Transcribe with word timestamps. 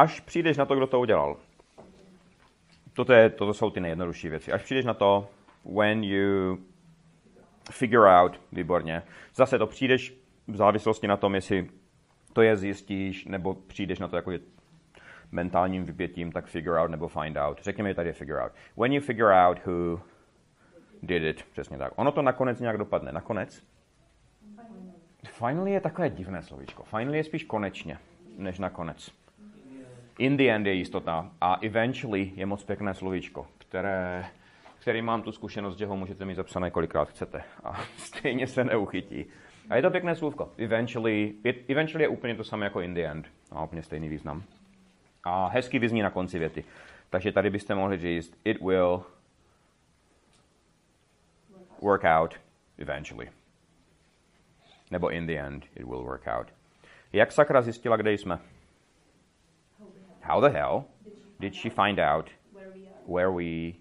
Až 0.00 0.20
přijdeš 0.20 0.56
na 0.56 0.66
to, 0.66 0.76
kdo 0.76 0.86
to 0.86 1.00
udělal. 1.00 1.36
Toto, 2.92 3.12
je, 3.12 3.30
toto 3.30 3.54
jsou 3.54 3.70
ty 3.70 3.80
nejjednodušší 3.80 4.28
věci. 4.28 4.52
Až 4.52 4.62
přijdeš 4.62 4.84
na 4.84 4.94
to, 4.94 5.28
when 5.76 6.04
you 6.04 6.58
figure 7.70 8.10
out, 8.20 8.40
výborně. 8.52 9.02
Zase 9.34 9.58
to 9.58 9.66
přijdeš 9.66 10.14
v 10.46 10.56
závislosti 10.56 11.06
na 11.06 11.16
tom, 11.16 11.34
jestli 11.34 11.70
to 12.32 12.42
je 12.42 12.56
zjistíš, 12.56 13.24
nebo 13.24 13.54
přijdeš 13.54 13.98
na 13.98 14.08
to 14.08 14.16
jako 14.16 14.32
mentálním 15.32 15.84
vypětím, 15.84 16.32
tak 16.32 16.46
figure 16.46 16.80
out 16.80 16.90
nebo 16.90 17.08
find 17.08 17.36
out. 17.36 17.62
Řekněme, 17.62 17.94
tady 17.94 18.08
je 18.08 18.12
figure 18.12 18.42
out. 18.42 18.52
When 18.76 18.92
you 18.92 19.00
figure 19.00 19.34
out 19.46 19.66
who 19.66 20.00
did 21.02 21.22
it, 21.22 21.42
přesně 21.52 21.78
tak. 21.78 21.92
Ono 21.96 22.12
to 22.12 22.22
nakonec 22.22 22.60
nějak 22.60 22.78
dopadne. 22.78 23.12
Nakonec? 23.12 23.62
Finally 25.24 25.72
je 25.72 25.80
takové 25.80 26.10
divné 26.10 26.42
slovíčko. 26.42 26.82
Finally 26.84 27.16
je 27.16 27.24
spíš 27.24 27.44
konečně, 27.44 27.98
než 28.36 28.58
nakonec. 28.58 29.19
In 30.20 30.36
the 30.36 30.50
end 30.50 30.66
je 30.66 30.74
jistota 30.74 31.30
a 31.40 31.58
eventually 31.62 32.32
je 32.34 32.46
moc 32.46 32.64
pěkné 32.64 32.94
slovíčko, 32.94 33.46
které, 33.58 34.26
který 34.78 35.02
mám 35.02 35.22
tu 35.22 35.32
zkušenost, 35.32 35.78
že 35.78 35.86
ho 35.86 35.96
můžete 35.96 36.24
mít 36.24 36.34
zapsané 36.34 36.70
kolikrát 36.70 37.08
chcete 37.08 37.42
a 37.64 37.80
stejně 37.96 38.46
se 38.46 38.64
neuchytí. 38.64 39.26
A 39.70 39.76
je 39.76 39.82
to 39.82 39.90
pěkné 39.90 40.14
slůvko. 40.14 40.52
Eventually, 40.58 41.34
eventually 41.68 42.04
je 42.04 42.08
úplně 42.08 42.34
to 42.34 42.44
samé 42.44 42.66
jako 42.66 42.80
in 42.80 42.94
the 42.94 43.00
end. 43.00 43.26
Má 43.52 43.64
úplně 43.64 43.82
stejný 43.82 44.08
význam. 44.08 44.42
A 45.24 45.48
hezky 45.48 45.78
vyzní 45.78 46.02
na 46.02 46.10
konci 46.10 46.38
věty. 46.38 46.64
Takže 47.10 47.32
tady 47.32 47.50
byste 47.50 47.74
mohli 47.74 47.98
říct, 47.98 48.40
it 48.44 48.60
will 48.60 49.02
work 51.82 52.02
out 52.04 52.40
eventually. 52.78 53.30
Nebo 54.90 55.10
in 55.10 55.26
the 55.26 55.38
end, 55.38 55.64
it 55.76 55.86
will 55.86 56.02
work 56.02 56.26
out. 56.38 56.46
Jak 57.12 57.32
sakra 57.32 57.62
zjistila, 57.62 57.96
kde 57.96 58.12
jsme? 58.12 58.38
How 60.30 60.40
the 60.40 60.58
hell 60.58 60.84
did 61.40 61.54
she 61.54 61.70
find 61.70 61.98
out 61.98 62.30
where 63.06 63.30
we 63.30 63.74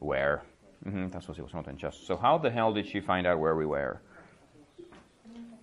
were? 0.00 0.40
Mhm, 0.84 1.10
tam 1.10 1.20
jsme 1.20 1.34
si 1.34 1.42
posunul 1.42 1.64
ten 1.64 1.78
čas. 1.78 1.94
So 1.94 2.26
how 2.26 2.38
the 2.38 2.50
hell 2.50 2.72
did 2.72 2.86
she 2.86 3.00
find 3.00 3.26
out 3.26 3.40
where 3.40 3.54
we 3.54 3.66
were? 3.66 3.98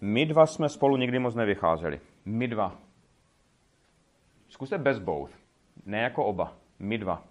My 0.01 0.25
dva 0.25 0.45
jsme 0.45 0.69
spolu 0.69 0.97
nikdy 0.97 1.19
moc 1.19 1.35
nevycházeli. 1.35 1.99
My 2.25 2.47
dva. 2.47 2.77
Zkuste 4.49 4.77
bez 4.77 4.99
both. 4.99 5.31
Ne 5.85 6.01
jako 6.01 6.25
oba. 6.25 6.53
My 6.79 6.97
dva. 6.97 7.23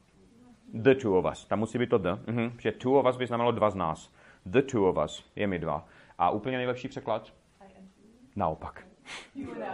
The 0.72 0.94
two 0.94 1.18
of 1.18 1.24
us. 1.32 1.44
Tam 1.44 1.58
musí 1.58 1.78
být 1.78 1.90
to 1.90 1.98
the. 1.98 2.18
Mhm. 2.26 2.50
Protože 2.50 2.72
two 2.72 2.92
of 2.92 3.06
us 3.06 3.16
by 3.16 3.26
znamenalo 3.26 3.52
dva 3.52 3.70
z 3.70 3.74
nás. 3.74 4.12
The 4.46 4.62
two 4.62 4.88
of 4.88 4.96
us 5.04 5.24
je 5.36 5.46
my 5.46 5.58
dva. 5.58 5.86
A 6.18 6.30
úplně 6.30 6.56
nejlepší 6.56 6.88
překlad? 6.88 7.32
Naopak. 8.36 8.86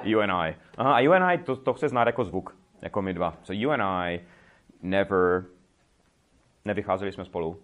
You 0.02 0.20
and 0.20 0.30
I. 0.30 0.56
Aha, 0.78 0.94
a 0.94 1.00
you 1.00 1.12
and 1.12 1.24
I, 1.24 1.38
to, 1.38 1.56
to 1.56 1.74
chce 1.74 1.88
znát 1.88 2.06
jako 2.06 2.24
zvuk. 2.24 2.59
Jako 2.82 3.02
my 3.02 3.14
dva. 3.14 3.36
So 3.42 3.52
you 3.62 3.70
and 3.70 3.82
I 3.82 4.20
never, 4.82 5.44
nevycházeli 6.64 7.12
jsme 7.12 7.24
spolu. 7.24 7.60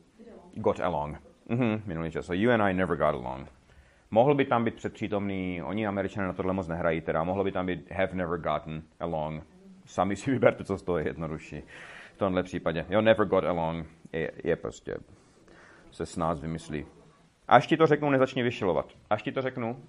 Got 0.54 0.80
along. 0.80 1.16
Mhm, 1.48 1.82
minulý 1.86 2.10
čas. 2.10 2.26
So 2.26 2.42
you 2.42 2.50
and 2.50 2.62
I 2.62 2.74
never 2.74 2.96
got 2.96 3.24
along. 3.24 3.48
Mohl 4.10 4.34
by 4.34 4.44
tam 4.44 4.64
být 4.64 4.74
předpřítomný, 4.74 5.62
oni 5.62 5.86
američané 5.86 6.26
na 6.26 6.32
tohle 6.32 6.52
moc 6.52 6.68
nehrají, 6.68 7.00
teda 7.00 7.24
mohlo 7.24 7.44
by 7.44 7.52
tam 7.52 7.66
být 7.66 7.90
have 7.90 8.14
never 8.14 8.38
gotten 8.38 8.82
along. 9.00 9.42
Sami 9.84 10.16
si 10.16 10.30
vyberte, 10.30 10.64
co 10.64 10.78
z 10.78 10.82
toho 10.82 10.98
je 10.98 11.06
jednodušší. 11.06 11.62
V 12.14 12.18
tomhle 12.18 12.42
případě. 12.42 12.86
Jo, 12.88 13.00
never 13.00 13.26
got 13.26 13.44
along 13.44 13.86
je, 14.12 14.32
je 14.44 14.56
prostě 14.56 14.96
se 15.90 16.06
s 16.06 16.16
nás 16.16 16.40
vymyslí. 16.40 16.86
Až 17.48 17.66
ti 17.66 17.76
to 17.76 17.86
řeknu, 17.86 18.10
nezačni 18.10 18.42
vyšilovat. 18.42 18.92
Až 19.10 19.22
ti 19.22 19.32
to 19.32 19.42
řeknu, 19.42 19.82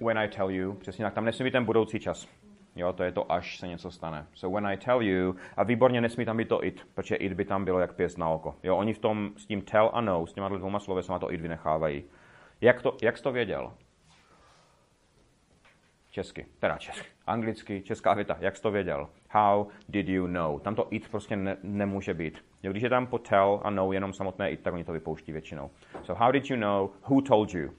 when 0.00 0.18
I 0.18 0.28
tell 0.28 0.50
you, 0.50 0.72
přesně 0.72 1.04
tak, 1.04 1.14
tam 1.14 1.24
nesmí 1.24 1.44
být 1.44 1.50
ten 1.50 1.64
budoucí 1.64 2.00
čas. 2.00 2.28
Jo, 2.76 2.92
to 2.92 3.02
je 3.02 3.12
to, 3.12 3.32
až 3.32 3.58
se 3.58 3.68
něco 3.68 3.90
stane. 3.90 4.26
So 4.34 4.54
when 4.54 4.66
I 4.66 4.76
tell 4.76 5.02
you, 5.02 5.36
a 5.56 5.62
výborně 5.62 6.00
nesmí 6.00 6.24
tam 6.24 6.36
být 6.36 6.48
to 6.48 6.64
it, 6.64 6.86
protože 6.94 7.16
it 7.16 7.32
by 7.32 7.44
tam 7.44 7.64
bylo 7.64 7.80
jak 7.80 7.94
pěst 7.94 8.18
na 8.18 8.28
oko. 8.28 8.54
Jo, 8.62 8.76
oni 8.76 8.92
v 8.92 8.98
tom 8.98 9.32
s 9.36 9.46
tím 9.46 9.62
tell 9.62 9.90
a 9.92 10.00
know, 10.00 10.26
s 10.26 10.32
těma 10.32 10.48
dvěma 10.48 10.80
slovy 10.80 11.02
se 11.02 11.12
to 11.20 11.32
it 11.32 11.40
vynechávají. 11.40 12.04
Jak, 12.60 12.82
to, 12.82 12.96
jak 13.02 13.16
jsi 13.16 13.22
to 13.22 13.32
věděl? 13.32 13.72
Česky, 16.10 16.46
teda 16.58 16.78
česky, 16.78 17.08
anglicky, 17.26 17.82
česká 17.82 18.14
věta, 18.14 18.36
jak 18.40 18.56
jsi 18.56 18.62
to 18.62 18.70
věděl? 18.70 19.08
How 19.30 19.66
did 19.88 20.08
you 20.08 20.26
know? 20.26 20.60
Tam 20.60 20.74
to 20.74 20.86
it 20.90 21.08
prostě 21.08 21.36
ne, 21.36 21.56
nemůže 21.62 22.14
být. 22.14 22.44
Jo, 22.62 22.70
když 22.70 22.82
je 22.82 22.90
tam 22.90 23.06
po 23.06 23.18
tell 23.18 23.60
a 23.64 23.70
know 23.70 23.92
jenom 23.92 24.12
samotné 24.12 24.50
it, 24.50 24.60
tak 24.62 24.74
oni 24.74 24.84
to 24.84 24.92
vypouští 24.92 25.32
většinou. 25.32 25.70
So 26.02 26.24
how 26.24 26.32
did 26.32 26.50
you 26.50 26.56
know? 26.56 26.90
Who 27.08 27.22
told 27.22 27.54
you? 27.54 27.70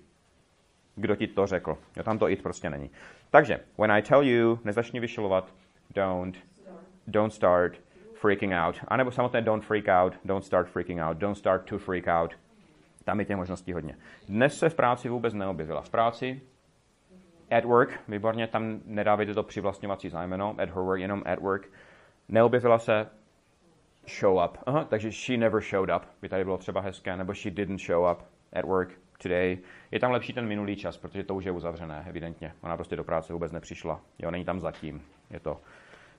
Kdo 0.95 1.15
ti 1.15 1.27
to 1.27 1.47
řekl? 1.47 1.77
Jo, 1.97 2.03
tam 2.03 2.19
to 2.19 2.29
it 2.29 2.43
prostě 2.43 2.69
není. 2.69 2.89
Takže, 3.31 3.59
when 3.77 3.91
I 3.91 4.01
tell 4.01 4.23
you, 4.23 4.59
nezačni 4.63 4.99
vyšilovat, 4.99 5.53
don't, 5.95 6.37
don't 7.07 7.33
start 7.33 7.77
freaking 8.13 8.53
out. 8.53 8.75
A 8.87 8.97
nebo 8.97 9.11
samotné 9.11 9.41
don't 9.41 9.65
freak 9.65 9.87
out, 9.87 10.13
don't 10.25 10.45
start 10.45 10.67
freaking 10.67 11.01
out, 11.01 11.17
don't 11.17 11.37
start 11.37 11.65
to 11.69 11.77
freak 11.77 12.07
out. 12.07 12.33
Tam 13.03 13.19
je 13.19 13.25
těch 13.25 13.37
možností 13.37 13.73
hodně. 13.73 13.97
Dnes 14.27 14.59
se 14.59 14.69
v 14.69 14.75
práci 14.75 15.09
vůbec 15.09 15.33
neobjevila. 15.33 15.81
V 15.81 15.89
práci 15.89 16.41
at 17.51 17.65
work, 17.65 17.99
výborně, 18.07 18.47
tam 18.47 18.79
nedávejte 18.85 19.33
to 19.33 19.43
přivlastňovací 19.43 20.09
zájmeno, 20.09 20.55
at 20.59 20.69
her 20.69 20.83
work, 20.83 21.01
jenom 21.01 21.23
at 21.25 21.39
work. 21.39 21.69
Neobjevila 22.29 22.79
se 22.79 23.07
show 24.19 24.45
up. 24.45 24.57
Aha, 24.65 24.83
takže 24.83 25.11
she 25.11 25.37
never 25.37 25.61
showed 25.61 25.95
up, 25.95 26.09
by 26.21 26.29
tady 26.29 26.43
bylo 26.43 26.57
třeba 26.57 26.81
hezké, 26.81 27.17
nebo 27.17 27.33
she 27.33 27.51
didn't 27.51 27.81
show 27.81 28.11
up 28.11 28.23
at 28.53 28.65
work 28.65 28.89
today. 29.17 29.57
Je 29.91 29.99
tam 29.99 30.11
lepší 30.11 30.33
ten 30.33 30.47
minulý 30.47 30.75
čas, 30.75 30.97
protože 30.97 31.23
to 31.23 31.35
už 31.35 31.45
je 31.45 31.51
uzavřené, 31.51 32.05
evidentně. 32.07 32.53
Ona 32.61 32.75
prostě 32.75 32.95
do 32.95 33.03
práce 33.03 33.33
vůbec 33.33 33.51
nepřišla. 33.51 34.01
Jo, 34.19 34.31
není 34.31 34.45
tam 34.45 34.59
zatím. 34.59 35.01
Je 35.29 35.39
to 35.39 35.61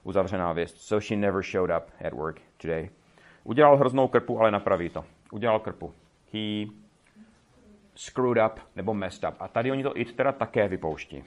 uzavřená 0.04 0.52
věc. 0.52 0.74
So 0.74 1.06
she 1.06 1.16
never 1.16 1.42
showed 1.42 1.76
up 1.76 2.06
at 2.06 2.12
work 2.12 2.40
today. 2.56 2.90
Udělal 3.44 3.76
hroznou 3.76 4.08
krpu, 4.08 4.40
ale 4.40 4.50
napraví 4.50 4.88
to. 4.88 5.04
Udělal 5.32 5.58
krpu. 5.58 5.94
He 6.32 6.66
screwed 7.94 8.44
up 8.46 8.60
nebo 8.76 8.94
messed 8.94 9.30
up. 9.30 9.36
A 9.40 9.48
tady 9.48 9.72
oni 9.72 9.82
to 9.82 9.98
it 9.98 10.16
teda 10.16 10.32
také 10.32 10.68
vypouští. 10.68 11.24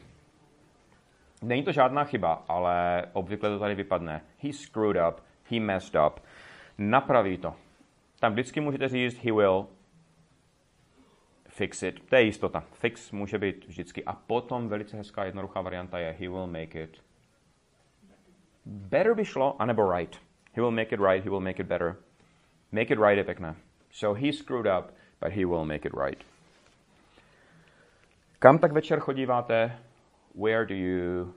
Není 1.42 1.64
to 1.64 1.72
žádná 1.72 2.04
chyba, 2.04 2.44
ale 2.48 3.06
obvykle 3.14 3.50
to 3.50 3.60
tady 3.60 3.76
vypadne. 3.76 4.22
He 4.40 4.54
screwed 4.54 4.98
up, 5.10 5.22
he 5.52 5.60
messed 5.60 5.96
up. 6.08 6.20
Napraví 6.78 7.38
to. 7.38 7.54
Tam 8.20 8.32
vždycky 8.32 8.62
můžete 8.62 8.88
říct 8.88 9.24
he 9.24 9.32
will 9.32 9.68
fix 11.60 11.84
it. 11.84 12.00
To 12.10 12.16
je 12.16 12.22
jistota. 12.22 12.64
Fix 12.74 13.12
může 13.12 13.38
být 13.38 13.68
vždycky. 13.68 14.06
A 14.06 14.14
potom 14.14 14.70
velice 14.70 14.98
hezká 14.98 15.26
jednoduchá 15.26 15.62
varianta 15.62 16.00
je 16.00 16.16
he 16.20 16.30
will 16.30 16.48
make 16.48 16.84
it 16.84 17.02
better 18.70 19.16
by 19.16 19.26
šlo, 19.26 19.56
anebo 19.62 19.98
right. 19.98 20.20
He 20.54 20.62
will 20.62 20.72
make 20.72 20.96
it 20.96 21.00
right, 21.00 21.24
he 21.24 21.30
will 21.30 21.40
make 21.40 21.60
it 21.60 21.68
better. 21.68 21.98
Make 22.72 22.92
it 22.92 23.00
right 23.00 23.18
je 23.18 23.24
pěkné. 23.24 23.56
So 23.92 24.20
he 24.22 24.34
screwed 24.34 24.68
up, 24.68 24.92
but 25.22 25.32
he 25.32 25.46
will 25.46 25.66
make 25.66 25.86
it 25.86 25.94
right. 25.94 26.24
Kam 28.40 28.60
tak 28.60 28.72
večer 28.72 29.00
chodíváte? 29.00 29.80
Where 30.36 30.66
do 30.66 30.76
you 30.76 31.34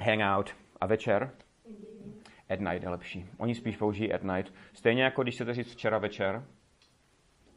hang 0.00 0.22
out? 0.22 0.54
A 0.80 0.86
večer? 0.86 1.30
At 2.50 2.60
night 2.60 2.82
je 2.82 2.88
lepší. 2.88 3.26
Oni 3.38 3.54
spíš 3.54 3.76
použijí 3.76 4.12
at 4.12 4.22
night. 4.22 4.54
Stejně 4.72 5.02
jako 5.02 5.22
když 5.22 5.34
chcete 5.34 5.54
říct 5.54 5.72
včera 5.72 5.98
večer, 5.98 6.42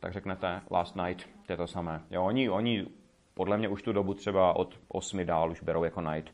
tak 0.03 0.13
řeknete 0.13 0.61
last 0.71 0.95
night, 0.95 1.29
to 1.45 1.53
je 1.53 1.57
to 1.57 1.67
samé. 1.67 2.01
Jo, 2.11 2.23
oni, 2.23 2.49
oni 2.49 2.87
podle 3.33 3.57
mě 3.57 3.67
už 3.67 3.81
tu 3.81 3.93
dobu 3.93 4.13
třeba 4.13 4.55
od 4.55 4.79
8 4.87 5.25
dál 5.25 5.51
už 5.51 5.61
berou 5.61 5.83
jako 5.83 6.01
night. 6.01 6.33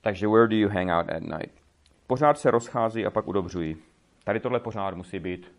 Takže 0.00 0.28
where 0.28 0.48
do 0.48 0.56
you 0.56 0.68
hang 0.68 0.90
out 0.90 1.08
at 1.08 1.22
night? 1.22 1.60
Pořád 2.06 2.38
se 2.38 2.50
rozchází 2.50 3.06
a 3.06 3.10
pak 3.10 3.28
udobřují. 3.28 3.76
Tady 4.24 4.40
tohle 4.40 4.60
pořád 4.60 4.94
musí 4.94 5.18
být 5.18 5.52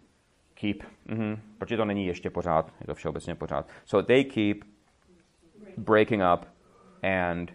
keep. 0.53 0.77
Mm-hmm. 1.07 1.39
Protože 1.57 1.77
to 1.77 1.85
není 1.85 2.05
ještě 2.05 2.29
pořád, 2.29 2.73
je 2.81 2.87
to 2.87 2.95
všeobecně 2.95 3.35
pořád. 3.35 3.69
So 3.85 4.07
they 4.07 4.23
keep 4.23 4.57
breaking 5.77 6.23
up 6.33 6.45
and 7.03 7.53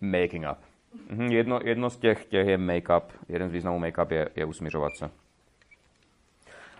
making 0.00 0.44
up. 0.52 0.58
Mm-hmm. 1.10 1.32
Jedno, 1.32 1.60
jedno 1.64 1.90
z 1.90 1.96
těch, 1.96 2.24
těch 2.24 2.46
je 2.46 2.58
make-up, 2.58 3.02
jeden 3.28 3.48
z 3.48 3.52
významů 3.52 3.78
make-up 3.78 4.12
je, 4.12 4.28
je 4.36 4.44
usmířovat 4.44 4.96
se. 4.96 5.10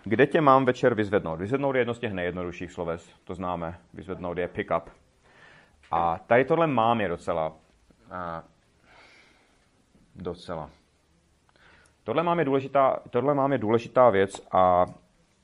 Kde 0.03 0.27
tě 0.27 0.41
mám 0.41 0.65
večer 0.65 0.93
vyzvednout? 0.93 1.39
Vyzvednout 1.39 1.75
je 1.75 1.81
jedno 1.81 1.93
z 1.93 1.99
těch 1.99 2.13
nejjednodušších 2.13 2.71
sloves, 2.71 3.13
to 3.23 3.35
známe. 3.35 3.79
Vyzvednout 3.93 4.37
je 4.37 4.47
pick 4.47 4.71
up. 4.77 4.89
A 5.91 6.17
tady 6.17 6.45
tohle 6.45 6.67
mám 6.67 7.01
je 7.01 7.07
docela, 7.07 7.47
uh, 7.49 7.55
docela. 10.15 10.69
Tohle 12.03 12.23
mám 12.23 12.39
je 12.39 12.45
důležitá, 12.45 12.99
tohle 13.09 13.33
mám 13.33 13.51
je 13.51 13.57
důležitá 13.57 14.09
věc 14.09 14.47
a 14.51 14.85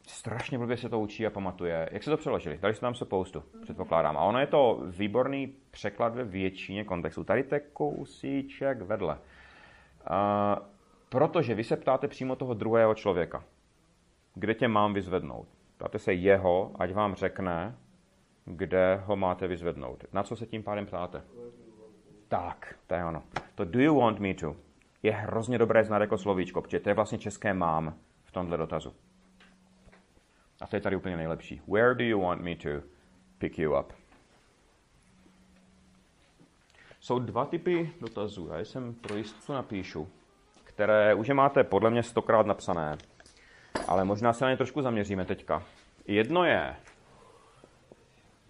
strašně 0.07 0.57
blbě 0.57 0.77
se 0.77 0.89
to 0.89 0.99
učí 0.99 1.25
a 1.27 1.29
pamatuje. 1.29 1.89
Jak 1.91 2.03
se 2.03 2.09
to 2.09 2.17
přeložili? 2.17 2.57
Dali 2.57 2.73
se 2.73 2.81
tam 2.81 2.95
spoustu, 2.95 3.43
předpokládám. 3.61 4.17
A 4.17 4.21
ono 4.21 4.39
je 4.39 4.47
to 4.47 4.81
výborný 4.87 5.53
překlad 5.71 6.15
ve 6.15 6.23
většině 6.23 6.83
kontextů. 6.83 7.23
Tady 7.23 7.43
to 7.43 7.55
kousíček 7.73 8.81
vedle. 8.81 9.17
Uh, 9.17 10.65
protože 11.09 11.55
vy 11.55 11.63
se 11.63 11.75
ptáte 11.75 12.07
přímo 12.07 12.35
toho 12.35 12.53
druhého 12.53 12.95
člověka. 12.95 13.43
Kde 14.39 14.53
tě 14.53 14.67
mám 14.67 14.93
vyzvednout? 14.93 15.47
Ptáte 15.77 15.99
se 15.99 16.13
jeho, 16.13 16.71
ať 16.79 16.93
vám 16.93 17.15
řekne, 17.15 17.75
kde 18.45 18.95
ho 19.05 19.15
máte 19.15 19.47
vyzvednout. 19.47 20.05
Na 20.13 20.23
co 20.23 20.35
se 20.35 20.45
tím 20.45 20.63
pádem 20.63 20.85
ptáte? 20.85 21.21
Tak, 22.27 22.75
to 22.87 22.95
je 22.95 23.05
ono. 23.05 23.23
To 23.55 23.65
do 23.65 23.79
you 23.79 23.99
want 23.99 24.19
me 24.19 24.33
to 24.33 24.55
je 25.03 25.11
hrozně 25.11 25.57
dobré 25.57 25.83
znát 25.83 26.01
jako 26.01 26.17
slovíčko, 26.17 26.61
protože 26.61 26.79
to 26.79 26.89
je 26.89 26.95
vlastně 26.95 27.17
české 27.17 27.53
mám 27.53 27.95
v 28.23 28.31
tomhle 28.31 28.57
dotazu. 28.57 28.93
A 30.61 30.67
to 30.67 30.75
je 30.75 30.81
tady 30.81 30.95
úplně 30.95 31.17
nejlepší. 31.17 31.61
Where 31.67 31.95
do 31.95 32.03
you 32.03 32.21
want 32.21 32.41
me 32.41 32.55
to 32.55 32.69
pick 33.37 33.59
you 33.59 33.79
up? 33.79 33.93
Jsou 36.99 37.19
dva 37.19 37.45
typy 37.45 37.91
dotazů. 38.01 38.47
Já 38.47 38.59
jsem 38.59 38.93
pro 38.93 39.15
jistotu 39.15 39.53
napíšu, 39.53 40.07
které 40.63 41.13
už 41.13 41.27
je 41.27 41.33
máte 41.33 41.63
podle 41.63 41.89
mě 41.89 42.03
stokrát 42.03 42.45
napsané, 42.45 42.97
ale 43.87 44.05
možná 44.05 44.33
se 44.33 44.45
na 44.45 44.51
ně 44.51 44.57
trošku 44.57 44.81
zaměříme 44.81 45.25
teďka. 45.25 45.63
Jedno 46.07 46.43
je 46.43 46.75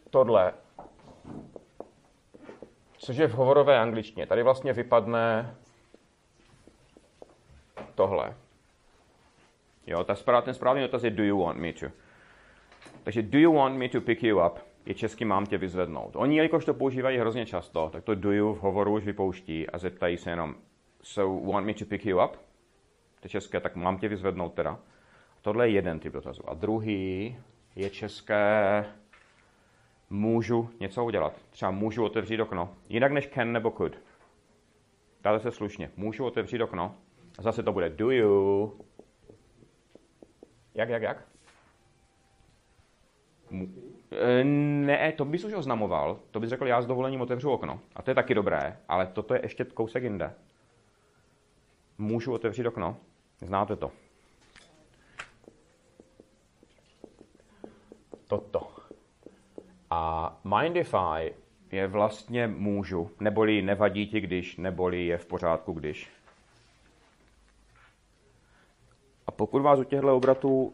tohle, 0.10 0.54
což 2.98 3.18
je 3.18 3.28
v 3.28 3.34
hovorové 3.34 3.80
angličtině. 3.80 4.28
Tady 4.28 4.44
vlastně 4.44 4.74
vypadne 4.74 5.56
tohle. 7.96 8.34
Jo, 9.88 10.04
ta 10.04 10.16
správ, 10.16 10.44
ten 10.44 10.54
správný 10.54 10.82
dotaz 10.82 11.04
je 11.04 11.10
do 11.10 11.24
you 11.24 11.44
want 11.44 11.60
me 11.60 11.74
to. 11.74 11.86
Takže 13.04 13.22
do 13.22 13.40
you 13.40 13.54
want 13.54 13.78
me 13.78 13.90
to 13.90 14.02
pick 14.02 14.24
you 14.24 14.46
up 14.46 14.60
je 14.88 14.94
česky 14.94 15.26
mám 15.26 15.46
tě 15.46 15.58
vyzvednout. 15.58 16.16
Oni, 16.16 16.38
jelikož 16.38 16.66
to 16.66 16.74
používají 16.74 17.18
hrozně 17.18 17.46
často, 17.46 17.90
tak 17.94 18.04
to 18.04 18.16
do 18.16 18.32
you 18.32 18.54
v 18.54 18.60
hovoru 18.60 18.94
už 18.94 19.06
vypouští 19.06 19.70
a 19.70 19.78
zeptají 19.78 20.18
se 20.18 20.30
jenom 20.30 20.56
so 21.02 21.52
want 21.52 21.66
me 21.66 21.74
to 21.74 21.86
pick 21.86 22.06
you 22.06 22.24
up? 22.24 22.32
To 23.20 23.26
je 23.26 23.30
české, 23.30 23.60
tak 23.60 23.76
mám 23.76 23.98
tě 23.98 24.08
vyzvednout 24.08 24.54
teda. 24.54 24.80
Tohle 25.48 25.70
je 25.70 25.74
jeden 25.74 26.00
typ 26.00 26.14
dotazu. 26.14 26.50
A 26.50 26.54
druhý 26.54 27.38
je 27.76 27.90
české 27.90 28.86
můžu 30.10 30.70
něco 30.80 31.06
udělat. 31.06 31.34
Třeba 31.50 31.72
můžu 31.72 32.04
otevřít 32.04 32.42
okno. 32.42 32.74
Jinak 32.90 33.12
než 33.12 33.30
can 33.34 33.52
nebo 33.52 33.72
could. 33.72 34.00
Dále 35.22 35.40
se 35.40 35.52
slušně. 35.52 35.92
Můžu 35.96 36.26
otevřít 36.26 36.62
okno. 36.62 36.96
A 37.40 37.42
zase 37.42 37.64
to 37.64 37.72
bude 37.72 37.90
do 37.90 38.12
you. 38.12 38.74
Jak, 40.76 40.90
jak, 40.90 41.02
jak? 41.02 41.28
E, 44.12 44.44
ne, 44.44 45.12
to 45.12 45.26
bys 45.26 45.44
už 45.44 45.54
oznamoval. 45.54 46.20
To 46.32 46.40
bys 46.40 46.50
řekl, 46.50 46.68
já 46.68 46.82
s 46.82 46.86
dovolením 46.86 47.22
otevřu 47.22 47.52
okno. 47.52 47.80
A 47.96 48.02
to 48.02 48.12
je 48.12 48.16
taky 48.16 48.36
dobré, 48.36 48.78
ale 48.90 49.08
toto 49.08 49.34
je 49.34 49.40
ještě 49.44 49.66
kousek 49.66 50.04
jinde. 50.04 50.34
Můžu 51.98 52.34
otevřít 52.34 52.68
okno? 52.68 52.98
Znáte 53.42 53.76
to. 53.76 53.92
Toto. 58.28 58.68
A 59.90 60.34
Mindify 60.44 61.34
je 61.72 61.88
vlastně 61.88 62.48
můžu, 62.48 63.12
neboli 63.20 63.62
nevadí 63.62 64.08
ti 64.08 64.22
když, 64.22 64.58
neboli 64.58 65.06
je 65.06 65.18
v 65.18 65.26
pořádku 65.26 65.74
když. 65.74 66.10
A 69.28 69.32
pokud 69.32 69.62
vás 69.62 69.80
u 69.80 69.84
těchto 69.84 70.18
obratů 70.18 70.74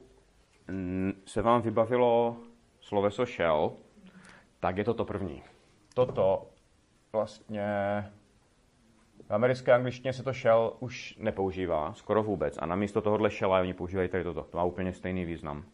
se 1.26 1.42
vám 1.42 1.62
vybavilo 1.62 2.38
sloveso 2.82 3.26
shell, 3.26 3.74
tak 4.60 4.78
je 4.78 4.84
to 4.84 4.94
to 4.94 5.06
první. 5.06 5.44
Toto 5.94 6.48
vlastně 7.14 7.66
v 9.28 9.32
americké 9.34 9.74
angličtině 9.74 10.14
se 10.14 10.24
to 10.24 10.34
shell 10.34 10.74
už 10.80 11.16
nepoužívá, 11.20 11.94
skoro 11.94 12.24
vůbec. 12.24 12.58
A 12.58 12.66
namísto 12.66 13.02
tohohle 13.02 13.30
shella 13.30 13.60
oni 13.60 13.74
používají 13.74 14.10
tady 14.10 14.24
toto. 14.24 14.44
To 14.44 14.58
má 14.58 14.64
úplně 14.64 14.94
stejný 14.94 15.26
význam. 15.26 15.66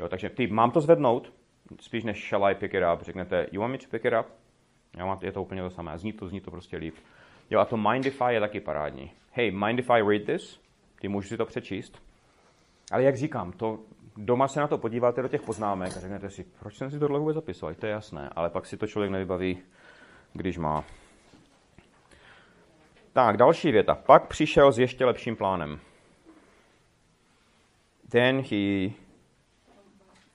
Jo, 0.00 0.08
takže 0.08 0.30
ty, 0.30 0.46
mám 0.46 0.70
to 0.70 0.80
zvednout, 0.80 1.32
spíš 1.80 2.04
než 2.04 2.28
shall 2.28 2.44
I 2.44 2.54
pick 2.54 2.74
it 2.74 2.82
up, 2.94 3.02
řeknete 3.02 3.46
you 3.52 3.60
want 3.60 3.72
me 3.72 3.78
to 3.78 3.86
pick 3.90 4.04
it 4.04 4.12
up? 4.20 4.26
Jo, 4.98 5.18
je 5.22 5.32
to 5.32 5.42
úplně 5.42 5.62
to 5.62 5.70
samé. 5.70 5.98
Zní 5.98 6.12
to, 6.12 6.28
zní 6.28 6.40
to 6.40 6.50
prostě 6.50 6.76
líp. 6.76 6.94
Jo, 7.50 7.60
a 7.60 7.64
to 7.64 7.76
mindify 7.76 8.24
je 8.34 8.40
taky 8.40 8.60
parádní. 8.60 9.12
Hey, 9.32 9.50
mind 9.50 9.78
if 9.78 9.90
I 9.90 10.02
read 10.02 10.24
this? 10.26 10.60
Ty 11.00 11.08
můžeš 11.08 11.28
si 11.28 11.36
to 11.36 11.46
přečíst? 11.46 12.02
Ale 12.92 13.02
jak 13.02 13.16
říkám, 13.16 13.52
to 13.52 13.78
doma 14.16 14.48
se 14.48 14.60
na 14.60 14.66
to 14.66 14.78
podíváte 14.78 15.22
do 15.22 15.28
těch 15.28 15.42
poznámek 15.42 15.96
a 15.96 16.00
řeknete 16.00 16.30
si, 16.30 16.44
proč 16.58 16.76
jsem 16.76 16.90
si 16.90 16.98
tohle 16.98 17.18
vůbec 17.18 17.34
zapisoval, 17.34 17.74
to 17.74 17.86
je 17.86 17.92
jasné, 17.92 18.30
ale 18.36 18.50
pak 18.50 18.66
si 18.66 18.76
to 18.76 18.86
člověk 18.86 19.12
nevybaví, 19.12 19.58
když 20.32 20.58
má. 20.58 20.84
Tak, 23.12 23.36
další 23.36 23.72
věta. 23.72 23.94
Pak 23.94 24.26
přišel 24.26 24.72
s 24.72 24.78
ještě 24.78 25.04
lepším 25.04 25.36
plánem. 25.36 25.80
Then 28.10 28.40
he 28.40 28.90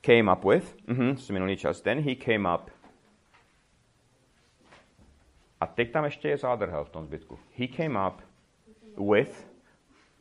came 0.06 0.32
up 0.32 0.46
with, 0.46 0.76
mm-hmm, 0.88 1.34
minulý 1.34 1.58
čas, 1.58 1.82
then 1.82 2.00
he 2.02 2.16
came 2.16 2.46
up. 2.56 2.70
A 5.62 5.68
teď 5.68 5.92
tam 5.92 6.06
ještě 6.06 6.30
je 6.30 6.38
zádrhel 6.38 6.86
v 6.86 6.90
tom 6.90 7.06
zbytku. 7.06 7.40
He 7.58 7.68
came 7.68 8.08
up 8.08 8.22
with 9.12 9.48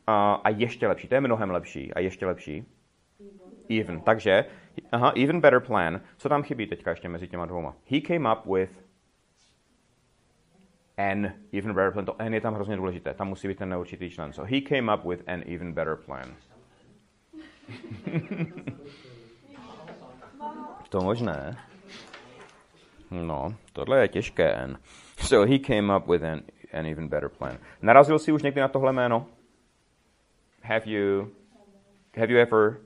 a, 0.07 0.35
a 0.35 0.49
ještě 0.49 0.89
lepší, 0.89 1.09
to 1.09 1.15
je 1.15 1.21
mnohem 1.21 1.51
lepší 1.51 1.95
a 1.95 2.01
ještě 2.01 2.27
lepší. 2.27 2.65
Even. 3.81 4.01
Takže, 4.01 4.45
aha, 4.93 5.13
even 5.17 5.41
better 5.41 5.61
plan. 5.61 6.01
Co 6.17 6.29
tam 6.29 6.43
chybí 6.43 6.67
teďka 6.67 6.91
ještě 6.91 7.09
mezi 7.09 7.29
těma 7.29 7.47
dvouma? 7.47 7.77
He 7.91 8.01
came 8.01 8.33
up 8.33 8.47
with 8.47 8.85
an 10.97 11.33
even 11.53 11.75
better 11.75 11.93
plan. 11.93 12.05
To 12.05 12.17
n 12.19 12.35
je 12.35 12.41
tam 12.41 12.55
hrozně 12.55 12.77
důležité. 12.77 13.15
Tam 13.15 13.29
musí 13.29 13.49
být 13.49 13.59
ten 13.59 13.69
neurčitý 13.69 14.11
člen. 14.11 14.33
So 14.33 14.55
he 14.55 14.61
came 14.61 14.95
up 14.95 15.05
with 15.05 15.29
an 15.29 15.43
even 15.55 15.73
better 15.73 15.97
plan. 15.97 16.35
to 20.95 21.01
možné. 21.01 21.57
No, 23.11 23.55
tohle 23.73 24.01
je 24.01 24.09
těžké. 24.09 24.69
So 25.19 25.53
he 25.53 25.59
came 25.59 25.97
up 25.97 26.07
with 26.09 26.25
an, 26.25 26.41
an 26.73 26.87
even 26.87 27.09
better 27.09 27.29
plan. 27.29 27.59
Narazil 27.83 28.19
si 28.19 28.33
už 28.33 28.43
někdy 28.43 28.61
na 28.61 28.69
tohle 28.69 28.93
jméno? 28.93 29.27
have 30.63 30.87
you 30.87 31.31
have 32.17 32.33
you 32.33 32.39
ever 32.39 32.77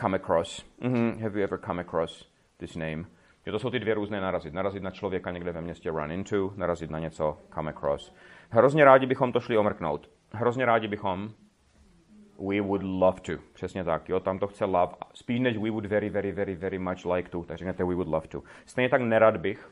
come 0.00 0.16
across? 0.16 0.64
Mm-hmm. 0.80 1.22
Have 1.22 1.38
you 1.38 1.44
ever 1.44 1.58
come 1.58 1.80
across 1.80 2.28
this 2.58 2.76
name? 2.76 3.04
Jo, 3.46 3.52
to 3.52 3.58
jsou 3.58 3.70
ty 3.70 3.78
dvě 3.78 3.94
různé 3.94 4.20
narazit. 4.20 4.54
Narazit 4.54 4.82
na 4.82 4.90
člověka 4.90 5.30
někde 5.30 5.52
ve 5.52 5.60
městě 5.60 5.90
run 5.90 6.12
into, 6.12 6.52
narazit 6.56 6.90
na 6.90 6.98
něco 6.98 7.38
come 7.54 7.70
across. 7.70 8.14
Hrozně 8.50 8.84
rádi 8.84 9.06
bychom 9.06 9.32
to 9.32 9.40
šli 9.40 9.58
omrknout. 9.58 10.10
Hrozně 10.32 10.64
rádi 10.64 10.88
bychom 10.88 11.30
we 12.38 12.60
would 12.60 12.82
love 12.82 13.20
to. 13.20 13.32
Přesně 13.52 13.84
tak, 13.84 14.08
jo, 14.08 14.20
tam 14.20 14.38
to 14.38 14.46
chce 14.46 14.64
love. 14.64 14.92
Spíš 15.14 15.40
než 15.40 15.56
we 15.56 15.70
would 15.70 15.86
very, 15.86 16.10
very, 16.10 16.32
very, 16.32 16.54
very 16.54 16.78
much 16.78 17.04
like 17.04 17.30
to, 17.30 17.42
tak 17.42 17.58
řeknete 17.58 17.84
we 17.84 17.94
would 17.94 18.08
love 18.08 18.28
to. 18.28 18.42
Stejně 18.66 18.88
tak 18.88 19.00
nerad 19.00 19.36
bych. 19.36 19.70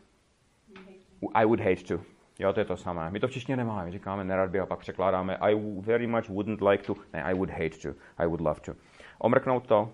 I 1.34 1.44
would 1.44 1.60
hate 1.60 1.82
to. 1.82 2.00
Jo, 2.38 2.52
to 2.52 2.60
je 2.60 2.64
to 2.64 2.76
samé. 2.76 3.10
My 3.10 3.20
to 3.20 3.28
v 3.28 3.30
češtině 3.30 3.56
nemáme. 3.56 3.90
Říkáme 3.90 4.24
nerad 4.24 4.50
by 4.50 4.60
a 4.60 4.66
pak 4.66 4.78
překládáme 4.78 5.36
I 5.36 5.54
very 5.80 6.06
much 6.06 6.28
wouldn't 6.28 6.60
like 6.60 6.84
to. 6.84 6.94
Ne, 7.12 7.22
I 7.22 7.34
would 7.34 7.50
hate 7.50 7.78
to. 7.82 7.88
I 8.18 8.26
would 8.26 8.40
love 8.40 8.60
to. 8.60 8.74
Omrknout 9.18 9.66
to. 9.66 9.90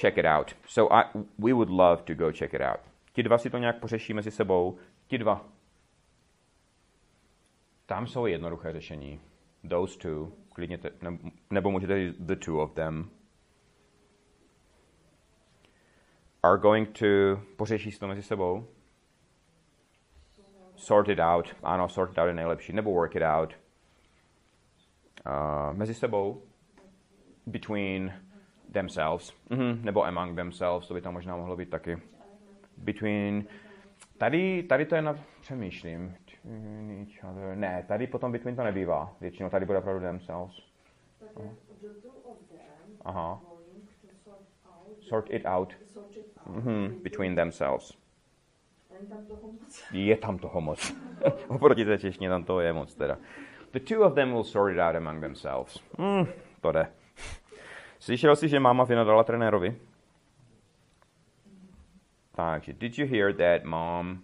Check 0.00 0.18
it 0.18 0.24
out. 0.24 0.56
So 0.66 0.96
I, 0.96 1.04
we 1.38 1.52
would 1.52 1.70
love 1.70 2.02
to 2.02 2.14
go 2.14 2.32
check 2.32 2.54
it 2.54 2.60
out. 2.60 2.80
Ti 3.12 3.22
dva 3.22 3.38
si 3.38 3.50
to 3.50 3.58
nějak 3.58 3.80
pořeší 3.80 4.14
mezi 4.14 4.30
sebou. 4.30 4.78
Ti 5.06 5.18
dva. 5.18 5.44
Tam 7.86 8.06
jsou 8.06 8.26
jednoduché 8.26 8.72
řešení. 8.72 9.20
Those 9.68 9.98
two. 9.98 10.32
Klidně 10.56 10.78
te, 10.78 10.90
ne, 11.02 11.18
nebo 11.50 11.70
můžete 11.70 11.96
říct 11.96 12.16
the 12.18 12.36
two 12.36 12.62
of 12.62 12.72
them. 12.74 13.10
Are 16.42 16.58
going 16.58 16.98
to... 16.98 17.06
Pořeší 17.56 17.92
si 17.92 17.98
to 17.98 18.06
mezi 18.06 18.22
sebou 18.22 18.66
sort 20.76 21.08
it 21.08 21.18
out. 21.18 21.56
Ano, 21.62 21.88
sort 21.88 22.12
it 22.12 22.18
out 22.18 22.28
je 22.28 22.34
nejlepší. 22.34 22.72
Nebo 22.72 22.92
work 22.92 23.16
it 23.16 23.22
out. 23.22 23.54
Uh, 25.26 25.76
mezi 25.76 25.94
sebou. 25.94 26.42
Between 27.46 28.12
themselves. 28.72 29.32
Mm-hmm. 29.50 29.84
Nebo 29.84 30.04
among 30.04 30.36
themselves, 30.36 30.88
to 30.88 30.94
by 30.94 31.00
tam 31.00 31.14
možná 31.14 31.36
mohlo 31.36 31.56
být 31.56 31.70
taky. 31.70 31.98
Between. 32.76 33.44
Tady, 34.18 34.62
tady 34.62 34.86
to 34.86 34.94
je 34.94 35.02
na... 35.02 35.18
Přemýšlím. 35.40 36.16
Each 36.46 37.24
other. 37.24 37.56
Ne, 37.56 37.84
tady 37.88 38.06
potom 38.06 38.32
between 38.32 38.56
to 38.56 38.64
nebývá. 38.64 39.16
Většinou 39.20 39.50
tady 39.50 39.66
bude 39.66 39.78
opravdu 39.78 40.00
themselves. 40.00 40.56
Aha. 43.04 43.40
Sort 45.00 45.30
it 45.30 45.42
out. 45.46 45.74
Mm-hmm. 46.46 47.02
Between 47.02 47.34
themselves. 47.34 47.98
Je 49.92 50.16
tam 50.16 50.38
toho 50.38 50.60
moc. 50.60 50.96
Oproti 51.48 51.84
té 51.84 51.98
češtině 51.98 52.28
tam 52.28 52.44
toho 52.44 52.60
je 52.60 52.72
moc 52.72 52.94
teda. 52.94 53.18
The 53.72 53.80
two 53.80 54.00
of 54.00 54.14
them 54.14 54.32
will 54.32 54.44
sort 54.44 54.72
it 54.72 54.78
out 54.78 54.96
among 54.96 55.20
themselves. 55.20 55.82
Hmm, 55.98 56.26
to 56.60 56.72
jde. 56.72 56.92
Slyšel 57.98 58.36
jsi, 58.36 58.48
že 58.48 58.60
máma 58.60 58.84
vynadala 58.84 59.24
trenérovi? 59.24 59.76
Takže, 62.34 62.72
did 62.72 62.98
you 62.98 63.06
hear 63.06 63.32
that 63.32 63.64
mom 63.64 64.22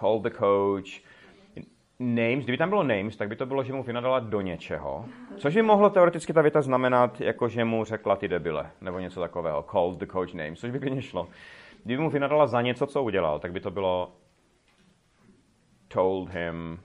called 0.00 0.22
the 0.22 0.38
coach 0.38 1.00
names, 1.98 2.44
kdyby 2.44 2.58
tam 2.58 2.68
bylo 2.68 2.82
names, 2.82 3.16
tak 3.16 3.28
by 3.28 3.36
to 3.36 3.46
bylo, 3.46 3.64
že 3.64 3.72
mu 3.72 3.82
vynadala 3.82 4.20
do 4.20 4.40
něčeho. 4.40 5.04
Což 5.36 5.54
by 5.54 5.62
mohlo 5.62 5.90
teoreticky 5.90 6.32
ta 6.32 6.42
věta 6.42 6.62
znamenat, 6.62 7.20
jako 7.20 7.48
že 7.48 7.64
mu 7.64 7.84
řekla 7.84 8.16
ty 8.16 8.28
debile, 8.28 8.70
nebo 8.80 8.98
něco 8.98 9.20
takového. 9.20 9.62
Called 9.62 9.98
the 9.98 10.06
coach 10.06 10.34
names, 10.34 10.60
což 10.60 10.70
by 10.70 10.78
klidně 10.78 11.02
šlo. 11.02 11.28
kdyby 11.84 12.02
mu 12.02 12.10
vynadala 12.10 12.46
za 12.46 12.62
něco, 12.62 12.86
co 12.86 13.02
udělal, 13.02 13.38
tak 13.38 13.52
by 13.52 13.60
to 13.60 13.70
bylo 13.70 14.12
told 15.88 16.28
him 16.28 16.80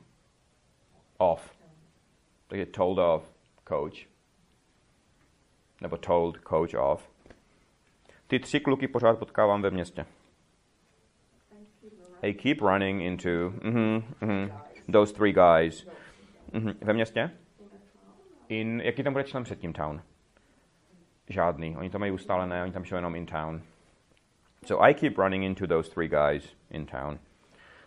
off. 1.17 1.55
Takže 2.47 2.65
told 2.65 2.97
off 2.97 3.33
coach. 3.67 3.97
Nebo 5.81 5.97
told 5.97 6.37
coach 6.49 6.73
off. 6.73 7.09
Ty 8.27 8.39
tři 8.39 8.59
kluky 8.59 8.87
pořád 8.87 9.19
potkávám 9.19 9.61
ve 9.61 9.69
městě. 9.69 10.05
They 12.23 12.33
keep 12.33 12.61
running 12.61 13.01
into 13.01 13.53
mm-hmm, 13.59 14.03
mm-hmm, 14.21 14.51
those 14.87 15.11
three 15.11 15.33
guys. 15.33 15.85
Mm-hmm. 16.53 16.75
Ve 16.81 16.93
městě? 16.93 17.31
In, 18.49 18.81
jaký 18.85 19.03
tam 19.03 19.13
bude 19.13 19.23
člen 19.23 19.43
předtím 19.43 19.73
town? 19.73 20.01
Žádný. 21.29 21.77
Oni 21.77 21.89
to 21.89 21.99
mají 21.99 22.11
ustálené, 22.11 22.63
oni 22.63 22.71
tam 22.71 22.85
jsou 22.85 22.95
jenom 22.95 23.15
in 23.15 23.25
town. 23.25 23.61
So 24.65 24.85
I 24.85 24.93
keep 24.93 25.17
running 25.17 25.43
into 25.43 25.67
those 25.67 25.91
three 25.91 26.07
guys 26.07 26.55
in 26.69 26.85
town. 26.85 27.19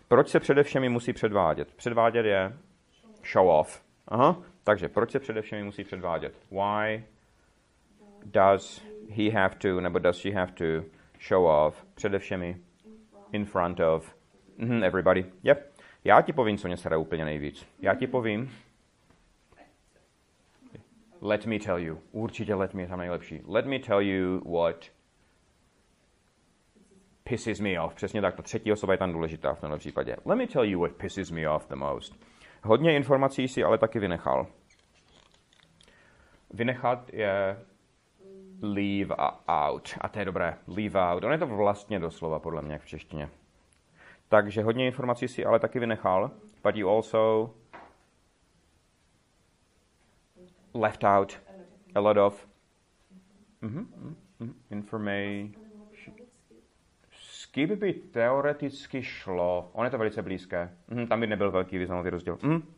Proč 0.09 0.29
se 0.29 0.41
především 0.41 0.89
musí 0.89 1.13
předvádět? 1.13 1.75
Předvádět 1.75 2.27
je 2.27 2.53
show 3.33 3.49
off. 3.49 3.83
Aha. 4.09 4.43
Takže 4.65 4.89
proč 4.89 5.11
se 5.11 5.21
především 5.21 5.65
musí 5.65 5.85
předvádět? 5.85 6.35
Why 6.51 7.05
does 8.25 8.83
he 9.11 9.31
have 9.31 9.55
to, 9.55 9.81
nebo 9.81 9.99
does 9.99 10.21
she 10.21 10.35
have 10.35 10.53
to 10.53 10.89
show 11.29 11.45
off 11.45 11.87
především 11.95 12.65
in 13.33 13.45
front 13.45 13.81
of 13.81 14.16
mm, 14.59 14.85
everybody? 14.85 15.25
Yep. 15.43 15.73
Já 16.05 16.23
ti 16.23 16.33
povím, 16.33 16.59
co 16.59 16.69
mě 16.69 16.77
sere 16.77 16.97
úplně 16.97 17.25
nejvíc. 17.25 17.67
Já 17.81 17.95
ti 17.95 18.07
povím, 18.07 18.51
let 21.21 21.47
me 21.47 21.59
tell 21.59 21.79
you. 21.79 22.01
Určitě 22.13 22.55
let 22.55 22.75
me 22.75 22.83
je 22.83 22.89
tam 22.89 22.99
nejlepší. 22.99 23.43
Let 23.47 23.67
me 23.67 23.79
tell 23.79 24.01
you 24.01 24.53
what 24.59 24.91
pisses 27.25 27.61
me 27.61 27.81
off. 27.81 27.95
Přesně 27.95 28.21
tak, 28.21 28.35
ta 28.35 28.43
třetí 28.43 28.73
osoba 28.73 28.93
je 28.93 28.99
tam 28.99 29.13
důležitá 29.13 29.55
v 29.55 29.61
tomto 29.61 29.79
případě. 29.79 30.17
Let 30.25 30.37
me 30.37 30.47
tell 30.47 30.65
you 30.65 30.81
what 30.81 30.93
pisses 30.93 31.31
me 31.31 31.51
off 31.51 31.69
the 31.69 31.75
most. 31.75 32.15
Hodně 32.63 32.97
informací 32.97 33.49
si 33.49 33.65
ale 33.65 33.79
taky 33.79 33.99
vynechal. 33.99 34.47
Vynechat 36.51 37.13
je 37.13 37.59
leave 38.63 39.15
out. 39.49 39.95
A 40.01 40.09
to 40.09 40.19
je 40.19 40.25
dobré. 40.25 40.59
Leave 40.67 41.01
out. 41.01 41.25
On 41.25 41.33
je 41.33 41.39
to 41.39 41.47
vlastně 41.47 41.99
doslova, 41.99 42.39
podle 42.39 42.63
mě, 42.63 42.79
v 42.79 42.87
češtině. 42.87 43.29
Takže 44.29 44.63
hodně 44.63 44.87
informací 44.87 45.29
si 45.29 45.45
ale 45.45 45.59
taky 45.59 45.79
vynechal. 45.79 46.31
But 46.63 46.77
you 46.77 46.89
also 46.89 47.55
left 50.75 51.05
out 51.05 51.41
a 51.95 52.01
lot 52.01 52.17
of 52.17 52.49
mm-hmm, 53.63 53.87
mm-hmm, 54.41 54.55
information. 54.71 55.67
Skip 57.11 57.71
by 57.71 57.93
teoreticky 57.93 59.03
šlo. 59.03 59.71
On 59.73 59.85
je 59.85 59.91
to 59.91 59.99
velice 59.99 60.23
blízké. 60.23 60.71
Mm, 60.89 61.07
tam 61.07 61.21
by 61.21 61.27
nebyl 61.27 61.51
velký 61.51 61.79
významový 61.79 62.11
rozdíl. 62.11 62.39
Mm. 62.43 62.75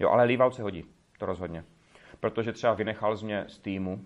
Jo, 0.00 0.08
ale 0.08 0.24
leave 0.24 0.44
out 0.44 0.54
se 0.54 0.62
hodí. 0.62 0.84
To 1.18 1.26
rozhodně. 1.26 1.64
Protože 2.20 2.52
třeba 2.52 2.74
vynechal 2.74 3.16
z 3.16 3.22
mě 3.22 3.44
z 3.48 3.58
týmu 3.58 4.04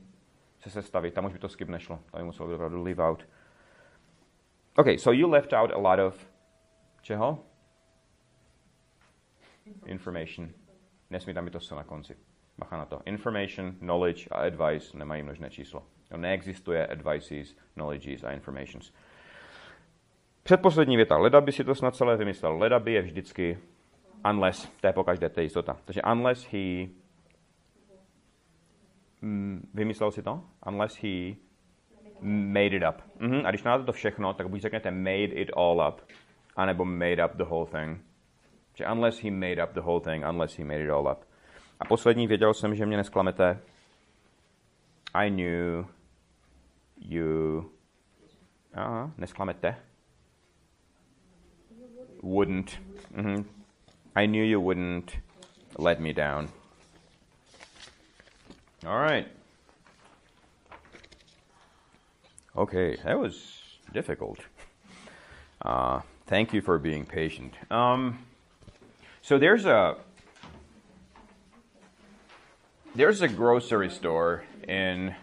se 0.61 0.71
sestavit. 0.71 1.15
Tam 1.15 1.25
už 1.25 1.33
by 1.33 1.39
to 1.39 1.49
skip 1.49 1.69
nešlo. 1.69 2.01
Tam 2.11 2.21
by 2.21 2.25
musel 2.25 2.47
být 2.47 2.55
opravdu 2.55 2.83
leave 2.83 3.05
out. 3.05 3.27
Okay, 4.77 4.99
so 4.99 5.19
you 5.19 5.31
left 5.31 5.53
out 5.53 5.71
a 5.71 5.79
lot 5.79 6.01
of 6.07 6.28
čeho? 7.03 7.39
Information. 9.87 10.49
Nesmí 11.11 11.35
tam 11.35 11.45
být 11.45 11.51
to 11.51 11.61
se 11.61 11.75
na 11.75 11.85
konci. 11.85 12.17
Bacha 12.59 12.77
na 12.77 12.87
to. 12.87 13.01
Information, 13.05 13.73
knowledge 13.73 14.29
a 14.31 14.35
advice 14.35 14.99
nemají 14.99 15.23
množné 15.23 15.51
číslo. 15.51 15.87
Jo, 16.11 16.17
neexistuje 16.17 16.87
advices, 16.87 17.57
knowledges 17.75 18.25
a 18.25 18.33
informations. 18.33 18.93
Předposlední 20.43 20.97
věta. 20.97 21.19
Leda 21.19 21.41
by 21.41 21.53
si 21.53 21.65
to 21.65 21.75
snad 21.75 21.97
celé 21.97 22.17
vymyslel. 22.17 22.57
Leda 22.57 22.79
by 22.79 22.93
je 22.93 23.03
vždycky 23.03 23.59
unless, 24.31 24.69
to 24.81 24.87
je 24.87 24.93
pokaždé, 24.93 25.29
to 25.29 25.41
je 25.41 25.45
jistota. 25.45 25.77
Takže 25.85 26.03
unless 26.03 26.53
he 26.53 26.89
mm, 29.23 29.69
vymyslel 29.75 30.11
si 30.11 30.23
to? 30.23 30.45
Unless 30.67 31.03
he 31.03 31.35
made 32.21 32.77
it 32.77 32.83
up. 32.89 33.03
Mm-hmm. 33.21 33.47
A 33.47 33.51
když 33.51 33.63
máte 33.63 33.85
to 33.85 33.93
všechno, 33.93 34.35
tak 34.35 34.49
buď 34.49 34.61
řeknete 34.61 34.91
made 34.91 35.25
it 35.25 35.51
all 35.57 35.89
up, 35.89 36.01
anebo 36.59 36.85
made 36.85 37.25
up 37.25 37.37
the 37.37 37.45
whole 37.45 37.67
thing. 37.67 38.03
Že 38.75 38.85
unless 38.85 39.19
he 39.19 39.31
made 39.31 39.63
up 39.63 39.75
the 39.75 39.81
whole 39.81 40.01
thing, 40.01 40.25
unless 40.25 40.59
he 40.59 40.65
made 40.65 40.85
it 40.85 40.91
all 40.91 41.09
up. 41.09 41.25
A 41.81 41.85
poslední, 41.85 42.27
věděl 42.27 42.55
jsem, 42.55 42.75
že 42.75 42.87
mě 42.87 42.97
nesklamete. 42.97 43.61
I 45.15 45.31
knew 45.31 45.87
you... 46.97 47.71
Aha, 48.75 49.11
nesklamete. 49.19 49.77
Wouldn't. 52.23 52.81
Mm-hmm. 53.15 53.45
I 54.17 54.27
knew 54.27 54.45
you 54.45 54.61
wouldn't 54.61 55.13
let 55.79 56.01
me 56.01 56.13
down. 56.13 56.49
All 58.87 59.01
right. 59.01 59.29
Okay, 62.57 62.97
that 63.05 63.19
was 63.19 63.63
difficult. 63.93 64.39
Uh, 65.65 66.01
thank 66.29 66.53
you 66.53 66.61
for 66.61 66.79
being 66.79 67.05
patient. 67.05 67.55
Um, 67.71 68.19
so 69.23 69.39
there's 69.39 69.65
a 69.65 69.97
there's 72.95 73.23
a 73.23 73.29
grocery 73.29 73.91
store 73.91 74.45
in 74.67 75.15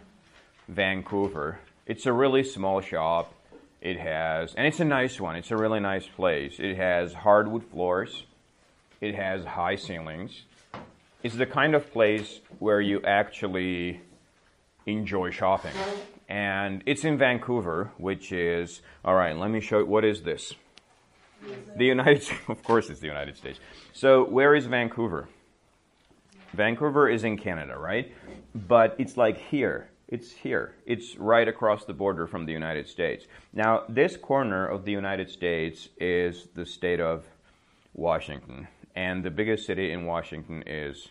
Vancouver. 0.68 1.60
It's 1.86 2.06
a 2.06 2.14
really 2.14 2.44
small 2.44 2.82
shop. 2.82 3.32
It 3.82 4.00
has, 4.00 4.56
and 4.56 4.66
it's 4.66 4.80
a 4.80 4.86
nice 4.86 5.20
one. 5.22 5.36
It's 5.36 5.52
a 5.52 5.58
really 5.58 5.80
nice 5.80 6.08
place. 6.08 6.56
It 6.58 6.76
has 6.78 7.14
hardwood 7.14 7.64
floors. 7.66 8.24
It 9.00 9.14
has 9.14 9.46
high 9.46 9.76
ceilings. 9.76 10.42
It's 11.22 11.36
the 11.36 11.46
kind 11.46 11.76
of 11.76 11.92
place 11.92 12.40
where 12.58 12.82
you 12.82 13.04
actually 13.04 14.02
enjoy 14.88 15.30
shopping. 15.30 15.74
And 16.28 16.82
it's 16.88 17.04
in 17.04 17.20
Vancouver, 17.20 17.92
which 17.98 18.32
is, 18.32 18.82
all 19.04 19.14
right, 19.14 19.38
let 19.38 19.52
me 19.52 19.60
show 19.60 19.80
you, 19.80 19.86
what 19.86 20.04
is 20.04 20.24
this? 20.24 20.54
The 21.76 21.86
United 21.86 22.24
States, 22.24 22.42
of 22.48 22.64
course 22.64 22.90
it's 22.90 23.00
the 23.00 23.08
United 23.08 23.38
States. 23.38 23.60
So 23.94 24.26
where 24.26 24.56
is 24.56 24.66
Vancouver? 24.66 25.28
Vancouver 26.54 27.10
is 27.10 27.24
in 27.24 27.38
Canada, 27.38 27.78
right? 27.78 28.14
But 28.54 28.96
it's 28.98 29.18
like 29.18 29.38
here. 29.38 29.90
It's 30.08 30.32
here. 30.32 30.76
It's 30.86 31.18
right 31.18 31.48
across 31.48 31.86
the 31.86 31.94
border 31.94 32.28
from 32.28 32.46
the 32.46 32.54
United 32.54 32.88
States. 32.88 33.26
Now, 33.54 33.84
this 33.90 34.16
corner 34.16 34.66
of 34.66 34.86
the 34.86 34.92
United 34.92 35.30
States 35.30 35.90
is 36.00 36.48
the 36.54 36.66
state 36.66 37.02
of 37.02 37.26
Washington. 37.94 38.68
And 38.96 39.24
the 39.24 39.32
biggest 39.32 39.66
city 39.66 39.92
in 39.92 40.06
Washington 40.06 40.64
is 40.66 41.10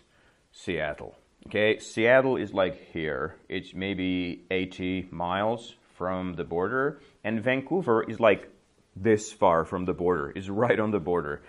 Seattle. 0.51 1.15
Okay, 1.47 1.77
Seattle 1.77 2.37
is 2.37 2.53
like 2.53 2.91
here. 2.91 3.35
It's 3.49 3.73
maybe 3.75 4.45
80 4.49 5.09
miles 5.11 5.75
from 5.95 6.33
the 6.33 6.43
border. 6.43 6.99
And 7.23 7.43
Vancouver 7.43 8.03
is 8.09 8.19
like 8.19 8.49
this 8.95 9.31
far 9.31 9.65
from 9.65 9.85
the 9.85 9.93
border, 9.93 10.31
is 10.31 10.49
right 10.49 10.79
on 10.79 10.91
the 10.91 10.99
border. 10.99 11.41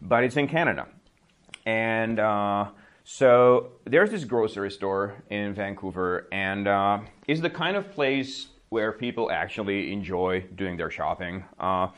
But 0.00 0.24
it's 0.24 0.36
in 0.36 0.48
Canada. 0.48 0.88
And 1.66 2.18
uh, 2.18 2.68
so 3.04 3.72
there's 3.84 4.10
this 4.10 4.24
grocery 4.24 4.70
store 4.70 5.22
in 5.30 5.54
Vancouver, 5.54 6.28
and 6.32 6.66
uh, 6.66 7.00
it's 7.26 7.40
the 7.40 7.50
kind 7.50 7.76
of 7.76 7.90
place 7.90 8.48
where 8.70 8.92
people 8.92 9.30
actually 9.30 9.92
enjoy 9.92 10.40
doing 10.54 10.76
their 10.76 10.90
shopping. 10.90 11.44
Uh, 11.58 11.88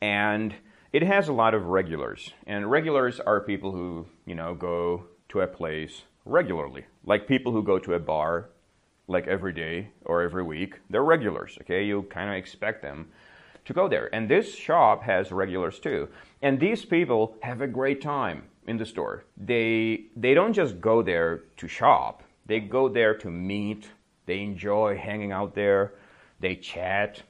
and 0.00 0.54
it 0.92 1.02
has 1.02 1.28
a 1.28 1.32
lot 1.32 1.54
of 1.54 1.66
regulars, 1.66 2.32
and 2.46 2.70
regulars 2.70 3.20
are 3.20 3.40
people 3.40 3.72
who 3.72 4.06
you 4.26 4.34
know 4.34 4.54
go 4.54 5.04
to 5.30 5.40
a 5.40 5.46
place 5.46 6.02
regularly, 6.24 6.84
like 7.04 7.26
people 7.26 7.52
who 7.52 7.62
go 7.62 7.78
to 7.78 7.94
a 7.94 7.98
bar 7.98 8.50
like 9.08 9.26
every 9.26 9.52
day 9.52 9.88
or 10.04 10.22
every 10.22 10.42
week. 10.42 10.74
They're 10.88 11.04
regulars. 11.04 11.58
Okay, 11.62 11.84
you 11.84 12.02
kind 12.10 12.30
of 12.30 12.36
expect 12.36 12.82
them 12.82 13.08
to 13.64 13.72
go 13.72 13.88
there, 13.88 14.12
and 14.14 14.28
this 14.28 14.54
shop 14.54 15.02
has 15.02 15.32
regulars 15.32 15.78
too. 15.78 16.08
And 16.42 16.58
these 16.58 16.84
people 16.84 17.36
have 17.42 17.60
a 17.60 17.66
great 17.66 18.00
time 18.00 18.44
in 18.66 18.76
the 18.76 18.86
store. 18.86 19.24
They 19.36 20.04
they 20.16 20.34
don't 20.34 20.52
just 20.52 20.80
go 20.80 21.02
there 21.02 21.42
to 21.56 21.68
shop. 21.68 22.22
They 22.46 22.60
go 22.60 22.88
there 22.88 23.14
to 23.18 23.30
meet. 23.30 23.88
They 24.26 24.40
enjoy 24.40 24.96
hanging 24.96 25.32
out 25.32 25.54
there. 25.54 25.94
They 26.40 26.56
chat. 26.56 27.22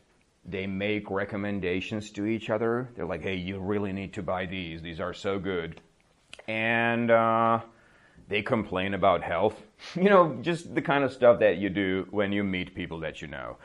They 0.45 0.67
make 0.67 1.11
recommendations 1.11 2.11
to 2.13 2.27
each 2.27 2.51
other. 2.51 2.89
They're 2.95 3.07
like, 3.07 3.23
"Hey, 3.23 3.37
you 3.37 3.59
really 3.59 3.93
need 3.93 4.13
to 4.15 4.23
buy 4.23 4.47
these. 4.47 4.83
These 4.83 5.01
are 5.01 5.15
so 5.15 5.39
good." 5.39 5.81
And 6.49 7.11
uh, 7.11 7.61
they 8.29 8.43
complain 8.43 8.95
about 8.95 9.23
health. 9.23 9.61
You 9.97 10.09
know, 10.09 10.39
just 10.43 10.75
the 10.75 10.83
kind 10.83 11.05
of 11.05 11.13
stuff 11.13 11.41
that 11.41 11.57
you 11.57 11.69
do 11.69 12.07
when 12.11 12.33
you 12.33 12.45
meet 12.45 12.75
people 12.75 13.01
that 13.01 13.23
you 13.23 13.29
know. 13.29 13.57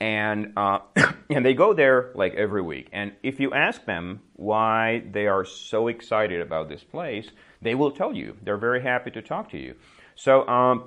And, 0.00 0.52
uh, 0.56 0.80
and 1.30 1.44
they 1.44 1.54
go 1.54 1.74
there 1.74 2.10
like 2.14 2.34
every 2.34 2.62
week. 2.62 2.88
And 2.92 3.12
if 3.22 3.40
you 3.40 3.52
ask 3.52 3.84
them 3.84 4.20
why 4.34 5.04
they 5.10 5.26
are 5.26 5.44
so 5.44 5.88
excited 5.88 6.40
about 6.40 6.68
this 6.68 6.82
place, 6.84 7.30
they 7.62 7.74
will 7.74 7.92
tell 7.92 8.14
you. 8.14 8.36
They're 8.42 8.56
very 8.56 8.82
happy 8.82 9.10
to 9.12 9.22
talk 9.22 9.50
to 9.50 9.58
you. 9.58 9.74
So, 10.16 10.46
um, 10.48 10.84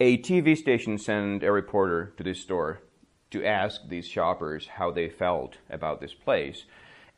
a 0.00 0.18
TV 0.18 0.56
station 0.56 0.98
sent 0.98 1.44
a 1.44 1.52
reporter 1.52 2.12
to 2.16 2.24
this 2.24 2.40
store 2.40 2.82
to 3.30 3.44
ask 3.44 3.88
these 3.88 4.06
shoppers 4.06 4.66
how 4.66 4.90
they 4.90 5.08
felt 5.08 5.56
about 5.70 6.00
this 6.00 6.12
place. 6.12 6.64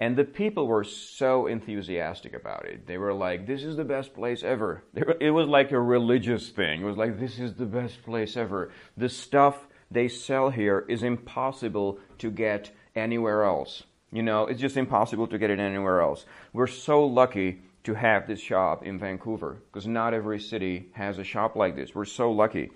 And 0.04 0.18
the 0.18 0.24
people 0.24 0.66
were 0.66 0.84
so 0.84 1.46
enthusiastic 1.46 2.34
about 2.34 2.66
it. 2.66 2.86
They 2.86 2.98
were 2.98 3.14
like, 3.14 3.46
this 3.46 3.64
is 3.64 3.76
the 3.76 3.84
best 3.84 4.12
place 4.12 4.42
ever. 4.42 4.84
It 5.18 5.30
was 5.30 5.48
like 5.48 5.72
a 5.72 5.80
religious 5.80 6.50
thing. 6.50 6.82
It 6.82 6.84
was 6.84 6.98
like, 6.98 7.18
this 7.18 7.38
is 7.38 7.54
the 7.54 7.64
best 7.64 8.02
place 8.02 8.36
ever. 8.36 8.70
The 8.98 9.08
stuff 9.08 9.66
they 9.90 10.08
sell 10.08 10.50
here 10.50 10.84
is 10.90 11.02
impossible 11.02 12.00
to 12.18 12.30
get 12.30 12.70
anywhere 12.94 13.44
else. 13.44 13.84
You 14.12 14.22
know, 14.22 14.46
it's 14.46 14.60
just 14.60 14.76
impossible 14.76 15.26
to 15.26 15.38
get 15.38 15.48
it 15.48 15.58
anywhere 15.58 16.02
else. 16.02 16.26
We're 16.52 16.66
so 16.66 17.06
lucky 17.06 17.62
to 17.84 17.94
have 17.94 18.26
this 18.26 18.40
shop 18.40 18.84
in 18.84 18.98
Vancouver 18.98 19.62
because 19.72 19.86
not 19.86 20.12
every 20.12 20.38
city 20.38 20.90
has 20.92 21.18
a 21.18 21.24
shop 21.24 21.56
like 21.56 21.76
this. 21.76 21.94
We're 21.94 22.04
so 22.04 22.30
lucky. 22.30 22.70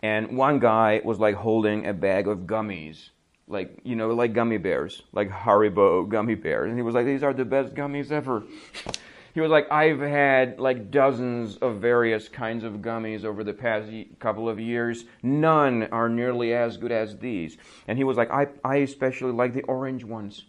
And 0.00 0.38
one 0.38 0.60
guy 0.60 1.00
was 1.04 1.18
like 1.18 1.34
holding 1.34 1.88
a 1.88 1.92
bag 1.92 2.28
of 2.28 2.46
gummies, 2.46 3.10
like, 3.48 3.78
you 3.82 3.96
know, 3.96 4.08
like 4.10 4.32
gummy 4.32 4.58
bears, 4.58 5.02
like 5.12 5.30
Haribo 5.30 6.08
gummy 6.08 6.34
bears. 6.34 6.68
And 6.68 6.78
he 6.78 6.82
was 6.82 6.94
like, 6.94 7.06
these 7.06 7.22
are 7.22 7.32
the 7.32 7.44
best 7.44 7.74
gummies 7.74 8.12
ever. 8.12 8.42
he 9.34 9.40
was 9.40 9.50
like, 9.50 9.70
I've 9.70 10.00
had 10.00 10.58
like 10.58 10.90
dozens 10.90 11.56
of 11.58 11.76
various 11.76 12.28
kinds 12.28 12.64
of 12.64 12.74
gummies 12.74 13.24
over 13.24 13.42
the 13.44 13.52
past 13.52 13.90
couple 14.18 14.48
of 14.48 14.60
years. 14.60 15.04
None 15.22 15.84
are 15.92 16.08
nearly 16.08 16.52
as 16.52 16.76
good 16.76 16.92
as 16.92 17.18
these. 17.18 17.56
And 17.86 17.98
he 17.98 18.04
was 18.04 18.16
like, 18.16 18.30
I, 18.30 18.48
I 18.64 18.76
especially 18.76 19.32
like 19.32 19.54
the 19.54 19.62
orange 19.62 20.04
ones 20.04 20.44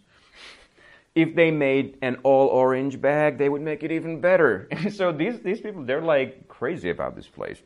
if 1.14 1.34
they 1.34 1.50
made 1.50 1.98
an 2.02 2.18
all 2.22 2.48
orange 2.48 3.00
bag, 3.00 3.38
they 3.38 3.48
would 3.48 3.62
make 3.62 3.82
it 3.82 3.90
even 3.90 4.20
better. 4.20 4.68
so 4.92 5.12
these, 5.12 5.40
these 5.40 5.60
people, 5.60 5.84
they're 5.84 6.02
like 6.02 6.48
crazy 6.48 6.90
about 6.90 7.16
this 7.16 7.26
place. 7.26 7.60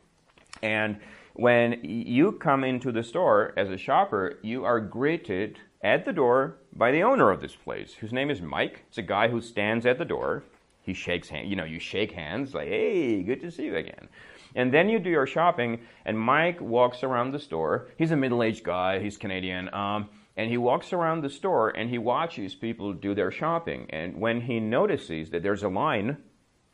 And 0.61 0.97
when 1.35 1.79
you 1.83 2.31
come 2.33 2.63
into 2.63 2.91
the 2.91 3.03
store 3.03 3.53
as 3.57 3.69
a 3.69 3.77
shopper, 3.77 4.39
you 4.41 4.63
are 4.63 4.79
greeted 4.79 5.59
at 5.83 6.05
the 6.05 6.13
door 6.13 6.55
by 6.73 6.91
the 6.91 7.03
owner 7.03 7.29
of 7.29 7.41
this 7.41 7.55
place, 7.55 7.93
whose 7.93 8.13
name 8.13 8.31
is 8.31 8.41
Mike. 8.41 8.85
It's 8.87 8.97
a 8.97 9.03
guy 9.03 9.27
who 9.27 9.41
stands 9.41 9.85
at 9.85 9.97
the 9.97 10.05
door. 10.05 10.43
He 10.81 10.93
shakes 10.93 11.29
hands, 11.29 11.49
you 11.49 11.55
know, 11.55 11.65
you 11.65 11.79
shake 11.79 12.11
hands, 12.11 12.53
like, 12.53 12.67
hey, 12.67 13.21
good 13.23 13.41
to 13.41 13.51
see 13.51 13.65
you 13.65 13.75
again. 13.75 14.07
And 14.55 14.73
then 14.73 14.87
you 14.87 14.99
do 14.99 15.09
your 15.09 15.27
shopping, 15.27 15.81
and 16.05 16.17
Mike 16.17 16.61
walks 16.61 17.03
around 17.03 17.31
the 17.31 17.39
store. 17.39 17.89
He's 17.97 18.11
a 18.11 18.15
middle 18.15 18.41
aged 18.41 18.63
guy, 18.63 18.99
he's 18.99 19.17
Canadian. 19.17 19.73
Um, 19.73 20.09
and 20.37 20.49
he 20.49 20.57
walks 20.57 20.93
around 20.93 21.21
the 21.21 21.29
store 21.29 21.69
and 21.69 21.89
he 21.89 21.97
watches 21.97 22.55
people 22.55 22.93
do 22.93 23.15
their 23.15 23.31
shopping. 23.31 23.87
And 23.89 24.19
when 24.19 24.41
he 24.41 24.59
notices 24.59 25.29
that 25.29 25.43
there's 25.43 25.63
a 25.63 25.69
line 25.69 26.17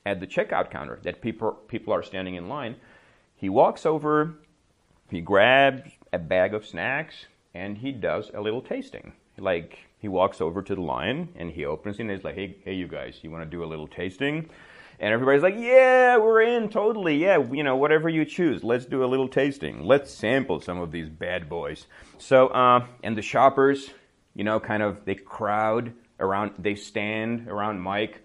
at 0.06 0.20
the 0.20 0.27
checkout 0.27 0.72
counter, 0.72 1.00
that 1.03 1.22
people, 1.22 1.51
people 1.68 1.94
are 1.94 2.01
standing 2.03 2.36
in 2.36 2.50
line, 2.50 2.75
he 3.36 3.50
walks 3.50 3.86
over, 3.86 4.36
he 5.12 5.22
grabs 5.22 5.91
a 6.12 6.18
bag 6.18 6.53
of 6.53 6.65
snacks, 6.65 7.25
and 7.53 7.77
he 7.77 7.91
does 7.91 8.32
a 8.34 8.41
little 8.41 8.62
tasting. 8.62 9.13
Like, 9.38 9.80
he 10.01 10.08
walks 10.08 10.41
over 10.41 10.63
to 10.63 10.75
the 10.75 10.82
line 10.82 11.30
and 11.36 11.51
he 11.51 11.63
opens 11.65 11.98
it 11.98 12.01
and 12.01 12.12
he's 12.12 12.24
like, 12.24 12.34
hey, 12.34 12.56
hey, 12.65 12.74
you 12.74 12.88
guys, 12.88 13.20
you 13.22 13.30
want 13.30 13.44
to 13.44 13.50
do 13.50 13.63
a 13.63 13.65
little 13.65 13.88
tasting? 13.88 14.50
And 15.00 15.13
everybody's 15.13 15.44
like, 15.44 15.56
yeah, 15.58 16.18
we're 16.18 16.41
in, 16.41 16.70
totally, 16.70 17.18
yeah, 17.18 17.38
you 17.51 17.63
know, 17.63 17.75
whatever 17.75 18.10
you 18.10 18.25
choose. 18.25 18.63
Let's 18.63 18.86
do 18.86 19.03
a 19.03 19.06
little 19.06 19.27
tasting. 19.27 19.84
Let's 19.84 20.12
sample 20.12 20.60
some 20.60 20.80
of 20.80 20.91
these 20.91 21.08
bad 21.08 21.48
boys. 21.48 21.86
So, 22.18 22.48
uh, 22.48 22.86
and 23.03 23.15
the 23.15 23.22
shoppers, 23.22 23.91
you 24.34 24.44
know, 24.44 24.60
kind 24.60 24.82
of, 24.84 25.06
they 25.06 25.15
crowd 25.15 25.94
around, 26.20 26.53
they 26.58 26.75
stand 26.75 27.48
around 27.48 27.80
Mike 27.80 28.22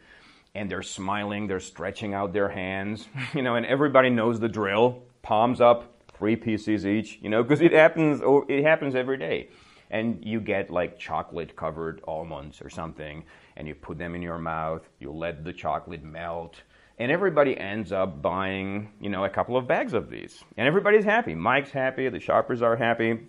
and 0.54 0.70
they're 0.70 0.82
smiling, 0.82 1.46
they're 1.46 1.60
stretching 1.60 2.14
out 2.14 2.32
their 2.32 2.48
hands, 2.48 3.06
you 3.34 3.42
know, 3.42 3.54
and 3.54 3.66
everybody 3.66 4.08
knows 4.10 4.40
the 4.40 4.48
drill. 4.48 5.02
Palms 5.22 5.60
up, 5.60 5.95
three 6.16 6.36
pieces 6.36 6.86
each, 6.86 7.18
you 7.22 7.28
know, 7.28 7.42
because 7.42 7.60
it 7.60 7.72
happens, 7.72 8.20
it 8.48 8.62
happens 8.62 8.94
every 8.94 9.18
day. 9.18 9.48
And 9.90 10.24
you 10.24 10.40
get 10.40 10.70
like 10.70 10.98
chocolate 10.98 11.54
covered 11.54 12.02
almonds 12.08 12.60
or 12.60 12.70
something 12.70 13.24
and 13.56 13.68
you 13.68 13.74
put 13.74 13.98
them 13.98 14.14
in 14.14 14.22
your 14.22 14.38
mouth, 14.38 14.82
you 14.98 15.12
let 15.12 15.44
the 15.44 15.52
chocolate 15.52 16.02
melt, 16.02 16.62
and 16.98 17.10
everybody 17.10 17.58
ends 17.58 17.92
up 17.92 18.22
buying, 18.22 18.90
you 19.00 19.10
know, 19.10 19.24
a 19.24 19.30
couple 19.30 19.56
of 19.56 19.68
bags 19.68 19.92
of 19.92 20.10
these. 20.10 20.42
And 20.56 20.66
everybody's 20.66 21.04
happy. 21.04 21.34
Mike's 21.34 21.70
happy, 21.70 22.08
the 22.08 22.20
shoppers 22.20 22.62
are 22.62 22.76
happy. 22.76 23.28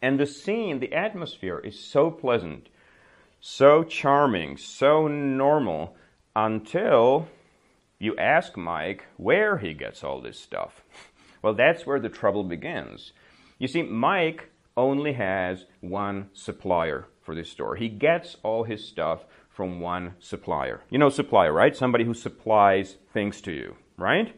And 0.00 0.18
the 0.18 0.26
scene, 0.26 0.80
the 0.80 0.92
atmosphere 0.92 1.58
is 1.58 1.78
so 1.78 2.10
pleasant, 2.10 2.68
so 3.40 3.84
charming, 3.84 4.56
so 4.56 5.08
normal 5.08 5.96
until 6.34 7.28
you 7.98 8.16
ask 8.16 8.56
Mike 8.56 9.06
where 9.16 9.58
he 9.58 9.74
gets 9.74 10.02
all 10.02 10.20
this 10.20 10.38
stuff. 10.38 10.82
Well, 11.42 11.54
that's 11.54 11.84
where 11.84 12.00
the 12.00 12.08
trouble 12.08 12.44
begins. 12.44 13.12
You 13.58 13.68
see, 13.68 13.82
Mike 13.82 14.50
only 14.76 15.12
has 15.14 15.66
one 15.80 16.30
supplier 16.32 17.06
for 17.20 17.34
this 17.34 17.50
store. 17.50 17.76
He 17.76 17.88
gets 17.88 18.36
all 18.42 18.64
his 18.64 18.86
stuff 18.86 19.24
from 19.50 19.80
one 19.80 20.14
supplier. 20.18 20.82
You 20.88 20.98
know, 20.98 21.10
supplier, 21.10 21.52
right? 21.52 21.76
Somebody 21.76 22.04
who 22.04 22.14
supplies 22.14 22.96
things 23.12 23.40
to 23.42 23.52
you, 23.52 23.76
right? 23.96 24.34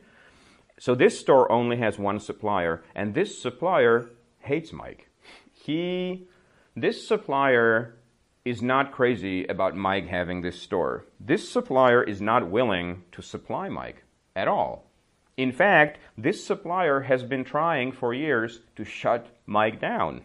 So 0.78 0.94
this 0.94 1.18
store 1.18 1.50
only 1.52 1.76
has 1.76 1.98
one 1.98 2.18
supplier, 2.18 2.82
and 2.94 3.14
this 3.14 3.40
supplier 3.40 4.10
hates 4.40 4.72
Mike. 4.72 5.08
He, 5.52 6.26
this 6.74 7.06
supplier 7.06 7.96
is 8.44 8.60
not 8.60 8.92
crazy 8.92 9.46
about 9.46 9.76
Mike 9.76 10.08
having 10.08 10.42
this 10.42 10.60
store. 10.60 11.06
This 11.20 11.48
supplier 11.48 12.02
is 12.02 12.20
not 12.20 12.50
willing 12.50 13.04
to 13.12 13.22
supply 13.22 13.68
Mike 13.68 14.04
at 14.36 14.48
all. 14.48 14.90
In 15.36 15.50
fact, 15.50 15.98
this 16.16 16.44
supplier 16.44 17.00
has 17.00 17.24
been 17.24 17.44
trying 17.44 17.92
for 17.92 18.14
years 18.14 18.60
to 18.76 18.84
shut 18.84 19.26
Mike 19.46 19.80
down. 19.80 20.22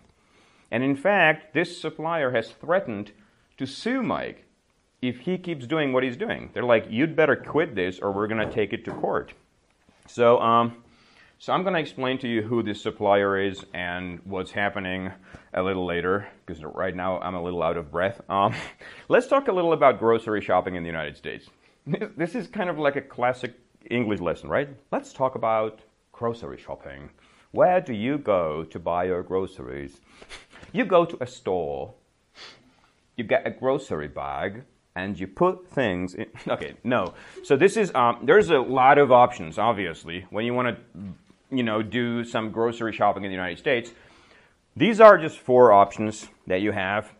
And 0.72 0.84
in 0.84 0.96
fact, 0.96 1.54
this 1.54 1.82
supplier 1.82 2.32
has 2.32 2.52
threatened 2.52 3.12
to 3.58 3.66
sue 3.66 4.04
Mike 4.04 4.46
if 5.02 5.22
he 5.22 5.38
keeps 5.38 5.66
doing 5.66 5.94
what 5.94 6.04
he's 6.04 6.18
doing. 6.18 6.52
They're 6.54 6.64
like, 6.64 6.86
you'd 6.90 7.16
better 7.16 7.36
quit 7.36 7.76
this 7.76 8.00
or 8.00 8.12
we're 8.12 8.28
going 8.28 8.48
to 8.48 8.54
take 8.54 8.72
it 8.72 8.86
to 8.86 8.92
court. 8.92 9.34
So, 10.08 10.40
um, 10.40 10.84
so 11.40 11.54
I'm 11.54 11.64
going 11.64 11.74
to 11.74 11.80
explain 11.80 12.20
to 12.20 12.28
you 12.28 12.44
who 12.44 12.62
this 12.62 12.82
supplier 12.82 13.40
is 13.40 13.66
and 13.74 14.20
what's 14.26 14.52
happening 14.52 15.12
a 15.54 15.64
little 15.64 15.86
later, 15.86 16.28
because 16.46 16.64
right 16.64 16.96
now 16.96 17.20
I'm 17.20 17.34
a 17.34 17.42
little 17.42 17.64
out 17.64 17.78
of 17.78 17.92
breath. 17.92 18.22
Um, 18.30 18.54
let's 19.08 19.28
talk 19.28 19.48
a 19.48 19.52
little 19.52 19.74
about 19.74 20.00
grocery 20.00 20.42
shopping 20.42 20.76
in 20.76 20.84
the 20.84 20.88
United 20.88 21.18
States. 21.18 21.48
This 21.88 22.36
is 22.36 22.48
kind 22.48 22.70
of 22.70 22.78
like 22.78 22.98
a 22.98 23.02
classic 23.02 23.56
English 23.90 24.20
lesson, 24.20 24.50
right? 24.50 24.70
Let's 24.92 25.14
talk 25.14 25.36
about 25.36 25.82
grocery 26.12 26.58
shopping. 26.58 27.10
Where 27.52 27.82
do 27.82 27.94
you 27.94 28.18
go 28.18 28.64
to 28.66 28.80
buy 28.80 29.06
your 29.06 29.24
groceries? 29.24 30.02
You 30.72 30.86
go 30.86 31.06
to 31.06 31.18
a 31.22 31.28
store, 31.28 31.94
you 33.16 33.24
get 33.24 33.48
a 33.48 33.52
grocery 33.52 34.08
bag, 34.08 34.64
and 34.96 35.20
you 35.20 35.28
put 35.28 35.68
things 35.68 36.14
in. 36.14 36.28
Okay, 36.48 36.74
no. 36.84 37.14
So 37.44 37.56
this 37.56 37.78
is 37.78 37.94
um, 37.96 38.20
there's 38.24 38.50
a 38.50 38.60
lot 38.60 38.98
of 38.98 39.12
options. 39.12 39.58
Obviously, 39.58 40.26
when 40.30 40.46
you 40.46 40.54
want 40.54 40.68
to, 40.68 41.56
you 41.56 41.64
know, 41.64 41.82
do 41.82 42.24
some 42.24 42.52
grocery 42.52 42.94
shopping 42.94 43.24
in 43.24 43.30
the 43.30 43.36
United 43.36 43.58
States, 43.58 43.92
these 44.76 45.02
are 45.02 45.18
just 45.18 45.40
four 45.40 45.72
options 45.72 46.28
that 46.48 46.62
you 46.62 46.72
have. 46.72 47.14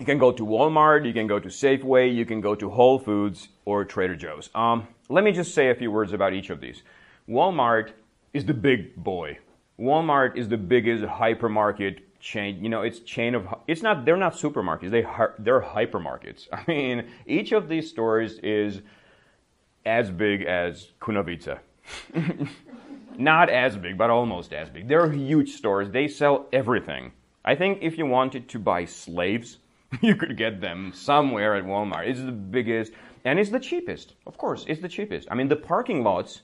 You 0.00 0.06
can 0.06 0.18
go 0.18 0.32
to 0.32 0.44
Walmart, 0.44 1.06
you 1.06 1.12
can 1.12 1.26
go 1.26 1.38
to 1.38 1.48
Safeway, 1.48 2.14
you 2.14 2.24
can 2.24 2.40
go 2.40 2.54
to 2.54 2.70
Whole 2.70 2.98
Foods 2.98 3.48
or 3.64 3.84
Trader 3.84 4.16
Joe's. 4.16 4.50
Um, 4.54 4.88
let 5.12 5.24
me 5.24 5.32
just 5.32 5.54
say 5.54 5.70
a 5.70 5.74
few 5.74 5.90
words 5.90 6.12
about 6.12 6.32
each 6.32 6.50
of 6.50 6.60
these. 6.60 6.82
Walmart 7.28 7.92
is 8.32 8.46
the 8.46 8.54
big 8.54 8.96
boy. 8.96 9.38
Walmart 9.78 10.36
is 10.36 10.48
the 10.48 10.56
biggest 10.56 11.04
hypermarket 11.04 12.00
chain 12.22 12.62
you 12.62 12.68
know 12.68 12.82
it's 12.82 13.00
chain 13.00 13.34
of 13.34 13.48
it's 13.66 13.82
not 13.82 14.04
they're 14.04 14.16
not 14.16 14.32
supermarkets 14.32 14.90
they 14.90 15.04
they're 15.40 15.60
hypermarkets. 15.60 16.48
I 16.52 16.62
mean 16.66 17.06
each 17.26 17.52
of 17.52 17.68
these 17.68 17.90
stores 17.90 18.38
is 18.38 18.80
as 19.84 20.10
big 20.10 20.42
as 20.42 20.92
kunovice 21.00 21.58
not 23.18 23.50
as 23.50 23.76
big 23.76 23.98
but 23.98 24.08
almost 24.08 24.52
as 24.52 24.70
big. 24.70 24.88
They're 24.88 25.10
huge 25.10 25.50
stores 25.50 25.90
they 25.90 26.06
sell 26.08 26.46
everything. 26.52 27.12
I 27.44 27.56
think 27.56 27.80
if 27.82 27.98
you 27.98 28.06
wanted 28.06 28.48
to 28.50 28.58
buy 28.60 28.84
slaves 28.84 29.58
you 30.00 30.14
could 30.14 30.36
get 30.36 30.60
them 30.60 30.92
somewhere 30.94 31.56
at 31.56 31.64
walmart. 31.64 32.06
It's 32.06 32.20
the 32.20 32.32
biggest 32.32 32.92
and 33.24 33.38
it's 33.38 33.50
the 33.50 33.60
cheapest 33.60 34.14
of 34.26 34.36
course 34.36 34.64
it's 34.68 34.80
the 34.80 34.88
cheapest 34.88 35.28
i 35.30 35.34
mean 35.34 35.48
the 35.48 35.56
parking 35.56 36.02
lots 36.02 36.42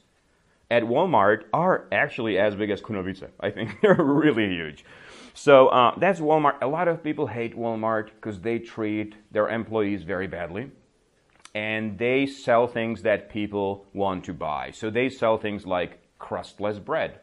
at 0.70 0.82
walmart 0.82 1.44
are 1.52 1.86
actually 1.92 2.38
as 2.38 2.54
big 2.54 2.70
as 2.70 2.80
kunovice 2.80 3.26
i 3.40 3.50
think 3.50 3.78
they're 3.82 3.94
really 3.94 4.48
huge 4.48 4.84
so 5.38 5.68
uh, 5.68 5.96
that's 5.96 6.18
Walmart. 6.18 6.56
A 6.62 6.66
lot 6.66 6.88
of 6.88 7.04
people 7.04 7.28
hate 7.28 7.56
Walmart 7.56 8.06
because 8.06 8.40
they 8.40 8.58
treat 8.58 9.14
their 9.30 9.48
employees 9.48 10.02
very 10.02 10.26
badly. 10.26 10.72
And 11.54 11.96
they 11.96 12.26
sell 12.26 12.66
things 12.66 13.02
that 13.02 13.30
people 13.30 13.86
want 13.92 14.24
to 14.24 14.34
buy. 14.34 14.72
So 14.72 14.90
they 14.90 15.08
sell 15.08 15.38
things 15.38 15.64
like 15.64 16.00
crustless 16.18 16.80
bread, 16.80 17.20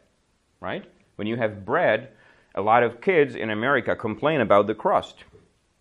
right? 0.60 0.90
When 1.16 1.28
you 1.28 1.36
have 1.36 1.66
bread, 1.66 2.08
a 2.54 2.62
lot 2.62 2.82
of 2.82 3.02
kids 3.02 3.34
in 3.34 3.50
America 3.50 3.94
complain 3.94 4.40
about 4.40 4.66
the 4.66 4.74
crust 4.74 5.24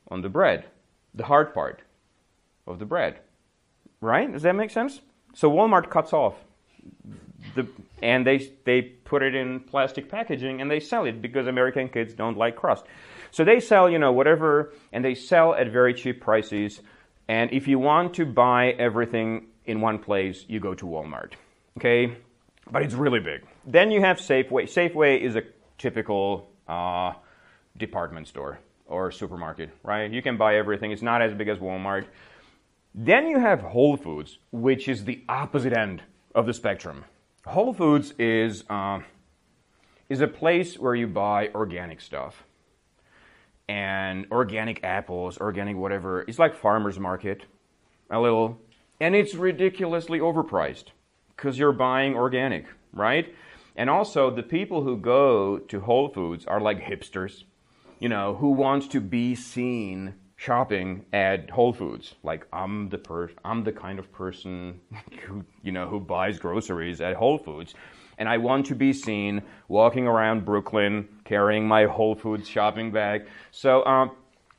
on 0.10 0.22
the 0.22 0.30
bread, 0.30 0.66
the 1.14 1.24
hard 1.24 1.54
part 1.54 1.84
of 2.68 2.80
the 2.80 2.86
bread, 2.86 3.22
right? 4.06 4.32
Does 4.32 4.44
that 4.44 4.56
make 4.56 4.72
sense? 4.72 5.02
So 5.34 5.52
Walmart 5.52 5.90
cuts 5.90 6.14
off 6.14 6.36
the, 7.56 7.68
and 8.02 8.26
they, 8.26 8.52
they 8.66 8.82
put 8.82 9.22
it 9.24 9.36
in 9.36 9.60
plastic 9.60 10.10
packaging 10.10 10.62
and 10.62 10.70
they 10.70 10.80
sell 10.80 11.06
it 11.06 11.22
because 11.22 11.48
American 11.48 11.90
kids 11.90 12.14
don't 12.14 12.38
like 12.38 12.56
crust. 12.56 12.86
So 13.32 13.44
they 13.44 13.60
sell, 13.60 13.90
you 13.90 14.00
know, 14.00 14.14
whatever, 14.14 14.74
and 14.94 15.04
they 15.04 15.16
sell 15.16 15.54
at 15.54 15.72
very 15.72 15.94
cheap 15.94 16.22
prices. 16.22 16.80
And 17.28 17.52
if 17.52 17.68
you 17.68 17.80
want 17.80 18.14
to 18.16 18.26
buy 18.26 18.70
everything 18.70 19.48
in 19.66 19.82
one 19.82 20.00
place, 20.00 20.46
you 20.48 20.60
go 20.60 20.74
to 20.76 20.86
Walmart. 20.86 21.34
Okay? 21.78 22.16
But 22.72 22.84
it's 22.84 22.94
really 22.94 23.20
big. 23.20 23.44
Then 23.66 23.92
you 23.92 24.02
have 24.02 24.18
Safeway. 24.18 24.64
Safeway 24.64 25.22
is 25.22 25.36
a 25.36 25.44
typical 25.78 26.50
uh, 26.68 27.14
department 27.78 28.28
store 28.28 28.60
or 28.88 29.12
supermarket, 29.12 29.72
right? 29.84 30.12
You 30.12 30.22
can 30.22 30.38
buy 30.38 30.56
everything. 30.56 30.92
It's 30.92 31.02
not 31.02 31.22
as 31.22 31.34
big 31.34 31.48
as 31.48 31.58
Walmart. 31.58 32.06
Then 32.98 33.28
you 33.28 33.42
have 33.42 33.60
Whole 33.60 33.98
Foods, 33.98 34.38
which 34.54 34.88
is 34.88 35.04
the 35.04 35.22
opposite 35.28 35.74
end 35.74 36.02
of 36.34 36.46
the 36.46 36.54
spectrum. 36.54 37.04
Whole 37.46 37.74
Foods 37.74 38.14
is 38.18 38.64
uh, 38.70 39.02
is 40.08 40.22
a 40.22 40.28
place 40.28 40.80
where 40.80 40.96
you 40.96 41.06
buy 41.06 41.50
organic 41.54 42.00
stuff 42.00 42.46
and 43.68 44.26
organic 44.32 44.82
apples, 44.86 45.38
organic 45.40 45.76
whatever. 45.76 46.22
It's 46.22 46.40
like 46.40 46.56
farmers 46.56 46.98
market, 46.98 47.44
a 48.10 48.22
little, 48.22 48.62
and 49.02 49.14
it's 49.14 49.36
ridiculously 49.36 50.20
overpriced 50.20 50.86
because 51.36 51.60
you're 51.60 51.74
buying 51.74 52.16
organic, 52.16 52.66
right? 52.94 53.36
And 53.76 53.90
also, 53.90 54.32
the 54.32 54.42
people 54.42 54.84
who 54.84 54.96
go 54.96 55.58
to 55.58 55.82
Whole 55.82 56.08
Foods 56.08 56.46
are 56.46 56.62
like 56.62 56.80
hipsters, 56.80 57.44
you 58.00 58.08
know, 58.08 58.36
who 58.36 58.52
want 58.52 58.90
to 58.92 59.02
be 59.02 59.36
seen 59.36 60.14
shopping 60.46 61.04
at 61.12 61.50
Whole 61.50 61.74
Foods. 61.74 62.16
Like 62.24 62.46
I'm 62.54 62.90
the 62.90 62.98
per- 62.98 63.32
I'm 63.44 63.64
the 63.64 63.72
kind 63.72 63.98
of 63.98 64.12
person 64.12 64.80
who 65.26 65.44
you 65.64 65.72
know 65.72 65.88
who 65.88 66.00
buys 66.00 66.38
groceries 66.38 67.02
at 67.02 67.16
Whole 67.16 67.38
Foods, 67.38 67.74
and 68.18 68.30
I 68.30 68.38
want 68.38 68.68
to 68.68 68.76
be 68.76 68.94
seen 68.94 69.42
walking 69.68 70.08
around 70.08 70.46
Brooklyn 70.46 71.08
carrying 71.26 71.68
my 71.68 71.86
Whole 71.86 72.16
Foods 72.16 72.48
shopping 72.48 72.92
bag. 72.92 73.28
So 73.52 73.84
um, 73.86 74.12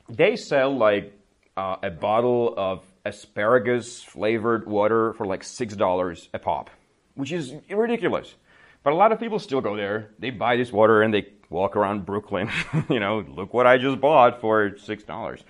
they 0.09 0.35
sell 0.35 0.75
like 0.75 1.13
uh, 1.55 1.77
a 1.81 1.89
bottle 1.89 2.53
of 2.57 2.83
asparagus 3.05 4.03
flavored 4.03 4.67
water 4.67 5.13
for 5.13 5.25
like 5.25 5.43
six 5.43 5.75
dollars 5.75 6.29
a 6.33 6.39
pop, 6.39 6.69
which 7.15 7.31
is 7.31 7.53
ridiculous. 7.69 8.35
But 8.83 8.93
a 8.93 8.95
lot 8.95 9.11
of 9.11 9.19
people 9.19 9.39
still 9.39 9.61
go 9.61 9.75
there. 9.75 10.11
They 10.19 10.29
buy 10.29 10.55
this 10.55 10.71
water 10.71 11.01
and 11.01 11.13
they 11.13 11.27
walk 11.49 11.75
around 11.75 12.05
Brooklyn. 12.05 12.49
you 12.89 12.99
know, 12.99 13.25
look 13.27 13.53
what 13.53 13.65
I 13.65 13.77
just 13.77 13.99
bought 14.01 14.41
for 14.41 14.77
six 14.77 15.03
dollars. 15.03 15.43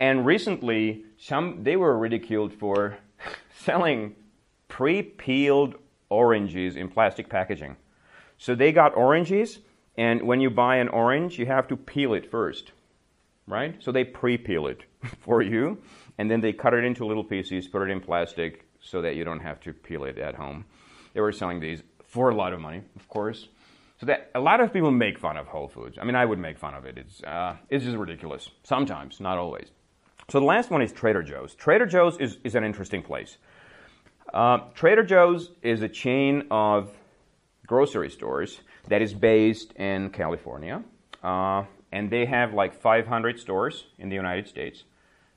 And 0.00 0.26
recently, 0.26 1.04
some 1.18 1.62
they 1.62 1.76
were 1.76 1.96
ridiculed 1.96 2.52
for 2.52 2.98
selling 3.56 4.16
pre-peeled 4.68 5.74
oranges 6.08 6.76
in 6.76 6.88
plastic 6.88 7.28
packaging. 7.28 7.76
So 8.38 8.54
they 8.54 8.72
got 8.72 8.96
oranges, 8.96 9.58
and 9.96 10.22
when 10.22 10.40
you 10.40 10.50
buy 10.50 10.76
an 10.76 10.88
orange, 10.88 11.38
you 11.38 11.46
have 11.46 11.68
to 11.68 11.76
peel 11.76 12.14
it 12.14 12.30
first, 12.30 12.72
right? 13.46 13.76
So 13.80 13.92
they 13.92 14.04
pre-peel 14.04 14.66
it 14.66 14.84
for 15.20 15.42
you, 15.42 15.82
and 16.18 16.30
then 16.30 16.40
they 16.40 16.52
cut 16.52 16.74
it 16.74 16.84
into 16.84 17.04
little 17.04 17.24
pieces, 17.24 17.68
put 17.68 17.82
it 17.82 17.90
in 17.90 18.00
plastic, 18.00 18.66
so 18.80 19.02
that 19.02 19.14
you 19.14 19.24
don't 19.24 19.40
have 19.40 19.60
to 19.60 19.72
peel 19.72 20.04
it 20.04 20.18
at 20.18 20.34
home. 20.34 20.64
They 21.12 21.20
were 21.20 21.32
selling 21.32 21.60
these 21.60 21.82
for 22.04 22.30
a 22.30 22.34
lot 22.34 22.52
of 22.52 22.60
money, 22.60 22.82
of 22.96 23.08
course. 23.08 23.48
So 24.00 24.06
that 24.06 24.30
a 24.34 24.40
lot 24.40 24.60
of 24.60 24.72
people 24.72 24.90
make 24.90 25.18
fun 25.18 25.36
of 25.36 25.46
Whole 25.46 25.68
Foods. 25.68 25.98
I 26.00 26.04
mean, 26.04 26.14
I 26.14 26.24
would 26.24 26.38
make 26.38 26.56
fun 26.56 26.72
of 26.72 26.86
it. 26.86 26.96
It's 26.96 27.22
uh, 27.22 27.56
it's 27.68 27.84
just 27.84 27.98
ridiculous. 27.98 28.48
Sometimes, 28.62 29.20
not 29.20 29.36
always. 29.36 29.68
So 30.30 30.40
the 30.40 30.46
last 30.46 30.70
one 30.70 30.80
is 30.80 30.90
Trader 30.90 31.22
Joe's. 31.22 31.54
Trader 31.54 31.84
Joe's 31.84 32.16
is, 32.16 32.38
is 32.42 32.54
an 32.54 32.64
interesting 32.64 33.02
place. 33.02 33.36
Uh, 34.32 34.58
Trader 34.74 35.02
Joe's 35.02 35.50
is 35.60 35.82
a 35.82 35.88
chain 35.88 36.44
of 36.50 36.90
grocery 37.66 38.08
stores 38.08 38.60
that 38.88 39.02
is 39.02 39.12
based 39.12 39.72
in 39.72 40.08
California, 40.10 40.82
uh, 41.22 41.64
and 41.92 42.10
they 42.10 42.24
have 42.24 42.54
like 42.54 42.72
500 42.80 43.38
stores 43.38 43.84
in 43.98 44.08
the 44.08 44.16
United 44.16 44.48
States. 44.48 44.84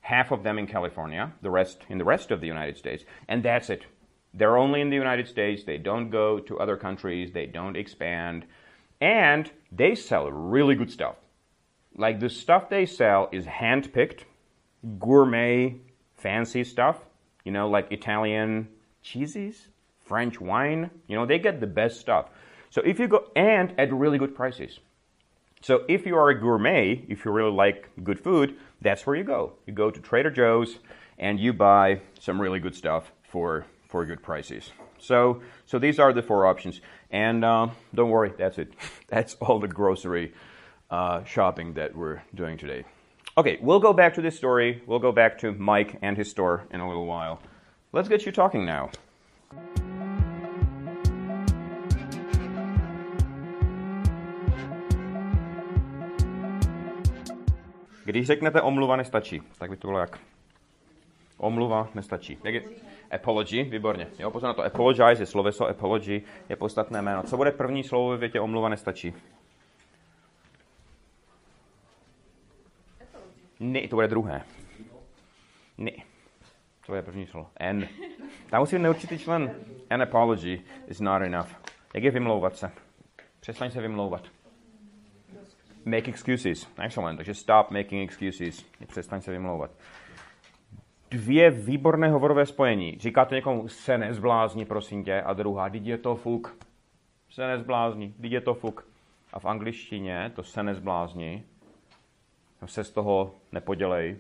Half 0.02 0.32
of 0.32 0.43
them 0.43 0.58
in 0.58 0.67
California, 0.67 1.34
the 1.41 1.49
rest 1.49 1.82
in 1.89 1.97
the 1.97 2.06
rest 2.06 2.32
of 2.32 2.39
the 2.39 2.47
United 2.47 2.78
States, 2.78 3.04
and 3.28 3.43
that's 3.43 3.69
it. 3.69 3.86
They're 4.34 4.58
only 4.58 4.82
in 4.82 4.89
the 4.89 4.96
United 4.96 5.28
States. 5.28 5.63
They 5.63 5.78
don't 5.78 6.10
go 6.10 6.39
to 6.39 6.60
other 6.60 6.76
countries. 6.76 7.32
They 7.32 7.46
don't 7.46 7.76
expand. 7.76 8.46
And 9.00 9.52
they 9.72 9.96
sell 9.96 10.32
really 10.32 10.76
good 10.76 10.91
stuff. 10.91 11.15
Like 11.96 12.19
the 12.19 12.30
stuff 12.30 12.69
they 12.69 12.86
sell 12.86 13.30
is 13.32 13.46
hand-picked, 13.46 14.26
gourmet, 14.98 15.76
fancy 16.15 16.63
stuff. 16.63 17.00
You 17.46 17.52
know, 17.52 17.69
like 17.69 17.91
Italian 17.91 18.69
cheeses, 19.04 19.67
French 20.00 20.41
wine. 20.41 20.89
You 21.08 21.15
know, 21.15 21.26
they 21.26 21.38
get 21.38 21.60
the 21.60 21.67
best 21.67 22.00
stuff. 22.00 22.30
So 22.69 22.82
if 22.82 22.98
you 22.98 23.08
go, 23.08 23.30
and 23.36 23.74
at 23.78 23.93
really 23.93 24.17
good 24.17 24.34
prices. 24.34 24.80
So 25.62 25.84
if 25.88 26.06
you 26.06 26.17
are 26.17 26.30
a 26.30 26.39
gourmet, 26.39 27.06
if 27.08 27.24
you 27.24 27.32
really 27.32 27.52
like 27.52 27.89
good 28.04 28.19
food, 28.19 28.56
that's 28.82 29.06
where 29.06 29.15
you 29.15 29.24
go. 29.24 29.54
You 29.67 29.74
go 29.74 29.91
to 29.91 30.00
Trader 30.00 30.32
Joe's 30.32 30.80
and 31.19 31.39
you 31.39 31.54
buy 31.54 32.02
some 32.19 32.41
really 32.41 32.60
good 32.60 32.76
stuff 32.76 33.12
for 33.30 33.65
for 33.93 34.06
good 34.06 34.23
prices. 34.23 34.71
So, 34.97 35.43
so 35.67 35.77
these 35.77 35.99
are 35.99 36.12
the 36.13 36.23
four 36.23 36.47
options. 36.47 36.82
And 37.12 37.45
uh, 37.45 37.67
don't 37.93 38.10
worry, 38.10 38.34
that's 38.36 38.58
it. 38.58 38.73
That's 39.08 39.36
all 39.39 39.60
the 39.60 39.67
grocery 39.67 40.34
uh, 40.89 41.23
shopping 41.25 41.75
that 41.75 41.95
we're 41.95 42.23
doing 42.34 42.58
today. 42.58 42.86
Okay, 43.38 43.60
we'll 43.62 43.79
go 43.79 43.93
back 43.93 44.15
to 44.15 44.21
this 44.21 44.36
story. 44.36 44.82
We'll 44.88 45.03
go 45.08 45.12
back 45.12 45.38
to 45.41 45.51
Mike 45.51 45.99
and 46.01 46.17
his 46.17 46.32
store 46.32 46.63
in 46.71 46.79
a 46.79 46.88
little 46.88 47.06
while. 47.06 47.39
Let's 47.91 48.10
get 48.10 48.25
you 48.25 48.32
talking 48.32 48.65
now. 48.65 48.89
Když 58.06 58.27
řeknete 58.27 58.62
omluva 58.62 58.95
nestačí, 58.95 59.41
tak 59.58 59.69
by 59.69 59.77
to 59.77 59.88
bylo 59.88 59.99
jak? 59.99 60.19
Omluva 61.38 61.89
nestačí. 61.95 62.38
Jak 62.43 62.53
je? 62.53 62.63
Apology, 63.13 63.63
výborně. 63.63 64.08
Jo, 64.19 64.32
pozor 64.32 64.47
na 64.47 64.54
to. 64.54 64.63
Apologize 64.63 65.23
je 65.23 65.26
sloveso, 65.26 65.67
apology 65.67 66.21
je 66.49 66.56
podstatné 66.56 67.02
jméno. 67.02 67.23
Co 67.23 67.38
bude 67.38 67.52
první 67.52 67.84
slovo 67.84 68.10
ve 68.10 68.17
větě 68.17 68.39
omluva 68.39 68.69
nestačí? 68.69 69.13
Ne, 73.60 73.88
to 73.88 73.95
bude 73.95 74.08
druhé. 74.08 74.41
Ne. 75.78 75.91
To 76.86 76.91
bude 76.91 77.02
první 77.02 77.28
slovo. 77.28 77.49
N. 77.60 77.88
Tam 78.49 78.60
musí 78.60 78.76
být 78.76 78.82
neurčitý 78.82 79.19
člen. 79.19 79.56
An 79.89 80.02
apology 80.02 80.62
is 80.88 80.99
not 80.99 81.21
enough. 81.21 81.49
Jak 81.93 82.04
je 82.04 82.12
vymlouvat 82.12 82.58
se? 82.58 82.71
Přestaň 83.39 83.71
se 83.71 83.82
vymlouvat. 83.82 84.28
Make 85.86 86.08
excuses. 86.08 86.67
Excellent. 86.82 87.17
Takže 87.17 87.34
stop 87.34 87.71
making 87.71 88.10
excuses. 88.10 88.65
Přestaň 88.88 89.21
se 89.21 89.32
vymlouvat 89.32 89.71
dvě 91.13 91.52
výborné 91.52 92.10
hovorové 92.10 92.45
spojení. 92.45 92.97
Říkáte 92.99 93.36
někomu, 93.36 93.67
se 93.67 93.97
nezblázni, 93.97 94.65
prosím 94.65 95.04
tě, 95.04 95.21
a 95.21 95.34
druhá, 95.34 95.69
teď 95.69 95.86
je 95.86 95.97
to 95.97 96.15
fuk. 96.15 96.58
Se 97.30 97.47
nezblázni, 97.47 98.13
teď 98.21 98.32
je 98.32 98.41
to 98.41 98.54
fuk. 98.54 98.88
A 99.34 99.39
v 99.39 99.45
angličtině 99.45 100.32
to 100.36 100.43
se 100.43 100.63
nezblázni, 100.63 101.43
se 102.65 102.84
z 102.84 102.91
toho 102.91 103.36
nepodělej. 103.52 104.17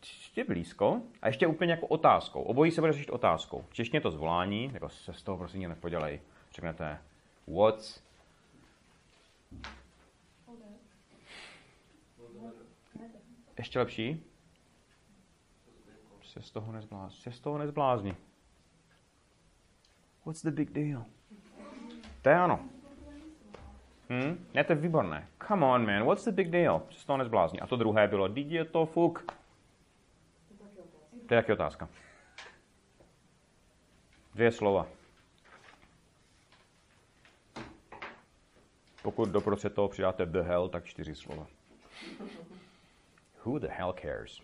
Ještě 0.00 0.44
blízko 0.44 1.00
a 1.22 1.26
ještě 1.26 1.46
úplně 1.46 1.70
jako 1.70 1.86
otázkou. 1.86 2.42
Obojí 2.42 2.70
se 2.70 2.80
bude 2.80 2.92
řešit 2.92 3.10
otázkou. 3.10 3.64
V 3.68 3.74
češtině 3.74 4.00
to 4.00 4.10
zvlání, 4.10 4.70
jako 4.74 4.88
se 4.88 5.12
z 5.12 5.22
toho 5.22 5.38
prosím 5.38 5.60
tě 5.60 5.68
nepodělej. 5.68 6.20
Řeknete, 6.54 6.98
what's 7.46 8.05
Ještě 13.66 13.78
lepší? 13.78 14.22
Se 16.22 16.42
z 16.42 16.50
toho 16.50 16.72
nezblázni. 16.72 17.20
Se 17.22 17.32
z 17.32 17.40
toho 17.40 17.58
nezblázni. 17.58 18.16
What's 20.24 20.42
the 20.42 20.50
big 20.50 20.70
deal? 20.70 21.04
To 22.22 22.28
je 22.28 22.34
ano. 22.36 22.68
Hm? 24.10 24.46
Ne, 24.54 24.64
to 24.64 24.72
je 24.72 24.76
výborné. 24.76 25.28
Come 25.48 25.66
on, 25.66 25.86
man, 25.86 26.04
what's 26.04 26.24
the 26.24 26.32
big 26.32 26.50
deal? 26.50 26.82
Se 26.90 27.00
z 27.00 27.04
toho 27.04 27.16
nezblázni. 27.16 27.60
A 27.60 27.66
to 27.66 27.76
druhé 27.76 28.08
bylo, 28.08 28.28
teď 28.28 28.46
je 28.46 28.64
to 28.64 28.86
fuk. 28.86 29.32
To 31.28 31.34
je 31.34 31.42
taky 31.42 31.52
otázka. 31.52 31.88
Dvě 34.34 34.52
slova. 34.52 34.86
Pokud 39.02 39.28
doprostřed 39.28 39.74
toho 39.74 39.88
přidáte 39.88 40.26
the 40.26 40.40
hell, 40.40 40.68
tak 40.68 40.84
čtyři 40.84 41.14
slova 41.14 41.46
who 43.46 43.58
the 43.58 43.68
hell 43.68 43.94
cares? 44.02 44.42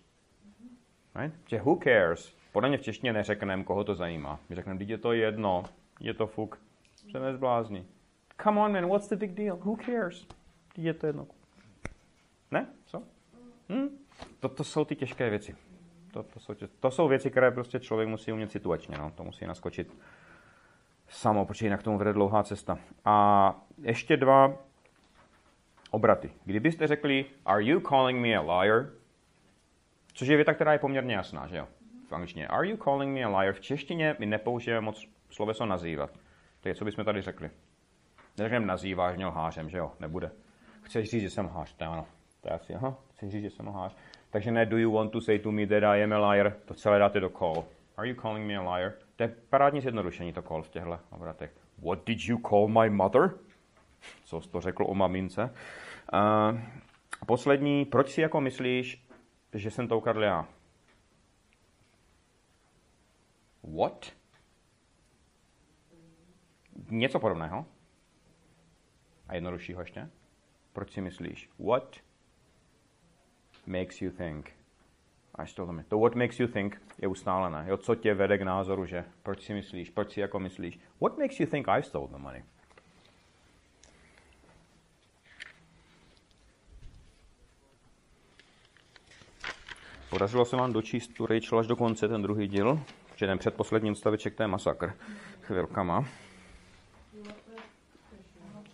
Right? 1.15 1.35
Že 1.47 1.59
who 1.59 1.77
cares, 1.85 2.37
podle 2.53 2.69
mě 2.69 2.79
v 2.79 2.83
češtině 2.83 3.13
neřekneme, 3.13 3.65
koho 3.65 3.85
to 3.85 3.95
zajímá. 3.95 4.41
My 4.49 4.57
řekneme, 4.57 4.79
teď 4.79 4.89
je 4.89 4.99
to 4.99 5.13
jedno, 5.13 5.65
je 6.01 6.15
to 6.15 6.27
fuk, 6.27 6.59
se 7.11 7.21
nezblázni. 7.21 7.87
Come 8.43 8.61
on, 8.61 8.73
man, 8.73 8.89
what's 8.89 9.09
the 9.09 9.17
big 9.17 9.31
deal? 9.31 9.57
Who 9.57 9.77
cares? 9.87 10.27
Teď 10.75 10.85
je 10.85 10.95
to 10.95 11.07
jedno. 11.07 11.27
Ne? 12.51 12.67
Co? 12.85 13.03
Hm? 13.69 13.89
Toto 14.41 14.65
jsou 14.65 14.85
ty 14.85 14.97
těžké 14.97 15.31
věci. 15.31 15.57
To, 16.13 16.23
to, 16.23 16.41
jsou, 16.41 16.55
to 16.81 16.91
jsou 16.91 17.09
věci, 17.09 17.31
které 17.31 17.51
prostě 17.51 17.81
člověk 17.81 18.09
musí 18.09 18.33
umět 18.33 18.51
situačně, 18.51 18.99
no. 18.99 19.11
to 19.11 19.25
musí 19.25 19.47
naskočit 19.47 19.97
samo, 21.09 21.47
protože 21.47 21.67
jinak 21.67 21.83
tomu 21.83 21.99
vede 21.99 22.13
dlouhá 22.13 22.43
cesta. 22.43 22.79
A 23.05 23.57
ještě 23.83 24.17
dva 24.17 24.59
obraty. 25.93 26.31
Kdybyste 26.45 26.87
řekli, 26.87 27.25
are 27.47 27.65
you 27.65 27.81
calling 27.81 28.21
me 28.21 28.37
a 28.37 28.41
liar? 28.41 28.91
Což 30.13 30.29
je 30.29 30.37
věta, 30.37 30.55
která 30.55 30.73
je 30.73 30.79
poměrně 30.79 31.15
jasná, 31.15 31.47
že 31.47 31.57
jo? 31.57 31.69
V 32.09 32.13
angličtině. 32.13 32.47
Are 32.47 32.69
you 32.69 32.77
calling 32.77 33.15
me 33.15 33.25
a 33.25 33.41
liar? 33.41 33.55
V 33.55 33.61
češtině 33.61 34.17
my 34.19 34.27
nepoužijeme 34.27 34.81
moc 34.81 35.07
sloveso 35.31 35.67
nazývat. 35.67 36.11
je, 36.65 36.75
co 36.75 36.85
bychom 36.85 37.05
tady 37.05 37.23
řekli? 37.23 37.51
Neřekneme 38.39 38.67
nazýváš 38.67 39.17
mě 39.17 39.27
lhářem, 39.27 39.71
že 39.71 39.79
jo? 39.79 39.93
Nebude. 40.01 40.31
Chceš 40.83 41.11
říct, 41.11 41.23
že 41.23 41.31
jsem 41.31 41.47
lhář? 41.47 41.75
To 41.75 41.85
ano. 41.85 42.07
To 42.41 42.49
je 42.49 42.55
asi, 42.55 42.75
aha, 42.75 42.97
chceš 43.15 43.31
říct, 43.31 43.43
že 43.43 43.51
jsem 43.51 43.69
lhář. 43.69 43.97
Takže 44.31 44.53
ne 44.53 44.67
do 44.67 44.79
you 44.79 44.93
want 44.93 45.13
to 45.13 45.21
say 45.21 45.39
to 45.39 45.53
me 45.53 45.67
that 45.67 45.83
I 45.85 46.05
am 46.05 46.13
a 46.13 46.31
liar, 46.31 46.53
to 46.65 46.75
celé 46.75 46.99
dáte 46.99 47.21
do 47.21 47.29
call. 47.29 47.65
Are 47.97 48.09
you 48.09 48.15
calling 48.15 48.47
me 48.47 48.57
a 48.57 48.75
liar? 48.75 48.93
To 49.17 49.23
je 49.23 49.35
parádní 49.51 49.81
zjednodušení 49.81 50.33
to 50.33 50.43
call 50.43 50.63
v 50.63 50.69
těchto 50.69 50.99
obratech. 51.11 51.51
What 51.79 52.07
did 52.07 52.19
you 52.25 52.39
call 52.49 52.69
my 52.69 52.91
mother? 52.91 53.31
Co 54.25 54.41
jsi 54.41 54.49
to 54.49 54.61
řekl 54.61 54.85
o 54.89 54.95
mamince? 54.95 55.55
Uh, 56.13 56.61
poslední, 57.27 57.85
proč 57.85 58.11
si 58.11 58.21
jako 58.21 58.41
myslíš, 58.41 59.07
že 59.53 59.71
jsem 59.71 59.89
to 59.89 59.99
ukradl 59.99 60.23
já? 60.23 60.49
What? 63.63 64.13
Něco 66.91 67.21
podobného. 67.21 67.67
A 69.29 69.35
jednoduššího 69.35 69.81
ještě. 69.81 70.11
Proč 70.73 70.93
si 70.93 71.01
myslíš? 71.01 71.51
What 71.59 71.97
makes 73.67 74.03
you 74.03 74.11
think? 74.11 74.53
Až 75.35 75.55
to 75.55 75.67
To 75.89 75.99
what 75.99 76.15
makes 76.15 76.41
you 76.41 76.49
think 76.49 76.83
je 76.99 77.09
ustálené. 77.09 77.65
Jo, 77.69 77.77
co 77.77 77.95
tě 77.95 78.15
vede 78.15 78.39
k 78.39 78.43
názoru, 78.43 78.87
že 78.87 79.05
proč 79.23 79.43
si 79.43 79.55
myslíš, 79.55 79.91
proč 79.91 80.13
si 80.13 80.21
jako 80.21 80.39
myslíš. 80.39 80.81
What 81.01 81.19
makes 81.19 81.41
you 81.41 81.47
think 81.47 81.69
I 81.69 81.83
stole 81.83 82.09
the 82.09 82.19
money? 82.19 82.45
Podařilo 90.13 90.45
se 90.45 90.57
vám 90.57 90.73
dočíst 90.73 91.15
tu 91.15 91.27
Rachel 91.27 91.59
až 91.59 91.67
do 91.67 91.77
konce, 91.77 92.09
ten 92.09 92.23
druhý 92.23 92.49
díl, 92.49 92.81
že 93.17 93.27
ten 93.27 93.39
předposlední 93.39 93.91
odstaveček, 93.91 94.35
to 94.35 94.43
je 94.43 94.47
masakr. 94.47 94.93
Chvilkama. 95.43 96.05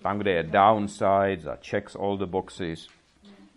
Tam, 0.02 0.18
kde 0.18 0.30
je 0.30 0.42
downsides 0.42 1.46
a 1.46 1.58
checks 1.70 1.96
all 1.96 2.16
the 2.16 2.26
boxes. 2.26 2.88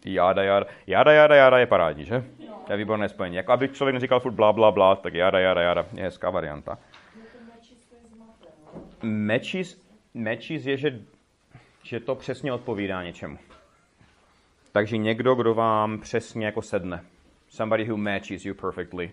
Jada, 0.06 0.44
jada. 0.44 0.66
Jada, 0.88 1.12
jada, 1.12 1.36
jada 1.36 1.58
je 1.58 1.66
parádní, 1.66 2.06
že? 2.06 2.24
To 2.66 2.74
je 2.74 2.78
výborné 2.78 3.10
spojení. 3.10 3.36
Jako 3.36 3.52
aby 3.52 3.70
člověk 3.70 3.94
neříkal 3.94 4.20
furt 4.20 4.32
bla, 4.32 4.54
bla, 4.54 4.72
bla, 4.72 4.96
tak 4.96 5.14
jada, 5.14 5.40
jada, 5.40 5.62
jada 5.62 5.86
je 5.94 6.04
hezká 6.04 6.30
varianta. 6.30 6.78
Mečis, 9.02 9.82
mečis 10.14 10.66
je, 10.66 10.78
že, 10.78 11.00
že 11.84 12.00
to 12.00 12.16
přesně 12.16 12.54
odpovídá 12.54 13.04
něčemu. 13.04 13.38
Takže 14.72 14.98
někdo, 14.98 15.36
kdo 15.36 15.54
vám 15.54 16.00
přesně 16.00 16.46
jako 16.46 16.62
sedne. 16.62 17.04
Somebody 17.52 17.84
who 17.84 17.98
matches 17.98 18.46
you 18.46 18.54
perfectly. 18.54 19.12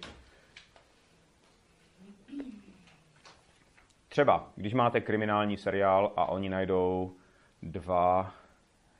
Třeba, 4.08 4.50
když 4.56 4.74
máte 4.74 5.00
kriminální 5.00 5.56
seriál 5.56 6.12
a 6.16 6.26
oni 6.26 6.48
najdou 6.48 7.12
dva, 7.62 8.34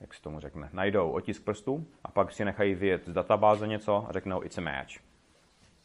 jak 0.01 0.15
se 0.15 0.23
tomu 0.23 0.41
řekne, 0.41 0.69
najdou 0.73 1.11
otisk 1.11 1.45
prstů 1.45 1.87
a 2.05 2.11
pak 2.11 2.33
si 2.33 2.45
nechají 2.45 2.75
vyjet 2.75 3.07
z 3.07 3.13
databáze 3.13 3.67
něco 3.67 4.07
a 4.09 4.13
řeknou 4.13 4.45
it's 4.45 4.59
a 4.59 4.61
match. 4.61 4.93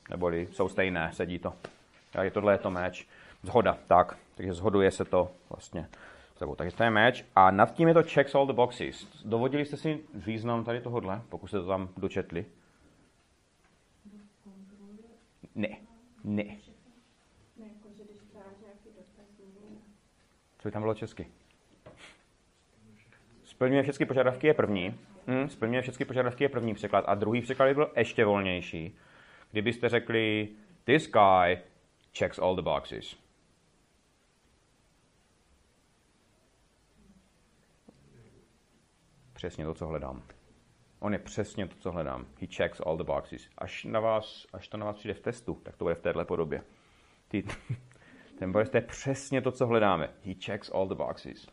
Neboli 0.09 0.47
jsou 0.51 0.69
stejné, 0.69 1.09
sedí 1.13 1.39
to. 1.39 1.53
A 2.15 2.23
je 2.23 2.31
tohle 2.31 2.53
je 2.53 2.57
to 2.57 2.71
match. 2.71 2.97
Zhoda, 3.43 3.77
tak. 3.87 4.17
Takže 4.35 4.53
zhoduje 4.53 4.91
se 4.91 5.05
to 5.05 5.31
vlastně 5.49 5.89
Takže 6.55 6.75
to 6.77 6.83
je 6.83 6.89
match. 6.89 7.17
A 7.35 7.51
nad 7.51 7.73
tím 7.73 7.87
je 7.87 7.93
to 7.93 8.03
checks 8.03 8.35
all 8.35 8.47
the 8.47 8.53
boxes. 8.53 9.07
Dovodili 9.25 9.65
jste 9.65 9.77
si 9.77 9.99
význam 10.13 10.63
tady 10.63 10.81
tohohle, 10.81 11.21
pokud 11.29 11.47
jste 11.47 11.59
to 11.59 11.67
tam 11.67 11.89
dočetli? 11.97 12.45
Ne. 15.55 15.77
Ne. 16.23 16.57
Co 20.59 20.67
by 20.67 20.71
tam 20.71 20.81
bylo 20.81 20.93
česky? 20.93 21.27
Splňuje 23.43 23.83
všechny 23.83 24.05
požadavky 24.05 24.47
je 24.47 24.53
první. 24.53 24.99
Hmm, 25.27 25.49
splňuje 25.49 25.81
všechny 25.81 26.05
požadavky 26.05 26.43
je 26.43 26.49
první 26.49 26.73
překlad. 26.73 27.05
A 27.07 27.15
druhý 27.15 27.41
překlad 27.41 27.65
by 27.65 27.73
byl 27.73 27.91
ještě 27.97 28.25
volnější. 28.25 28.95
Kdybyste 29.51 29.89
řekli, 29.89 30.49
this 30.83 31.11
guy 31.11 31.57
checks 32.17 32.39
all 32.39 32.55
the 32.55 32.61
boxes. 32.61 33.15
Přesně 39.33 39.65
to, 39.65 39.73
co 39.73 39.87
hledám. 39.87 40.23
On 41.03 41.13
je 41.13 41.19
přesně 41.19 41.67
to, 41.67 41.75
co 41.75 41.91
hledám. 41.91 42.25
He 42.41 42.47
checks 42.47 42.81
all 42.85 42.97
the 42.97 43.03
boxes. 43.03 43.47
Až, 43.57 43.83
na 43.85 43.99
vás, 43.99 44.47
až 44.53 44.67
to 44.67 44.77
na 44.77 44.85
vás 44.85 44.95
přijde 44.95 45.13
v 45.13 45.19
testu, 45.19 45.53
tak 45.63 45.77
to 45.77 45.85
bude 45.85 45.95
v 45.95 46.01
této 46.01 46.25
podobě. 46.25 46.63
Ty, 47.27 47.43
ten 48.39 48.51
box, 48.51 48.69
to 48.69 48.77
je 48.77 48.81
přesně 48.81 49.41
to, 49.41 49.51
co 49.51 49.67
hledáme. 49.67 50.09
He 50.25 50.33
checks 50.33 50.71
all 50.73 50.87
the 50.87 50.95
boxes. 50.95 51.47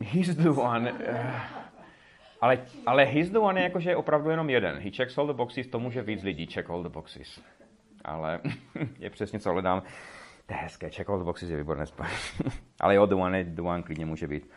He's 0.00 0.36
the 0.36 0.48
one. 0.48 0.92
Uh, 0.92 0.98
ale, 2.40 2.66
ale 2.86 3.04
he's 3.04 3.30
the 3.30 3.38
one 3.38 3.60
je 3.60 3.64
jakože 3.64 3.96
opravdu 3.96 4.30
jenom 4.30 4.50
jeden. 4.50 4.78
He 4.78 4.90
checks 4.90 5.18
all 5.18 5.26
the 5.26 5.32
boxes, 5.32 5.66
to 5.66 5.78
může 5.78 6.02
víc 6.02 6.22
lidí 6.22 6.46
check 6.46 6.70
all 6.70 6.82
the 6.82 6.88
boxes. 6.88 7.42
Ale 8.04 8.40
je 8.98 9.10
přesně, 9.10 9.40
co 9.40 9.52
hledám. 9.52 9.82
To 10.46 10.54
je 10.54 10.60
hezké, 10.60 10.90
check 10.90 11.10
all 11.10 11.18
the 11.18 11.24
boxes 11.24 11.50
je 11.50 11.56
výborné 11.56 11.84
ale 12.80 12.94
jo, 12.94 13.06
the 13.06 13.14
one, 13.14 13.44
the 13.44 13.62
one 13.62 13.82
klidně 13.82 14.06
může 14.06 14.28
být. 14.28 14.50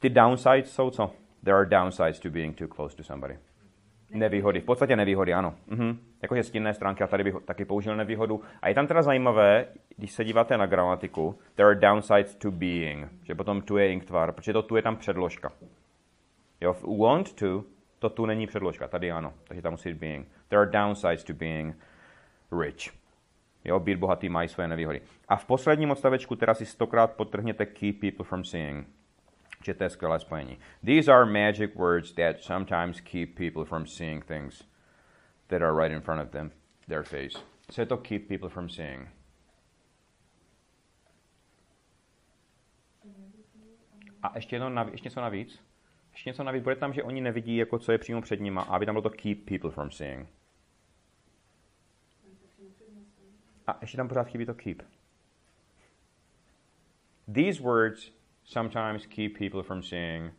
Ty 0.00 0.10
downsides 0.10 0.72
jsou 0.72 0.90
co? 0.90 1.10
There 1.44 1.56
are 1.56 1.66
downsides 1.66 2.20
to 2.20 2.30
being 2.30 2.56
too 2.56 2.68
close 2.68 2.96
to 2.96 3.02
somebody. 3.02 3.38
Nevýhody, 4.10 4.60
v 4.60 4.64
podstatě 4.64 4.96
nevýhody, 4.96 5.34
ano. 5.34 5.54
Mhm. 5.66 5.98
Jakože 6.22 6.42
stinné 6.42 6.74
stránky, 6.74 7.04
a 7.04 7.06
tady 7.06 7.24
bych 7.24 7.34
taky 7.44 7.64
použil 7.64 7.96
nevýhodu. 7.96 8.42
A 8.62 8.68
je 8.68 8.74
tam 8.74 8.86
teda 8.86 9.02
zajímavé, 9.02 9.66
když 9.96 10.12
se 10.12 10.24
díváte 10.24 10.58
na 10.58 10.66
gramatiku, 10.66 11.38
there 11.54 11.68
are 11.68 11.80
downsides 11.80 12.34
to 12.34 12.50
being, 12.50 13.08
že 13.22 13.34
potom 13.34 13.62
tu 13.62 13.76
je 13.76 14.00
tvar, 14.00 14.32
protože 14.32 14.52
to 14.52 14.62
tu 14.62 14.76
je 14.76 14.82
tam 14.82 14.96
předložka. 14.96 15.52
Jo, 16.60 16.76
want 16.98 17.32
to, 17.32 17.64
to 17.98 18.10
tu 18.10 18.26
není 18.26 18.46
předložka, 18.46 18.88
tady 18.88 19.10
ano, 19.10 19.32
takže 19.44 19.62
tam 19.62 19.72
musí 19.72 19.88
být 19.88 19.98
being. 19.98 20.28
There 20.48 20.62
are 20.62 20.70
downsides 20.70 21.24
to 21.24 21.34
being 21.34 21.76
rich. 22.60 22.90
Jo, 23.64 23.80
být 23.80 23.98
bohatý 23.98 24.28
mají 24.28 24.48
své 24.48 24.68
nevýhody. 24.68 25.00
A 25.28 25.36
v 25.36 25.44
posledním 25.44 25.90
odstavečku 25.90 26.36
teda 26.36 26.54
si 26.54 26.66
stokrát 26.66 27.12
potrhněte 27.12 27.66
keep 27.66 28.00
people 28.00 28.24
from 28.24 28.44
seeing. 28.44 28.99
These 30.82 31.08
are 31.08 31.26
magic 31.26 31.76
words 31.76 32.12
that 32.14 32.42
sometimes 32.42 33.00
keep 33.00 33.36
people 33.36 33.64
from 33.64 33.86
seeing 33.86 34.22
things 34.22 34.64
that 35.48 35.62
are 35.62 35.74
right 35.74 35.92
in 35.92 36.00
front 36.00 36.20
of 36.20 36.30
them, 36.30 36.50
their 36.88 37.04
face. 37.04 37.36
Je 37.76 37.86
to 37.86 37.96
keep 37.96 38.28
people 38.28 38.48
from 38.48 38.68
seeing? 38.68 39.08
A 44.22 44.32
ještě, 44.34 44.56
jedno, 44.56 44.86
ještě 44.92 45.06
něco 45.06 45.20
navíc. 45.20 45.60
Ještě 46.12 46.30
něco 46.30 46.44
navíc. 46.44 46.62
Bude 46.62 46.76
tam, 46.76 46.92
že 46.92 47.02
oni 47.02 47.20
nevidí, 47.20 47.56
jako 47.56 47.78
co 47.78 47.92
je 47.92 47.98
přímo 47.98 48.22
před 48.22 48.40
nimi, 48.40 48.60
a 48.60 48.62
aby 48.62 48.86
tam 48.86 48.94
bylo 48.94 49.02
to 49.02 49.10
keep 49.10 49.44
people 49.44 49.70
from 49.70 49.90
seeing. 49.90 50.28
A 53.66 53.78
ještě 53.80 53.96
tam 53.96 54.08
pořád 54.08 54.28
chybí 54.28 54.46
to 54.46 54.54
keep. 54.54 54.82
These 57.34 57.62
words 57.62 58.19
sometimes 58.50 59.06
keep 59.06 59.38
people 59.38 59.62
from 59.62 59.82
seeing. 59.82 60.32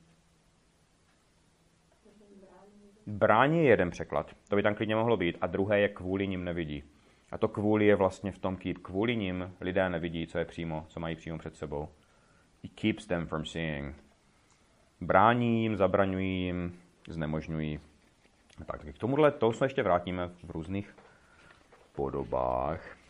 Brání 3.08 3.58
je 3.58 3.69
jeden 3.69 3.91
překlad, 3.91 4.36
to 4.50 4.56
by 4.56 4.63
tam 4.63 4.76
klidně 4.76 4.95
mohlo 4.95 5.17
být, 5.17 5.38
a 5.41 5.47
druhé 5.47 5.80
je 5.80 5.89
kvůli 5.89 6.28
nim 6.28 6.43
nevidí. 6.43 6.84
A 7.32 7.38
to 7.38 7.47
kvůli 7.47 7.86
je 7.86 7.95
vlastně 7.95 8.32
v 8.32 8.39
tom 8.39 8.58
keep. 8.58 8.78
Kvůli 8.78 9.15
nim 9.15 9.56
lidé 9.62 9.89
nevidí, 9.89 10.28
co 10.28 10.39
je 10.39 10.45
přímo, 10.45 10.86
co 10.89 11.00
mají 11.00 11.15
přímo 11.15 11.38
před 11.38 11.56
sebou. 11.56 11.89
It 12.63 12.71
keeps 12.76 13.06
them 13.06 13.28
from 13.28 13.45
seeing. 13.45 13.95
Brání 15.02 15.63
jim, 15.63 15.78
zabraňují 15.78 16.43
jim, 16.43 16.80
znemožňují. 17.08 17.80
Tak, 18.65 18.82
k 18.93 18.97
tomuhle 18.97 19.32
to 19.32 19.54
se 19.54 19.65
ještě 19.65 19.84
vrátíme 19.84 20.28
v 20.43 20.52
různých 20.52 20.95
podobách. 21.95 23.01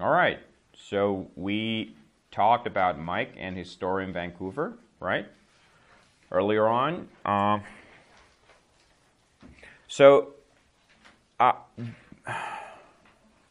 All 0.00 0.10
right. 0.10 0.38
So 0.74 1.28
we 1.34 1.96
talked 2.30 2.66
about 2.66 2.98
Mike 2.98 3.34
and 3.36 3.56
his 3.56 3.68
story 3.70 4.04
in 4.04 4.12
Vancouver, 4.12 4.78
right? 5.00 5.26
Earlier 6.30 6.68
on. 6.68 7.08
Uh, 7.24 7.58
so, 9.88 10.34
uh, 11.40 11.52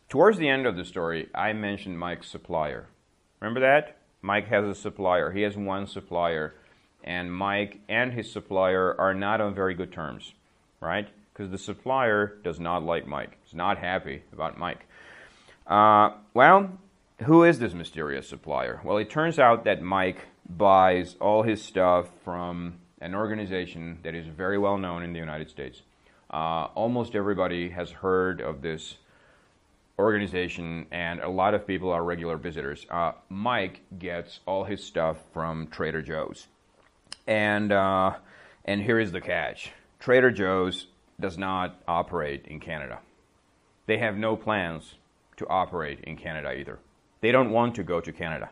towards 0.10 0.38
the 0.38 0.47
end 0.47 0.65
of 0.65 0.77
the 0.77 0.86
story, 0.86 1.27
I 1.36 1.51
mentioned 1.53 1.99
Mike's 1.99 2.29
supplier. 2.29 2.88
Remember 3.41 3.60
that? 3.60 3.97
Mike 4.21 4.47
has 4.47 4.65
a 4.65 4.75
supplier. 4.75 5.31
He 5.31 5.41
has 5.41 5.57
one 5.57 5.86
supplier. 5.86 6.55
And 7.03 7.33
Mike 7.33 7.81
and 7.89 8.13
his 8.13 8.31
supplier 8.31 8.99
are 8.99 9.13
not 9.13 9.41
on 9.41 9.53
very 9.53 9.73
good 9.73 9.91
terms, 9.91 10.33
right? 10.79 11.07
Because 11.33 11.51
the 11.51 11.57
supplier 11.57 12.38
does 12.43 12.60
not 12.60 12.83
like 12.83 13.07
Mike. 13.07 13.38
He's 13.43 13.53
not 13.53 13.77
happy 13.77 14.23
about 14.31 14.57
Mike. 14.57 14.87
Uh, 15.67 16.12
well, 16.34 16.80
who 17.23 17.43
is 17.43 17.60
this 17.60 17.73
mysterious 17.73 18.27
supplier? 18.27 18.80
Well, 18.84 18.97
it 18.97 19.10
turns 19.10 19.38
out 19.38 19.65
that 19.65 19.82
Mike 19.82 20.27
buys 20.47 21.15
all 21.19 21.43
his 21.43 21.62
stuff 21.62 22.08
from 22.23 22.75
an 23.01 23.13
organization 23.13 23.99
that 24.03 24.15
is 24.15 24.27
very 24.27 24.58
well 24.58 24.77
known 24.77 25.03
in 25.03 25.13
the 25.13 25.19
United 25.19 25.49
States. 25.49 25.82
Uh, 26.32 26.67
almost 26.75 27.15
everybody 27.15 27.69
has 27.69 27.91
heard 27.91 28.41
of 28.41 28.62
this 28.62 28.97
organization, 29.99 30.86
and 30.91 31.19
a 31.19 31.30
lot 31.30 31.53
of 31.53 31.67
people 31.67 31.91
are 31.91 32.03
regular 32.03 32.38
visitors. 32.38 32.86
Uh, 32.89 33.13
Mike 33.30 33.82
gets 33.97 34.39
all 34.45 34.63
his 34.63 34.84
stuff 34.84 35.17
from 35.34 35.67
Trader 35.67 36.01
Joe's, 36.01 36.47
and 37.25 37.71
uh, 37.71 38.15
and 38.65 38.82
here 38.82 38.99
is 38.99 39.12
the 39.12 39.21
catch: 39.21 39.71
Trader 39.99 40.32
Joe's 40.32 40.88
does 41.19 41.38
not 41.38 41.82
operate 41.88 42.45
in 42.47 42.60
Canada. 42.60 42.99
They 43.86 43.97
have 43.97 44.17
no 44.17 44.36
plans 44.36 44.95
to 45.38 45.47
operate 45.47 46.00
in 46.02 46.17
Canada 46.17 46.52
either. 46.52 46.80
They 47.21 47.32
don't 47.32 47.52
want 47.52 47.76
to 47.76 47.84
go 47.84 48.00
to 48.00 48.12
Canada. 48.12 48.50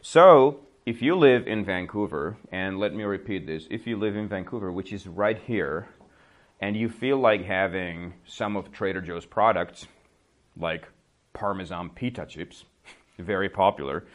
So 0.00 0.60
if 0.86 1.02
you 1.02 1.16
live 1.16 1.46
in 1.46 1.64
Vancouver, 1.64 2.38
and 2.50 2.78
let 2.78 2.94
me 2.94 3.04
repeat 3.04 3.46
this: 3.46 3.66
if 3.70 3.86
you 3.86 3.96
live 3.96 4.16
in 4.16 4.28
Vancouver, 4.28 4.72
which 4.72 4.92
is 4.92 5.06
right 5.06 5.38
here, 5.38 5.88
and 6.60 6.76
you 6.76 6.88
feel 6.88 7.18
like 7.18 7.44
having 7.44 8.14
some 8.24 8.56
of 8.56 8.72
Trader 8.72 9.00
Joe's 9.00 9.26
products 9.26 9.86
like 10.56 10.88
Parmesan 11.32 11.90
pita 11.90 12.26
chips, 12.26 12.64
very 13.18 13.48
popular. 13.48 14.06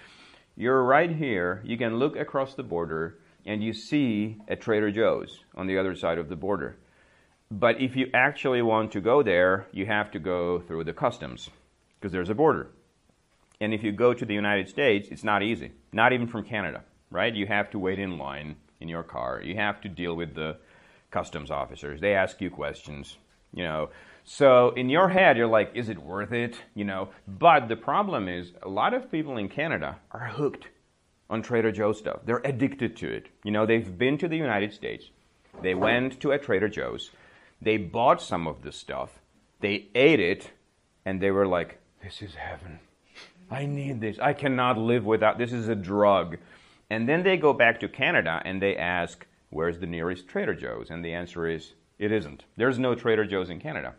You're 0.56 0.84
right 0.84 1.10
here. 1.10 1.62
You 1.64 1.78
can 1.78 1.98
look 1.98 2.16
across 2.16 2.54
the 2.54 2.64
border 2.64 3.20
and 3.46 3.64
you 3.64 3.74
see 3.74 4.38
a 4.48 4.56
Trader 4.56 4.92
Joe's 4.92 5.44
on 5.56 5.68
the 5.68 5.78
other 5.78 5.96
side 5.96 6.18
of 6.18 6.30
the 6.30 6.36
border. 6.36 6.78
But 7.52 7.82
if 7.82 7.96
you 7.96 8.08
actually 8.14 8.62
want 8.62 8.92
to 8.94 9.02
go 9.02 9.22
there, 9.22 9.68
you 9.72 9.86
have 9.86 10.12
to 10.12 10.20
go 10.20 10.60
through 10.60 10.86
the 10.86 10.94
customs 10.94 11.50
because 12.04 12.12
there's 12.12 12.30
a 12.30 12.36
border. 12.36 12.68
And 13.62 13.74
if 13.74 13.82
you 13.82 13.94
go 13.94 14.13
to 14.13 14.26
the 14.26 14.34
United 14.34 14.68
States, 14.68 15.08
it's 15.10 15.24
not 15.24 15.42
easy, 15.42 15.72
not 15.94 16.12
even 16.12 16.28
from 16.28 16.44
Canada, 16.44 16.84
right? 17.10 17.34
You 17.34 17.48
have 17.48 17.72
to 17.72 17.80
wait 17.80 17.98
in 17.98 18.18
line 18.18 18.58
in 18.82 18.89
your 18.89 19.04
car. 19.04 19.42
You 19.42 19.56
have 19.56 19.80
to 19.82 19.88
deal 19.88 20.13
with 20.13 20.36
the 20.36 20.58
customs 21.12 21.50
officers. 21.50 22.02
They 22.02 22.13
ask 22.13 22.42
you 22.42 22.50
questions, 22.50 23.16
you 23.54 23.63
know. 23.63 23.89
So 24.26 24.72
in 24.72 24.89
your 24.89 25.08
head, 25.08 25.38
you're 25.38 25.48
like, 25.48 25.72
is 25.76 25.88
it 25.88 25.98
worth 25.98 26.34
it? 26.34 26.58
You 26.76 26.84
know, 26.84 27.08
but 27.26 27.70
the 27.70 27.78
problem 27.78 28.28
is 28.28 28.52
a 28.62 28.68
lot 28.68 28.94
of 28.94 29.10
people 29.10 29.38
in 29.38 29.48
Canada 29.48 29.96
are 30.12 30.28
hooked 30.28 30.68
on 31.30 31.42
Trader 31.42 31.72
Joe's 31.72 32.00
stuff. 32.00 32.20
They're 32.26 32.42
addicted 32.44 32.98
to 32.98 33.10
it. 33.10 33.30
You 33.46 33.52
know, 33.52 33.66
they've 33.66 33.98
been 33.98 34.18
to 34.18 34.28
the 34.28 34.36
United 34.36 34.74
States. 34.74 35.06
They 35.62 35.74
went 35.74 36.20
to 36.20 36.32
a 36.32 36.38
Trader 36.38 36.68
Joe's. 36.68 37.12
They 37.62 37.78
bought 37.78 38.22
some 38.22 38.46
of 38.46 38.62
the 38.62 38.74
stuff. 38.74 39.22
They 39.62 39.88
ate 39.96 40.20
it 40.20 40.52
and 41.06 41.22
they 41.22 41.32
were 41.32 41.48
like, 41.48 41.80
this 42.04 42.22
is 42.22 42.36
heaven. 42.36 42.80
I 43.50 43.66
need 43.66 44.02
this. 44.02 44.20
I 44.20 44.34
cannot 44.34 44.78
live 44.78 45.06
without 45.06 45.38
this 45.38 45.54
is 45.54 45.70
a 45.70 45.76
drug. 45.76 46.38
And 46.89 47.08
then 47.08 47.24
they 47.24 47.38
go 47.38 47.54
back 47.54 47.80
to 47.80 47.88
Canada 47.88 48.42
and 48.44 48.62
they 48.62 48.76
ask, 48.76 49.26
where's 49.50 49.80
the 49.80 49.88
nearest 49.88 50.28
Trader 50.28 50.54
Joe's? 50.54 50.89
And 50.89 51.04
the 51.04 51.13
answer 51.13 51.48
is, 51.48 51.74
it 52.00 52.12
isn't. 52.12 52.44
There's 52.58 52.78
no 52.78 52.94
Trader 52.94 53.26
Joe's 53.26 53.50
in 53.50 53.60
Canada. 53.60 53.94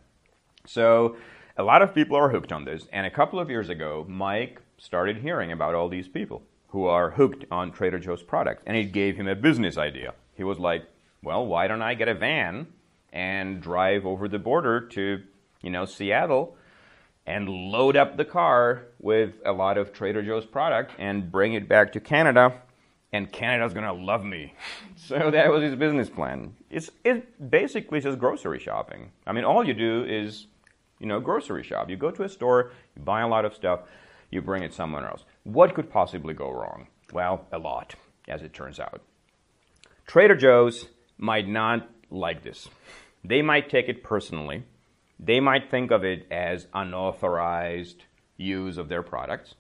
So 0.67 1.17
a 1.57 1.63
lot 1.63 1.83
of 1.83 1.95
people 1.95 2.17
are 2.17 2.29
hooked 2.29 2.53
on 2.53 2.65
this. 2.65 2.87
And 2.93 3.07
a 3.07 3.11
couple 3.11 3.41
of 3.41 3.49
years 3.49 3.71
ago, 3.71 4.05
Mike 4.09 4.61
started 4.77 5.19
hearing 5.19 5.53
about 5.53 5.75
all 5.75 5.89
these 5.89 6.09
people 6.09 6.43
who 6.69 6.85
are 6.85 7.11
hooked 7.11 7.45
on 7.51 7.73
Trader 7.73 7.99
Joe's 7.99 8.23
products. 8.23 8.63
And 8.67 8.77
it 8.77 8.93
gave 8.93 9.17
him 9.17 9.29
a 9.29 9.37
business 9.37 9.79
idea. 9.79 10.15
He 10.35 10.45
was 10.45 10.59
like, 10.59 10.85
well, 11.23 11.47
why 11.47 11.69
don't 11.69 11.83
I 11.83 11.95
get 11.95 12.09
a 12.09 12.15
van 12.15 12.67
and 13.13 13.63
drive 13.63 14.05
over 14.05 14.29
the 14.29 14.39
border 14.39 14.81
to, 14.89 15.23
you 15.63 15.71
know, 15.71 15.85
Seattle 15.85 16.57
and 17.27 17.49
load 17.49 17.97
up 17.97 18.17
the 18.17 18.25
car 18.25 18.87
with 19.01 19.35
a 19.45 19.53
lot 19.53 19.79
of 19.79 19.93
Trader 19.93 20.23
Joe's 20.23 20.45
product 20.45 20.93
and 20.99 21.31
bring 21.31 21.55
it 21.55 21.69
back 21.69 21.93
to 21.93 22.01
Canada 22.01 22.61
and 23.13 23.31
Canada's 23.31 23.73
to 23.75 23.93
love 23.93 24.25
me. 24.25 24.55
So 24.97 25.31
that 25.31 25.51
was 25.51 25.63
his 25.63 25.75
business 25.75 26.09
plan. 26.09 26.55
It's 26.71 26.89
it 27.05 27.51
basically 27.51 28.01
just 28.01 28.19
grocery 28.19 28.59
shopping. 28.59 29.11
I 29.27 29.33
mean, 29.33 29.45
all 29.45 29.63
you 29.67 29.75
do 29.75 30.03
is 30.05 30.47
you 31.05 31.07
know, 31.07 31.21
grocery 31.21 31.63
shop. 31.63 31.91
You 31.91 31.97
go 31.97 32.11
to 32.11 32.23
a 32.23 32.29
store, 32.29 32.73
you 32.97 33.03
buy 33.03 33.21
a 33.21 33.29
lot 33.29 33.45
of 33.45 33.55
stuff, 33.55 33.81
you 34.31 34.41
bring 34.41 34.63
it 34.63 34.73
somewhere 34.73 35.07
else. 35.07 35.25
What 35.43 35.75
could 35.75 35.91
possibly 35.91 36.33
go 36.35 36.51
wrong? 36.51 36.87
Well, 37.13 37.47
a 37.53 37.59
lot, 37.59 37.95
as 38.27 38.43
it 38.43 38.55
turns 38.55 38.81
out. 38.81 39.03
Trader 40.07 40.35
Joe's 40.35 40.89
might 41.19 41.47
not 41.47 41.89
like 42.11 42.43
this. 42.43 42.69
They 43.23 43.43
might 43.43 43.69
take 43.69 43.89
it 43.89 44.03
personally. 44.03 44.65
They 45.19 45.41
might 45.41 45.71
think 45.71 45.91
of 45.91 46.05
it 46.05 46.27
as 46.31 46.67
unauthorized 46.75 48.05
use 48.37 48.77
of 48.77 48.89
their 48.89 49.03
products. 49.03 49.55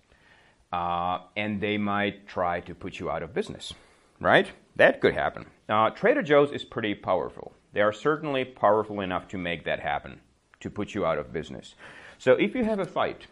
Uh, 0.72 1.20
and 1.36 1.60
they 1.60 1.78
might 1.78 2.26
try 2.26 2.60
to 2.60 2.74
put 2.74 2.98
you 2.98 3.08
out 3.08 3.22
of 3.22 3.32
business, 3.32 3.72
right? 4.20 4.50
That 4.74 5.00
could 5.00 5.14
happen. 5.14 5.46
Uh, 5.68 5.90
Trader 5.90 6.22
Joe's 6.22 6.50
is 6.50 6.64
pretty 6.64 6.94
powerful. 6.94 7.52
They 7.72 7.80
are 7.80 7.92
certainly 7.92 8.44
powerful 8.44 9.00
enough 9.00 9.28
to 9.28 9.38
make 9.38 9.64
that 9.64 9.80
happen 9.80 10.20
to 10.60 10.70
put 10.70 10.94
you 10.94 11.06
out 11.06 11.18
of 11.18 11.32
business. 11.32 11.74
So 12.18 12.32
if 12.32 12.54
you 12.54 12.64
have 12.64 12.80
a 12.80 12.84
fight 12.84 13.26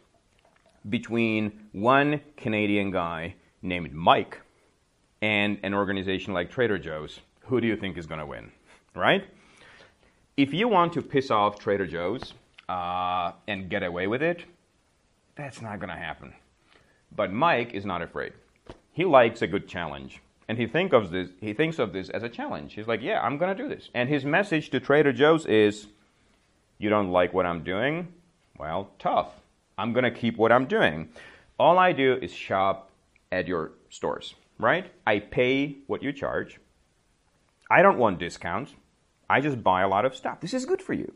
between 0.89 1.69
one 1.73 2.21
Canadian 2.37 2.91
guy 2.91 3.35
named 3.61 3.93
Mike 3.93 4.41
and 5.21 5.59
an 5.63 5.75
organization 5.75 6.35
like 6.35 6.51
Trader 6.51 6.79
Joe's, 6.79 7.21
who 7.41 7.61
do 7.61 7.67
you 7.67 7.77
think 7.77 7.97
is 7.97 8.07
going 8.07 8.21
to 8.21 8.27
win? 8.27 8.53
Right? 8.95 9.25
If 10.37 10.55
you 10.55 10.67
want 10.67 10.95
to 10.95 11.03
piss 11.03 11.31
off 11.31 11.59
Trader 11.59 11.87
Joe's 11.87 12.33
uh, 12.69 13.33
and 13.47 13.69
get 13.69 13.83
away 13.83 14.07
with 14.07 14.23
it, 14.23 14.45
that's 15.37 15.61
not 15.61 15.79
going 15.79 15.91
to 15.91 15.97
happen. 15.97 16.33
But 17.15 17.33
Mike 17.33 17.75
is 17.75 17.85
not 17.85 18.01
afraid. 18.01 18.33
He 18.93 19.05
likes 19.05 19.43
a 19.43 19.47
good 19.47 19.69
challenge. 19.69 20.21
And 20.49 20.59
he, 20.59 20.67
think 20.67 20.93
of 20.93 21.11
this, 21.11 21.29
he 21.41 21.53
thinks 21.53 21.79
of 21.79 21.93
this 21.93 22.09
as 22.09 22.23
a 22.23 22.29
challenge. 22.29 22.75
He's 22.75 22.87
like, 22.87 23.03
yeah, 23.03 23.21
I'm 23.21 23.37
going 23.37 23.55
to 23.55 23.63
do 23.63 23.69
this. 23.69 23.91
And 23.95 24.09
his 24.09 24.25
message 24.25 24.71
to 24.71 24.81
Trader 24.81 25.13
Joe's 25.13 25.45
is, 25.47 25.87
you 26.79 26.89
don't 26.89 27.11
like 27.11 27.35
what 27.35 27.47
I'm 27.47 27.63
doing? 27.63 28.09
Well, 28.59 28.91
tough. 28.99 29.29
I'm 29.77 29.93
going 29.93 30.05
to 30.05 30.11
keep 30.11 30.37
what 30.39 30.51
I'm 30.51 30.67
doing. 30.67 31.11
All 31.59 31.79
I 31.79 31.93
do 31.93 32.19
is 32.21 32.33
shop 32.33 32.91
at 33.31 33.47
your 33.47 33.73
stores, 33.91 34.35
right? 34.59 34.91
I 35.07 35.19
pay 35.19 35.77
what 35.87 36.03
you 36.03 36.13
charge. 36.13 36.59
I 37.71 37.83
don't 37.83 37.99
want 37.99 38.19
discounts. 38.19 38.73
I 39.33 39.41
just 39.41 39.63
buy 39.63 39.81
a 39.81 39.89
lot 39.89 40.05
of 40.05 40.15
stuff. 40.15 40.41
This 40.41 40.53
is 40.53 40.67
good 40.67 40.83
for 40.83 40.93
you. 40.93 41.11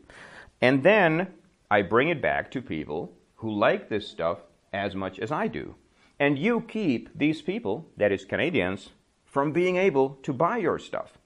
And 0.59 0.81
then 0.81 1.27
I 1.69 1.83
bring 1.83 2.09
it 2.09 2.19
back 2.19 2.49
to 2.51 2.61
people 2.63 3.13
who 3.35 3.51
like 3.51 3.89
this 3.89 4.07
stuff 4.07 4.39
as 4.73 4.95
much 4.95 5.19
as 5.19 5.31
I 5.31 5.47
do. 5.47 5.75
And 6.19 6.39
you 6.39 6.61
keep 6.61 7.15
these 7.15 7.43
people, 7.43 7.87
that 7.95 8.11
is 8.11 8.25
Canadians, 8.25 8.89
from 9.23 9.51
being 9.51 9.77
able 9.77 10.17
to 10.23 10.33
buy 10.33 10.57
your 10.57 10.79
stuff, 10.79 11.19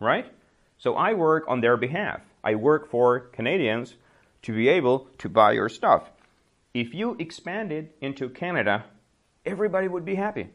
right? 0.00 0.30
So 0.76 0.96
I 0.96 1.14
work 1.14 1.44
on 1.48 1.62
their 1.62 1.78
behalf. 1.78 2.20
I 2.44 2.56
work 2.56 2.90
for 2.90 3.20
Canadians 3.38 3.94
to 4.42 4.52
be 4.52 4.68
able 4.68 5.08
to 5.16 5.30
buy 5.30 5.52
your 5.52 5.70
stuff. 5.70 6.10
If 6.74 6.92
you 6.92 7.16
expanded 7.18 7.88
into 8.02 8.28
Canada, 8.28 8.84
everybody 9.46 9.88
would 9.88 10.04
be 10.04 10.16
happy. 10.16 10.50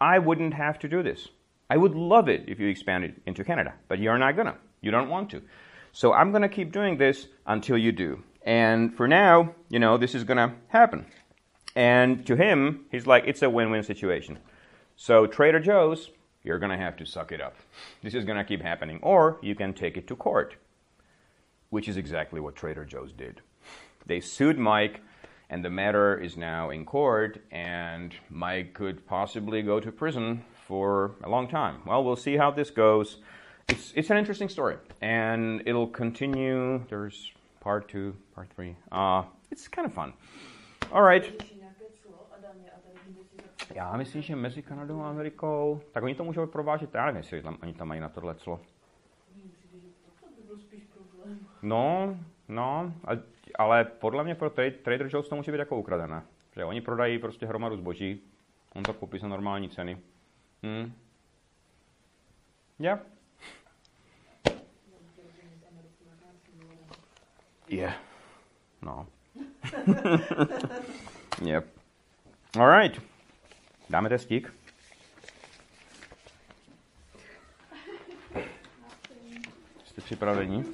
I 0.00 0.20
wouldn't 0.20 0.54
have 0.54 0.78
to 0.78 0.88
do 0.88 1.02
this. 1.02 1.26
I 1.68 1.76
would 1.76 1.96
love 1.96 2.28
it 2.28 2.44
if 2.46 2.60
you 2.60 2.68
expanded 2.68 3.20
into 3.26 3.42
Canada, 3.42 3.74
but 3.88 3.98
you're 3.98 4.18
not 4.18 4.36
gonna. 4.36 4.58
You 4.82 4.90
don't 4.90 5.08
want 5.08 5.30
to. 5.30 5.42
So 5.92 6.12
I'm 6.12 6.30
gonna 6.30 6.48
keep 6.50 6.72
doing 6.72 6.98
this 6.98 7.28
until 7.46 7.78
you 7.78 7.92
do. 7.92 8.22
And 8.44 8.94
for 8.94 9.08
now, 9.08 9.54
you 9.70 9.78
know, 9.78 9.96
this 9.96 10.14
is 10.14 10.24
gonna 10.24 10.54
happen. 10.68 11.06
And 11.74 12.26
to 12.26 12.36
him, 12.36 12.84
he's 12.90 13.06
like, 13.06 13.24
it's 13.26 13.40
a 13.40 13.48
win 13.48 13.70
win 13.70 13.82
situation. 13.82 14.38
So 14.96 15.26
Trader 15.26 15.60
Joe's, 15.60 16.10
you're 16.42 16.58
gonna 16.58 16.76
have 16.76 16.96
to 16.96 17.06
suck 17.06 17.32
it 17.32 17.40
up. 17.40 17.56
This 18.02 18.14
is 18.14 18.26
gonna 18.26 18.44
keep 18.44 18.60
happening. 18.60 19.00
Or 19.02 19.38
you 19.40 19.54
can 19.54 19.72
take 19.72 19.96
it 19.96 20.06
to 20.08 20.16
court 20.16 20.56
which 21.72 21.88
is 21.88 21.96
exactly 21.96 22.38
what 22.38 22.54
Trader 22.54 22.84
Joe's 22.84 23.12
did. 23.12 23.40
They 24.04 24.20
sued 24.20 24.58
Mike, 24.58 25.00
and 25.48 25.64
the 25.64 25.70
matter 25.70 26.18
is 26.18 26.36
now 26.36 26.68
in 26.68 26.84
court, 26.84 27.38
and 27.50 28.14
Mike 28.28 28.74
could 28.74 29.06
possibly 29.06 29.62
go 29.62 29.80
to 29.80 29.90
prison 29.90 30.44
for 30.68 31.12
a 31.24 31.30
long 31.30 31.48
time. 31.48 31.80
Well, 31.86 32.04
we'll 32.04 32.14
see 32.14 32.36
how 32.36 32.50
this 32.50 32.70
goes. 32.70 33.16
It's, 33.72 33.92
it's 33.96 34.10
an 34.10 34.18
interesting 34.18 34.50
story, 34.50 34.76
and 35.00 35.62
it'll 35.64 35.86
continue. 35.86 36.84
There's 36.90 37.32
part 37.60 37.88
two, 37.88 38.14
part 38.34 38.48
three. 38.54 38.76
Uh, 38.92 39.22
it's 39.50 39.66
kind 39.66 39.86
of 39.86 39.94
fun. 39.94 40.12
All 40.92 41.02
right. 41.02 41.24
Já 43.74 43.96
myslím, 43.96 44.22
že 44.22 44.36
mezi 44.36 44.62
Kanadou 44.62 45.00
a 45.00 45.10
Amerikou, 45.10 45.80
tak 45.92 46.04
oni 46.04 46.14
to 46.14 46.24
můžou 46.24 46.46
provážet, 46.46 46.94
já 46.94 47.06
nevím, 47.06 47.16
jestli 47.16 47.42
tam, 47.42 47.58
oni 47.62 47.74
tam 47.74 47.88
mají 47.88 48.00
na 48.00 48.08
tohle 48.08 48.34
clo. 48.34 48.60
No, 51.62 52.16
no, 52.48 52.94
ale 53.58 53.84
podle 53.84 54.24
mě 54.24 54.34
pro 54.34 54.50
Trader 54.50 55.08
Joe's 55.12 55.28
to 55.28 55.36
může 55.36 55.52
být 55.52 55.58
jako 55.58 55.76
ukradené. 55.76 56.22
Že 56.56 56.64
oni 56.64 56.80
prodají 56.80 57.18
prostě 57.18 57.46
hromadu 57.46 57.76
zboží 57.76 58.20
On 58.74 58.82
to 58.82 58.94
koupí 58.94 59.18
za 59.18 59.28
normální 59.28 59.68
ceny. 59.68 59.98
Hm. 60.62 60.92
Yeah. 62.78 63.00
Yeah. 67.72 67.94
No. 68.82 69.06
yep. 71.44 71.66
All 72.58 72.66
right. 72.66 73.02
Dáme 73.90 74.08
testík. 74.08 74.52
Jste 79.84 80.00
připraveni? 80.00 80.64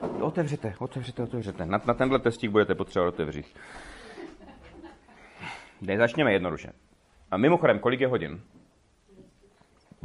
Otevřete, 0.20 0.74
otevřete, 0.78 1.22
otevřete. 1.22 1.66
Na, 1.66 1.80
na 1.86 1.94
tenhle 1.94 2.18
testík 2.18 2.50
budete 2.50 2.74
potřebovat 2.74 3.14
otevřít. 3.14 3.46
Ne, 5.80 5.98
začněme 5.98 6.32
jednoduše. 6.32 6.72
A 7.30 7.36
mimochodem, 7.36 7.78
kolik 7.78 8.00
je 8.00 8.06
hodin? 8.06 8.42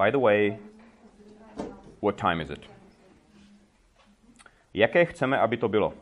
By 0.04 0.12
the 0.12 0.18
way, 0.18 0.58
what 2.02 2.16
time 2.16 2.42
is 2.42 2.50
it? 2.50 2.77
Jaké 4.78 5.06
chceme, 5.06 5.40
aby 5.40 5.58
to 5.58 5.70
bylo? 5.70 5.94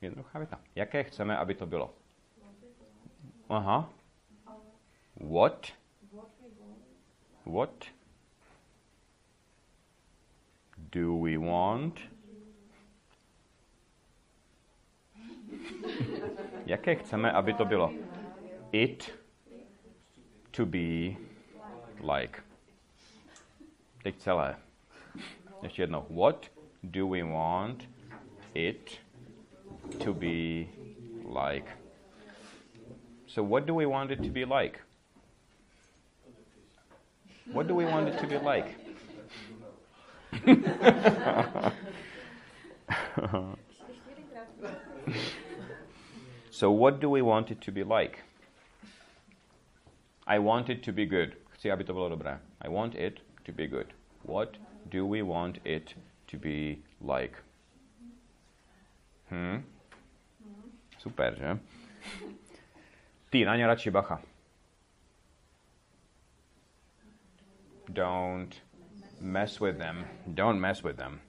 Jednoduchá 0.00 0.38
věta. 0.38 0.60
Jaké 0.74 1.04
chceme, 1.04 1.36
aby 1.36 1.54
to 1.54 1.66
bylo? 1.66 1.94
Aha. 3.48 3.90
What? 5.16 5.72
What 7.46 7.84
do 10.78 11.22
we 11.22 11.38
want? 11.38 12.00
Jaké 16.66 16.94
chceme, 16.94 17.32
aby 17.32 17.54
to 17.54 17.64
bylo? 17.64 17.92
It 18.72 19.18
to 20.50 20.66
be 20.66 21.16
like. 22.14 22.49
Teď 24.02 24.16
celé. 24.18 24.56
Ještě 25.62 25.82
jednou. 25.82 26.06
What 26.10 26.50
do 26.82 27.08
we 27.08 27.22
want 27.22 27.88
it 28.54 29.00
to 30.04 30.14
be 30.14 30.66
like? 31.24 31.76
So 33.26 33.42
what 33.42 33.64
do 33.64 33.74
we 33.74 33.86
want 33.86 34.10
it 34.10 34.18
to 34.22 34.28
be 34.28 34.44
like? 34.44 34.80
What 37.52 37.66
do 37.66 37.76
we 37.76 37.84
want 37.84 38.08
it 38.08 38.20
to 38.20 38.26
be 38.26 38.38
like? 38.38 38.76
so 46.50 46.70
what 46.70 47.00
do 47.00 47.10
we 47.10 47.22
want 47.22 47.50
it 47.50 47.60
to 47.64 47.72
be 47.72 47.84
like? 47.84 48.18
I 50.26 50.38
want 50.38 50.70
it 50.70 50.82
to 50.84 50.92
be 50.92 51.06
good. 51.06 51.36
Chci, 51.50 51.70
aby 51.70 51.84
to 51.84 51.92
bylo 51.92 52.08
dobré. 52.08 52.38
I 52.60 52.68
want 52.68 52.94
it 52.94 53.20
to 53.44 53.52
be 53.52 53.66
good. 53.66 53.94
What 54.22 54.56
do 54.90 55.06
we 55.06 55.22
want 55.22 55.58
it 55.64 55.94
to 56.26 56.38
be 56.38 56.78
like? 57.00 57.36
Hm? 59.30 59.64
Super, 60.98 61.34
že? 61.38 61.58
Ty, 63.30 63.44
na 63.44 63.56
ně 63.56 63.66
radši 63.66 63.90
bacha. 63.90 64.22
Don't 67.88 68.62
mess 69.20 69.60
with 69.60 69.78
them. 69.78 70.04
Don't 70.26 70.60
mess 70.60 70.82
with 70.82 70.96
them. 70.96 71.20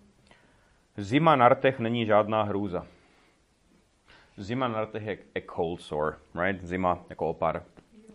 Zima 0.98 1.36
na 1.36 1.50
rtech 1.50 1.80
není 1.80 2.06
žádná 2.06 2.44
hrůza. 2.44 2.88
Zima 4.38 4.68
na 4.68 4.82
rtech 4.86 5.04
je 5.04 5.18
a 5.36 5.42
cold 5.56 5.82
sore, 5.82 6.18
right? 6.42 6.66
Zima 6.66 7.06
jako 7.10 7.30
opar. 7.30 7.64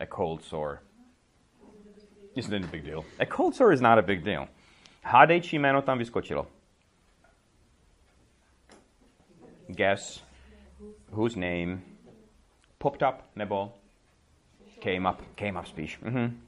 A 0.01 0.07
cold 0.17 0.45
sore. 0.45 0.79
Isn't 2.37 2.55
it 2.55 2.65
a 2.65 2.69
big 2.69 2.85
deal? 2.85 3.05
A 3.19 3.27
cold 3.27 3.55
sore 3.55 3.73
is 3.73 3.81
not 3.81 3.99
a 3.99 4.03
big 4.03 4.23
deal. 4.23 4.49
Hádej, 5.03 5.41
čí 5.41 5.59
jméno 5.59 5.83
tam 5.83 5.99
vyskočilo. 5.99 6.47
Guess 9.69 10.25
whose 11.11 11.37
name 11.37 11.81
popped 12.79 13.03
up 13.03 13.23
nebo 13.37 13.73
came 14.83 15.11
up. 15.11 15.23
Came 15.35 15.61
up 15.61 15.67
spíš. 15.67 15.99
Mhm. 16.01 16.43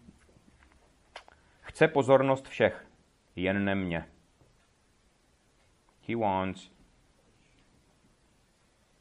Chce 1.62 1.88
pozornost 1.88 2.48
všech, 2.48 2.86
jen 3.36 3.64
ne 3.64 3.74
mě. 3.74 4.06
He 6.08 6.16
wants 6.16 6.70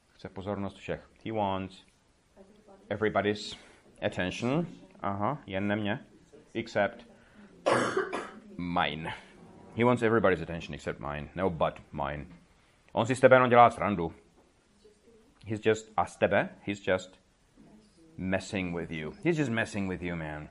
chce 0.08 0.30
pozornost 0.30 0.78
všech. 0.78 1.10
He 1.26 1.32
wants 1.32 1.86
everybody's 2.90 3.58
attention. 4.02 4.68
Aha, 5.02 5.38
jen 5.46 5.68
ne 5.68 5.76
mě. 5.76 6.00
Except 6.54 7.06
mine. 8.58 9.14
He 9.76 9.84
wants 9.84 10.04
everybody's 10.04 10.42
attention 10.42 10.74
except 10.74 11.00
mine. 11.00 11.30
No, 11.36 11.50
but 11.50 11.80
mine. 11.92 12.26
On 12.94 13.06
si 13.06 13.16
s 13.16 13.20
tebe 13.20 13.50
dělá 13.50 13.70
srandu. 13.70 14.14
He's 15.46 15.60
just, 15.60 15.92
a 15.98 16.06
s 16.06 16.18
tebe, 16.18 16.50
he's 16.66 16.80
just 16.80 17.20
messing 18.18 18.74
with 18.76 18.92
you. 18.92 19.14
He's 19.24 19.38
just 19.38 19.52
messing 19.52 19.88
with 19.88 20.02
you, 20.02 20.16
man. 20.16 20.50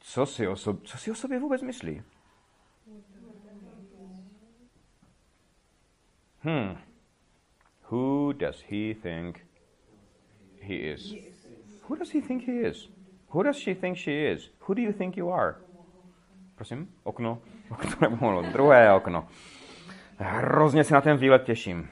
Co 0.00 0.26
si 0.26 0.46
o, 0.46 0.56
co 0.56 0.98
si 0.98 1.10
o 1.10 1.14
sobě 1.14 1.38
vůbec 1.38 1.62
myslí? 1.62 2.02
Hmm. 6.42 6.76
Who 7.90 8.32
does 8.32 8.62
he 8.62 8.94
think 8.94 9.46
he 10.60 10.74
is? 10.74 11.14
Who 11.88 11.96
does 11.96 12.10
he 12.10 12.20
think 12.20 12.42
he 12.46 12.52
is? 12.52 12.88
Who 13.32 13.42
does 13.42 13.56
she 13.56 13.74
think 13.74 13.96
she 13.96 14.32
is? 14.32 14.50
Who 14.68 14.74
do 14.74 14.82
you 14.82 14.92
think 14.92 15.16
you 15.16 15.32
are? 15.32 15.54
Prosím, 16.54 16.88
okno. 17.02 17.38
Okno 17.70 17.90
nepomohlo. 18.00 18.42
Druhé 18.42 18.92
okno. 18.92 19.28
Hrozně 20.18 20.84
se 20.84 20.94
na 20.94 21.00
ten 21.00 21.16
výlet 21.16 21.44
těším. 21.44 21.88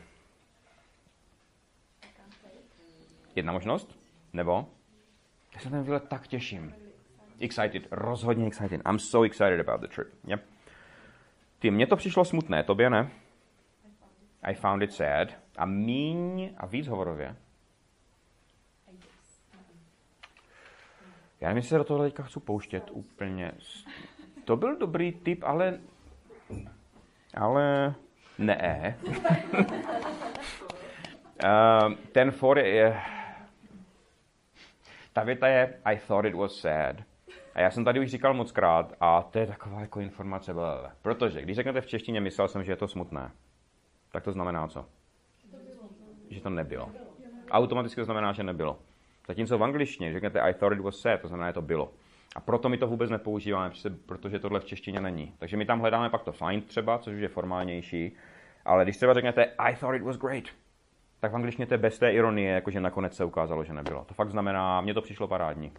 Jedna 3.37 3.53
možnost? 3.53 3.99
Nebo? 4.33 4.67
Já 5.55 5.61
se 5.61 5.71
na 5.71 5.77
ten 5.77 5.85
výlet 5.85 6.09
tak 6.09 6.27
těším. 6.29 6.75
Excited. 7.41 7.83
Rozhodně 7.91 8.47
excited. 8.47 8.81
I'm 8.87 8.99
so 8.99 9.27
excited 9.27 9.69
about 9.69 9.81
the 9.81 9.95
trip. 9.95 10.09
Yep. 10.27 10.45
Ty, 11.59 11.71
mně 11.71 11.87
to 11.87 11.97
přišlo 11.97 12.25
smutné, 12.25 12.63
tobě 12.63 12.91
ne? 12.91 13.11
I 14.43 14.55
found 14.55 14.83
it 14.83 14.93
sad. 14.93 15.29
A 15.57 15.67
míň 15.67 16.51
a 16.57 16.67
víc 16.67 16.89
hovorově. 16.89 17.37
Já 21.41 21.49
nevím, 21.49 21.57
jestli 21.57 21.69
se 21.69 21.79
do 21.79 21.85
toho 21.85 22.03
teďka 22.05 22.23
chci 22.23 22.41
pouštět 22.41 22.85
úplně. 22.91 23.53
To 24.45 24.57
byl 24.57 24.77
dobrý 24.77 25.13
tip, 25.13 25.43
ale... 25.45 25.79
Ale... 27.35 27.95
Ne. 28.39 28.99
uh, 31.45 31.93
ten 32.13 32.31
for 32.31 32.59
je... 32.59 33.01
Ta 35.13 35.25
věta 35.25 35.49
je 35.49 35.81
I 35.85 35.97
thought 35.97 36.25
it 36.25 36.35
was 36.35 36.55
sad. 36.55 36.97
A 37.55 37.61
já 37.61 37.71
jsem 37.71 37.85
tady 37.85 38.01
už 38.01 38.11
říkal 38.11 38.35
moc 38.35 38.53
krát 38.53 38.93
a 39.01 39.23
to 39.23 39.39
je 39.39 39.47
taková 39.47 39.81
jako 39.81 40.01
informace. 40.01 40.55
Blablabla. 40.55 40.93
Protože 41.03 41.43
když 41.43 41.57
řeknete 41.57 41.81
v 41.81 41.87
češtině, 41.87 42.21
myslel 42.21 42.49
jsem, 42.49 42.65
že 42.65 42.73
je 42.73 42.77
to 42.77 42.89
smutné. 42.89 43.31
Tak 44.13 44.25
to 44.25 44.33
znamená 44.33 44.69
co? 44.69 44.87
Že 46.31 46.41
to 46.41 46.51
nebylo. 46.51 46.91
Automaticky 47.51 48.01
to 48.01 48.05
znamená, 48.05 48.33
že 48.33 48.43
nebylo. 48.43 48.79
Zatímco 49.29 49.59
v 49.59 49.65
angličtině 49.65 50.13
řeknete 50.13 50.41
I 50.41 50.55
thought 50.55 50.79
it 50.79 50.85
was 50.85 50.97
sad, 51.01 51.21
to 51.21 51.29
znamená, 51.29 51.49
že 51.49 51.53
to 51.53 51.63
bylo. 51.63 51.93
A 52.37 52.41
proto 52.41 52.69
my 52.69 52.79
to 52.79 52.87
vůbec 52.87 53.11
nepoužíváme, 53.11 53.71
protože 54.07 54.39
tohle 54.39 54.61
v 54.61 54.65
češtině 54.65 55.01
není. 55.01 55.35
Takže 55.39 55.57
my 55.57 55.67
tam 55.67 55.81
hledáme 55.81 56.11
pak 56.11 56.23
to 56.23 56.33
find 56.33 56.67
třeba, 56.67 56.99
což 56.99 57.15
už 57.15 57.21
je 57.21 57.29
formálnější. 57.29 58.17
Ale 58.65 58.85
když 58.85 58.97
třeba 58.97 59.15
řeknete 59.15 59.45
I 59.59 59.77
thought 59.77 59.97
it 59.97 60.03
was 60.03 60.17
great, 60.17 60.45
tak 61.21 61.33
v 61.33 61.37
angličtině 61.37 61.67
to 61.67 61.75
je 61.75 61.79
bez 61.79 61.99
té 61.99 62.13
ironie, 62.13 62.53
jakože 62.53 62.81
nakonec 62.81 63.17
se 63.17 63.25
ukázalo, 63.25 63.65
že 63.65 63.73
nebylo. 63.73 64.05
To 64.05 64.15
fakt 64.15 64.31
znamená, 64.31 64.81
mně 64.81 64.95
to 64.95 65.03
přišlo 65.03 65.29
parádní. 65.29 65.73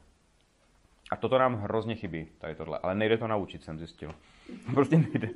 A 1.12 1.16
toto 1.16 1.38
nám 1.38 1.56
hrozně 1.56 1.96
chybí, 1.96 2.28
tady 2.38 2.56
tohle. 2.56 2.80
Ale 2.84 2.96
nejde 2.96 3.18
to 3.18 3.28
naučit, 3.28 3.64
jsem 3.64 3.78
zjistil. 3.78 4.16
Prostě 4.74 4.98
nejde. 4.98 5.30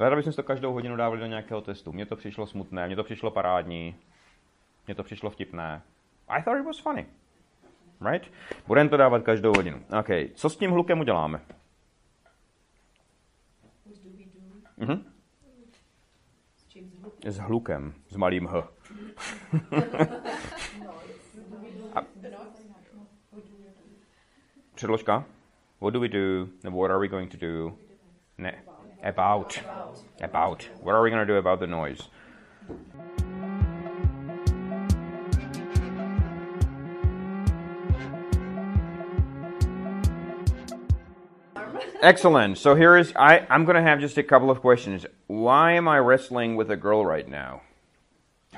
Ráda 0.00 0.16
bychom 0.16 0.32
to 0.32 0.42
každou 0.42 0.72
hodinu 0.72 0.96
dávali 0.96 1.20
do 1.20 1.26
nějakého 1.26 1.60
testu. 1.60 1.92
Mně 1.92 2.06
to 2.06 2.16
přišlo 2.16 2.46
smutné, 2.46 2.86
mně 2.86 2.96
to 2.96 3.04
přišlo 3.04 3.30
parádní, 3.30 3.96
mně 4.86 4.94
to 4.94 5.02
přišlo 5.02 5.30
vtipné. 5.30 5.82
I 6.28 6.42
thought 6.42 6.60
it 6.60 6.66
was 6.66 6.78
funny. 6.78 7.06
Right? 8.00 8.32
Budeme 8.66 8.90
to 8.90 8.96
dávat 8.96 9.22
každou 9.22 9.52
hodinu. 9.56 9.84
OK. 9.98 10.08
Co 10.34 10.50
s 10.50 10.56
tím 10.56 10.70
hlukem 10.70 11.00
uděláme? 11.00 11.40
Mhm. 14.76 15.04
S 17.26 17.38
hlukem. 17.38 17.94
S 18.08 18.16
malým 18.16 18.46
H. 18.46 18.68
A... 21.94 22.02
Předložka? 24.74 25.24
What 25.80 25.94
do 25.94 26.00
we 26.00 26.08
do? 26.08 26.48
Nebo 26.64 26.78
what 26.78 26.90
are 26.90 27.00
we 27.00 27.08
going 27.08 27.30
to 27.30 27.36
do? 27.36 27.78
Ne. 28.38 28.62
About. 29.02 29.58
About. 30.24 30.70
What 30.82 30.94
are 30.94 31.02
we 31.02 31.10
going 31.10 31.26
to 31.26 31.32
do 31.32 31.38
about 31.38 31.60
the 31.60 31.66
noise? 31.66 32.10
Excellent. 42.00 42.58
So 42.58 42.76
here 42.76 42.96
is 42.96 43.12
I, 43.16 43.44
I'm 43.50 43.64
going 43.64 43.74
to 43.74 43.82
have 43.82 43.98
just 43.98 44.18
a 44.18 44.22
couple 44.22 44.50
of 44.50 44.60
questions. 44.60 45.04
Why 45.26 45.72
am 45.72 45.88
I 45.88 45.98
wrestling 45.98 46.54
with 46.54 46.70
a 46.70 46.76
girl 46.76 47.04
right 47.04 47.28
now? 47.28 47.62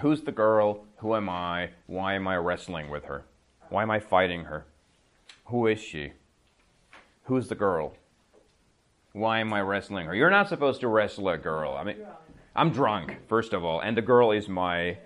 Who's 0.00 0.22
the 0.22 0.32
girl? 0.32 0.84
Who 0.98 1.14
am 1.14 1.30
I? 1.30 1.70
Why 1.86 2.14
am 2.14 2.28
I 2.28 2.36
wrestling 2.36 2.90
with 2.90 3.04
her? 3.04 3.24
Why 3.70 3.82
am 3.82 3.90
I 3.90 3.98
fighting 3.98 4.44
her? 4.44 4.66
Who 5.46 5.66
is 5.66 5.80
she? 5.80 6.12
Who's 7.24 7.48
the 7.48 7.54
girl? 7.54 7.94
Why 9.12 9.38
am 9.38 9.54
I 9.54 9.62
wrestling 9.62 10.06
her? 10.06 10.14
You're 10.14 10.30
not 10.30 10.48
supposed 10.48 10.82
to 10.82 10.88
wrestle 10.88 11.30
a 11.30 11.38
girl. 11.38 11.74
I 11.74 11.84
mean, 11.84 11.96
I'm 12.54 12.70
drunk, 12.70 13.16
first 13.26 13.54
of 13.54 13.64
all, 13.64 13.80
and 13.80 13.96
the 13.96 14.02
girl 14.02 14.32
is 14.32 14.48
my 14.48 14.98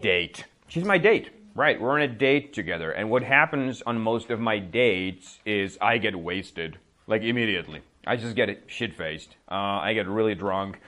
date. 0.00 0.44
She's 0.68 0.84
my 0.84 0.98
date. 0.98 1.30
Right, 1.58 1.80
we're 1.80 1.96
on 1.96 2.02
a 2.02 2.06
date 2.06 2.52
together, 2.52 2.92
and 2.92 3.10
what 3.10 3.24
happens 3.24 3.82
on 3.84 3.98
most 3.98 4.30
of 4.30 4.38
my 4.38 4.60
dates 4.60 5.40
is 5.44 5.76
I 5.80 5.98
get 5.98 6.14
wasted, 6.14 6.78
like 7.08 7.22
immediately. 7.22 7.82
I 8.06 8.14
just 8.14 8.36
get 8.36 8.62
shit 8.68 8.94
faced. 8.94 9.34
Uh, 9.50 9.80
I 9.82 9.92
get 9.92 10.06
really 10.06 10.36
drunk, 10.36 10.78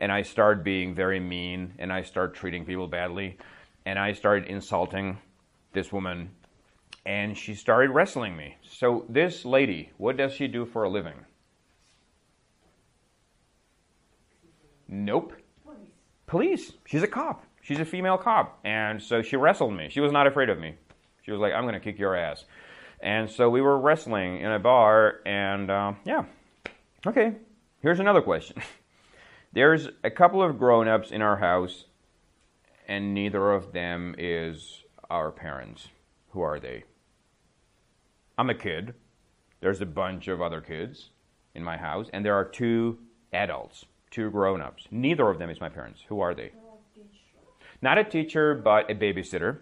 and 0.00 0.10
I 0.10 0.22
start 0.22 0.64
being 0.64 0.96
very 0.96 1.20
mean, 1.20 1.74
and 1.78 1.92
I 1.92 2.02
start 2.02 2.34
treating 2.34 2.64
people 2.64 2.88
badly, 2.88 3.38
and 3.84 4.00
I 4.00 4.14
start 4.14 4.48
insulting 4.48 5.18
this 5.72 5.92
woman, 5.92 6.30
and 7.04 7.38
she 7.38 7.54
started 7.54 7.92
wrestling 7.92 8.36
me. 8.36 8.56
So, 8.68 9.04
this 9.08 9.44
lady, 9.44 9.92
what 9.96 10.16
does 10.16 10.32
she 10.32 10.48
do 10.48 10.66
for 10.66 10.82
a 10.82 10.88
living? 10.88 11.24
Nope. 14.88 15.34
Police. 16.26 16.72
She's 16.84 17.04
a 17.04 17.06
cop 17.06 17.44
she's 17.66 17.80
a 17.80 17.84
female 17.84 18.16
cop. 18.16 18.60
And 18.64 19.02
so 19.02 19.22
she 19.22 19.36
wrestled 19.36 19.74
me. 19.74 19.88
She 19.90 20.00
was 20.00 20.12
not 20.12 20.26
afraid 20.26 20.48
of 20.48 20.58
me. 20.58 20.76
She 21.22 21.32
was 21.32 21.40
like, 21.40 21.52
I'm 21.52 21.64
going 21.64 21.74
to 21.74 21.80
kick 21.80 21.98
your 21.98 22.16
ass. 22.16 22.44
And 23.00 23.28
so 23.28 23.50
we 23.50 23.60
were 23.60 23.78
wrestling 23.78 24.40
in 24.40 24.50
a 24.50 24.58
bar, 24.58 25.20
and 25.26 25.70
uh, 25.70 25.92
yeah. 26.04 26.24
Okay, 27.06 27.34
here's 27.82 28.00
another 28.00 28.22
question. 28.22 28.62
There's 29.52 29.88
a 30.02 30.10
couple 30.10 30.42
of 30.42 30.58
grown 30.58 30.88
ups 30.88 31.10
in 31.10 31.20
our 31.20 31.36
house, 31.36 31.84
and 32.88 33.12
neither 33.12 33.52
of 33.52 33.72
them 33.72 34.14
is 34.18 34.82
our 35.10 35.30
parents. 35.30 35.88
Who 36.30 36.40
are 36.40 36.58
they? 36.58 36.84
I'm 38.38 38.50
a 38.50 38.54
kid. 38.54 38.94
There's 39.60 39.80
a 39.80 39.86
bunch 39.86 40.28
of 40.28 40.40
other 40.40 40.60
kids 40.60 41.10
in 41.54 41.62
my 41.62 41.76
house, 41.76 42.08
and 42.12 42.24
there 42.24 42.34
are 42.34 42.44
two 42.44 42.98
adults, 43.32 43.84
two 44.10 44.30
grown 44.30 44.60
ups. 44.60 44.86
Neither 44.90 45.28
of 45.28 45.38
them 45.38 45.50
is 45.50 45.60
my 45.60 45.68
parents. 45.68 46.02
Who 46.08 46.20
are 46.20 46.34
they? 46.34 46.52
Not 47.82 47.98
a 47.98 48.04
teacher, 48.04 48.54
but 48.54 48.90
a 48.90 48.94
babysitter. 48.94 49.58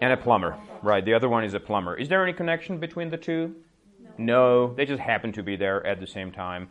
And 0.00 0.12
a 0.12 0.16
plumber. 0.16 0.56
Right, 0.82 1.04
the 1.04 1.14
other 1.14 1.28
one 1.28 1.44
is 1.44 1.54
a 1.54 1.60
plumber. 1.60 1.96
Is 1.96 2.08
there 2.08 2.22
any 2.22 2.32
connection 2.32 2.78
between 2.78 3.10
the 3.10 3.16
two? 3.16 3.56
No. 4.16 4.74
they 4.74 4.84
just 4.84 5.00
happen 5.00 5.32
to 5.32 5.42
be 5.42 5.56
there 5.56 5.84
at 5.86 6.00
the 6.00 6.06
same 6.06 6.32
time. 6.32 6.70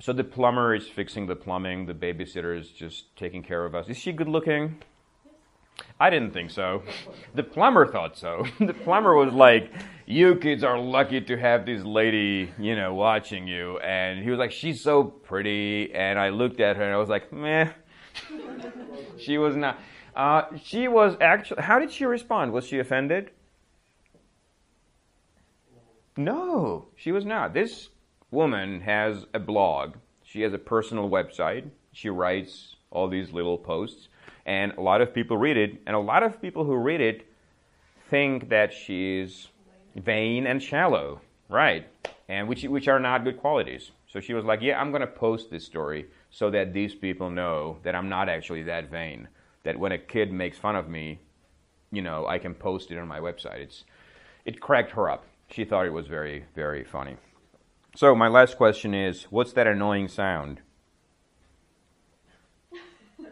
So 0.00 0.12
the 0.12 0.24
plumber 0.24 0.74
is 0.74 0.88
fixing 0.88 1.26
the 1.26 1.34
plumbing, 1.34 1.86
the 1.86 1.94
babysitter 1.94 2.56
is 2.58 2.68
just 2.68 3.16
taking 3.16 3.42
care 3.42 3.64
of 3.64 3.74
us. 3.74 3.88
Is 3.88 3.96
she 3.96 4.12
good 4.12 4.28
looking? 4.28 4.80
I 5.98 6.10
didn't 6.10 6.32
think 6.32 6.50
so. 6.50 6.82
The 7.34 7.42
plumber 7.42 7.86
thought 7.86 8.16
so. 8.16 8.46
the 8.60 8.74
plumber 8.74 9.14
was 9.14 9.32
like, 9.32 9.72
"You 10.06 10.36
kids 10.36 10.62
are 10.62 10.78
lucky 10.78 11.20
to 11.20 11.36
have 11.36 11.66
this 11.66 11.84
lady, 11.84 12.52
you 12.58 12.76
know, 12.76 12.94
watching 12.94 13.46
you." 13.46 13.78
And 13.78 14.22
he 14.22 14.30
was 14.30 14.38
like, 14.38 14.52
"She's 14.52 14.82
so 14.82 15.04
pretty." 15.04 15.92
And 15.94 16.18
I 16.18 16.30
looked 16.30 16.60
at 16.60 16.76
her 16.76 16.82
and 16.82 16.92
I 16.94 16.98
was 16.98 17.08
like, 17.08 17.32
"Meh." 17.32 17.70
she 19.18 19.38
was 19.38 19.56
not. 19.56 19.78
Uh, 20.14 20.42
she 20.62 20.88
was 20.88 21.16
actually. 21.20 21.62
How 21.62 21.78
did 21.78 21.92
she 21.92 22.04
respond? 22.04 22.52
Was 22.52 22.66
she 22.66 22.78
offended? 22.78 23.30
No, 26.16 26.86
she 26.96 27.12
was 27.12 27.24
not. 27.24 27.54
This 27.54 27.90
woman 28.30 28.80
has 28.80 29.26
a 29.32 29.38
blog. 29.38 29.94
She 30.24 30.42
has 30.42 30.52
a 30.52 30.58
personal 30.58 31.08
website. 31.08 31.70
She 31.92 32.10
writes 32.10 32.76
all 32.90 33.08
these 33.08 33.32
little 33.32 33.56
posts, 33.56 34.08
and 34.44 34.72
a 34.72 34.80
lot 34.80 35.00
of 35.00 35.14
people 35.14 35.36
read 35.36 35.56
it. 35.56 35.80
And 35.86 35.94
a 35.94 36.00
lot 36.00 36.22
of 36.22 36.42
people 36.42 36.64
who 36.64 36.74
read 36.76 37.00
it 37.00 37.26
think 38.10 38.48
that 38.48 38.72
she's 38.72 39.48
vain 39.94 40.46
and 40.46 40.62
shallow, 40.62 41.20
right? 41.48 41.86
And 42.28 42.48
which 42.48 42.64
which 42.64 42.88
are 42.88 42.98
not 42.98 43.24
good 43.24 43.38
qualities. 43.38 43.92
So 44.08 44.20
she 44.20 44.34
was 44.34 44.44
like, 44.44 44.60
"Yeah, 44.60 44.80
I'm 44.80 44.90
going 44.90 45.00
to 45.00 45.06
post 45.06 45.50
this 45.50 45.64
story." 45.64 46.06
So 46.30 46.50
that 46.50 46.72
these 46.72 46.94
people 46.94 47.30
know 47.30 47.78
that 47.82 47.94
I'm 47.94 48.08
not 48.08 48.28
actually 48.28 48.62
that 48.64 48.90
vain. 48.90 49.28
That 49.64 49.78
when 49.78 49.92
a 49.92 49.98
kid 49.98 50.32
makes 50.32 50.58
fun 50.58 50.76
of 50.76 50.88
me, 50.88 51.20
you 51.90 52.02
know, 52.02 52.26
I 52.26 52.38
can 52.38 52.54
post 52.54 52.90
it 52.90 52.98
on 52.98 53.08
my 53.08 53.20
website. 53.20 53.60
It's, 53.60 53.84
it 54.44 54.60
cracked 54.60 54.92
her 54.92 55.08
up. 55.10 55.24
She 55.50 55.64
thought 55.64 55.86
it 55.86 55.92
was 55.92 56.06
very, 56.06 56.44
very 56.54 56.84
funny. 56.84 57.16
So, 57.96 58.14
my 58.14 58.28
last 58.28 58.56
question 58.56 58.94
is 58.94 59.24
what's 59.30 59.52
that 59.54 59.66
annoying 59.66 60.08
sound? 60.08 60.60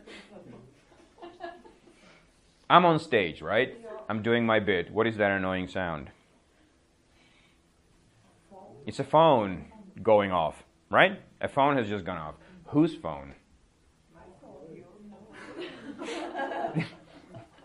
I'm 2.70 2.84
on 2.84 2.98
stage, 2.98 3.42
right? 3.42 3.76
I'm 4.08 4.22
doing 4.22 4.46
my 4.46 4.60
bit. 4.60 4.90
What 4.90 5.06
is 5.06 5.18
that 5.18 5.30
annoying 5.30 5.68
sound? 5.68 6.10
It's 8.86 8.98
a 8.98 9.04
phone 9.04 9.66
going 10.02 10.32
off, 10.32 10.64
right? 10.90 11.20
A 11.40 11.48
phone 11.48 11.76
has 11.76 11.88
just 11.88 12.04
gone 12.04 12.18
off. 12.18 12.34
Whose 12.68 12.94
phone? 12.94 13.34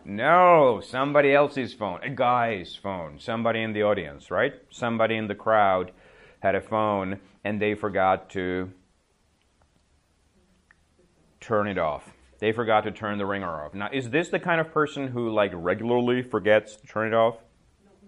no, 0.04 0.80
somebody 0.84 1.34
else's 1.34 1.74
phone. 1.74 2.00
A 2.02 2.10
guy's 2.10 2.76
phone. 2.76 3.18
Somebody 3.18 3.62
in 3.62 3.72
the 3.72 3.82
audience, 3.82 4.30
right? 4.30 4.54
Somebody 4.70 5.16
in 5.16 5.26
the 5.26 5.34
crowd 5.34 5.92
had 6.40 6.54
a 6.54 6.60
phone 6.60 7.20
and 7.44 7.60
they 7.60 7.74
forgot 7.74 8.30
to 8.30 8.70
turn 11.40 11.66
it 11.66 11.78
off. 11.78 12.08
They 12.38 12.52
forgot 12.52 12.84
to 12.84 12.90
turn 12.90 13.18
the 13.18 13.26
ringer 13.26 13.64
off. 13.64 13.74
Now, 13.74 13.88
is 13.92 14.10
this 14.10 14.28
the 14.28 14.38
kind 14.38 14.60
of 14.60 14.72
person 14.72 15.08
who 15.08 15.30
like 15.30 15.52
regularly 15.54 16.22
forgets 16.22 16.76
to 16.76 16.86
turn 16.86 17.08
it 17.08 17.14
off? 17.14 17.36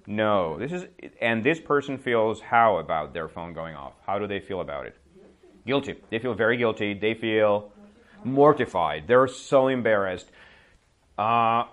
No. 0.06 0.58
This 0.58 0.72
is 0.72 0.86
and 1.20 1.44
this 1.44 1.60
person 1.60 1.98
feels 1.98 2.40
how 2.40 2.78
about 2.78 3.14
their 3.14 3.28
phone 3.28 3.52
going 3.52 3.74
off? 3.74 3.94
How 4.06 4.18
do 4.18 4.26
they 4.26 4.40
feel 4.40 4.60
about 4.60 4.86
it? 4.86 4.96
Guilty. 5.66 5.96
They 6.10 6.18
feel 6.18 6.34
very 6.34 6.56
guilty. 6.56 6.94
They 6.94 7.14
feel 7.14 7.72
mortified. 8.22 9.04
They're 9.06 9.26
so 9.26 9.68
embarrassed. 9.68 10.30
Uh, 11.16 11.64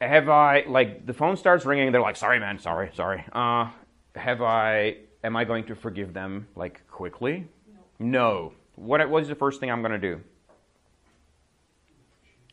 have 0.00 0.28
I, 0.28 0.64
like, 0.66 1.06
the 1.06 1.12
phone 1.12 1.36
starts 1.36 1.64
ringing. 1.64 1.92
They're 1.92 2.00
like, 2.00 2.16
sorry, 2.16 2.38
man, 2.38 2.58
sorry, 2.58 2.90
sorry. 2.94 3.24
Uh, 3.32 3.70
have 4.14 4.42
I, 4.42 4.96
am 5.24 5.36
I 5.36 5.44
going 5.44 5.64
to 5.64 5.74
forgive 5.74 6.14
them, 6.14 6.48
like, 6.54 6.86
quickly? 6.88 7.46
No. 7.98 8.08
no. 8.08 8.52
What, 8.76 9.00
is 9.22 9.28
the 9.28 9.34
first 9.34 9.60
thing 9.60 9.70
I'm 9.70 9.80
going 9.80 9.92
to 9.92 9.98
do? 9.98 10.20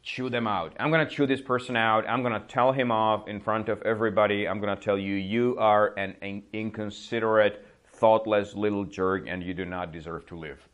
Chew 0.04 0.30
them 0.30 0.48
out. 0.48 0.74
I'm 0.80 0.92
going 0.92 1.06
to 1.06 1.14
chew 1.14 1.26
this 1.26 1.42
person 1.42 1.78
out. 1.78 2.08
I'm 2.10 2.24
going 2.24 2.34
to 2.34 2.46
tell 2.48 2.74
him 2.74 2.92
off 2.92 3.28
in 3.30 3.40
front 3.40 3.70
of 3.70 3.82
everybody. 3.84 4.48
I'm 4.48 4.60
going 4.60 4.76
to 4.76 4.82
tell 4.82 4.98
you, 4.98 5.16
you 5.16 5.56
are 5.60 5.98
an 5.98 6.44
inconsiderate, 6.52 7.66
thoughtless 7.88 8.54
little 8.54 8.84
jerk, 8.84 9.26
and 9.28 9.42
you 9.44 9.54
do 9.54 9.64
not 9.64 9.94
deserve 9.94 10.26
to 10.28 10.36
live 10.36 10.68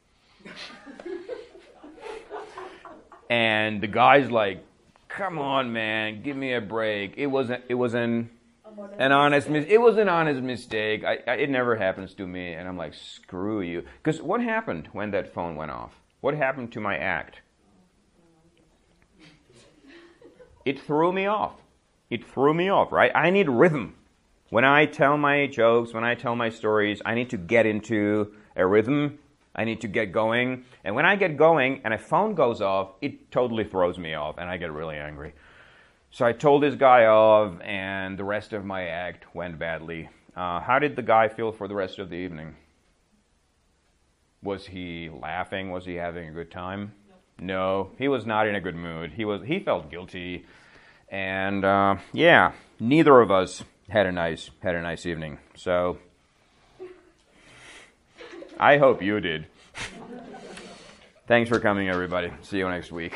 and 3.30 3.82
the 3.82 3.88
guy's 3.88 4.32
like, 4.32 4.64
"Come 5.08 5.38
on, 5.38 5.72
man, 5.72 6.22
give 6.24 6.36
me 6.36 6.54
a 6.54 6.62
break." 6.62 7.14
It 7.18 7.28
wasn't. 7.28 7.64
It 7.70 7.76
was 7.76 7.94
an 7.94 8.30
an 8.98 9.12
honest. 9.12 9.50
Mis- 9.50 9.66
it 9.68 9.80
was 9.80 9.98
an 9.98 10.10
honest 10.10 10.42
mistake. 10.42 11.04
I, 11.04 11.20
I, 11.28 11.36
it 11.36 11.50
never 11.50 11.76
happens 11.76 12.14
to 12.16 12.28
me, 12.28 12.54
and 12.54 12.68
I'm 12.68 12.78
like, 12.78 12.94
"Screw 12.94 13.62
you." 13.62 13.84
Because 14.04 14.22
what 14.22 14.42
happened 14.42 14.90
when 14.92 15.12
that 15.12 15.34
phone 15.34 15.56
went 15.56 15.72
off? 15.72 15.94
What 16.22 16.36
happened 16.36 16.72
to 16.74 16.80
my 16.80 16.98
act? 16.98 17.42
It 20.66 20.80
threw 20.82 21.14
me 21.14 21.26
off. 21.26 21.56
It 22.10 22.28
threw 22.28 22.54
me 22.54 22.70
off. 22.70 22.92
Right? 22.92 23.12
I 23.14 23.30
need 23.30 23.50
rhythm. 23.50 23.96
When 24.50 24.66
I 24.66 24.86
tell 24.88 25.16
my 25.16 25.46
jokes, 25.46 25.94
when 25.94 26.04
I 26.04 26.16
tell 26.16 26.36
my 26.36 26.50
stories, 26.50 27.04
I 27.06 27.14
need 27.14 27.30
to 27.30 27.38
get 27.38 27.68
into 27.68 28.34
a 28.56 28.66
rhythm 28.66 29.20
I 29.60 29.66
need 29.66 29.82
to 29.82 29.90
get 29.90 30.14
going. 30.14 30.64
And 30.86 30.96
when 30.96 31.06
I 31.06 31.18
get 31.18 31.36
going 31.36 31.82
and 31.84 31.94
a 31.94 31.98
phone 31.98 32.34
goes 32.34 32.62
off, 32.62 32.92
it 33.02 33.30
totally 33.30 33.66
throws 33.66 33.98
me 33.98 34.14
off 34.14 34.36
and 34.38 34.50
I 34.50 34.56
get 34.56 34.72
really 34.72 34.96
angry. 34.96 35.34
So 36.12 36.26
I 36.26 36.32
told 36.32 36.64
this 36.64 36.76
guy 36.76 37.08
off, 37.08 37.60
and 37.62 38.18
the 38.18 38.24
rest 38.24 38.54
of 38.54 38.64
my 38.64 38.88
act 38.88 39.36
went 39.36 39.60
badly. 39.60 40.08
Uh, 40.34 40.62
how 40.62 40.80
did 40.80 40.96
the 40.96 41.02
guy 41.02 41.28
feel 41.28 41.52
for 41.52 41.68
the 41.68 41.76
rest 41.76 42.00
of 42.00 42.10
the 42.10 42.16
evening? 42.16 42.56
Was 44.42 44.66
he 44.66 45.10
laughing? 45.10 45.72
Was 45.72 45.86
he 45.86 45.96
having 45.96 46.30
a 46.30 46.32
good 46.32 46.52
time? 46.52 46.94
No, 47.38 47.92
he 47.98 48.08
was 48.08 48.26
not 48.26 48.48
in 48.48 48.56
a 48.56 48.62
good 48.62 48.78
mood. 48.78 49.12
He 49.12 49.26
was. 49.26 49.42
He 49.46 49.60
felt 49.60 49.92
guilty, 49.92 50.46
and 51.10 51.64
uh, 51.64 51.98
yeah, 52.14 52.54
neither 52.80 53.20
of 53.20 53.30
us 53.30 53.64
had 53.90 54.06
a 54.06 54.12
nice 54.12 54.50
had 54.64 54.76
a 54.76 54.82
nice 54.82 55.06
evening. 55.06 55.38
So 55.56 56.00
I 58.60 58.78
hope 58.78 59.02
you 59.02 59.20
did. 59.22 59.48
Thanks 61.28 61.50
for 61.50 61.60
coming, 61.60 61.88
everybody. 61.90 62.32
See 62.42 62.58
you 62.58 62.68
next 62.68 62.92
week. 62.92 63.14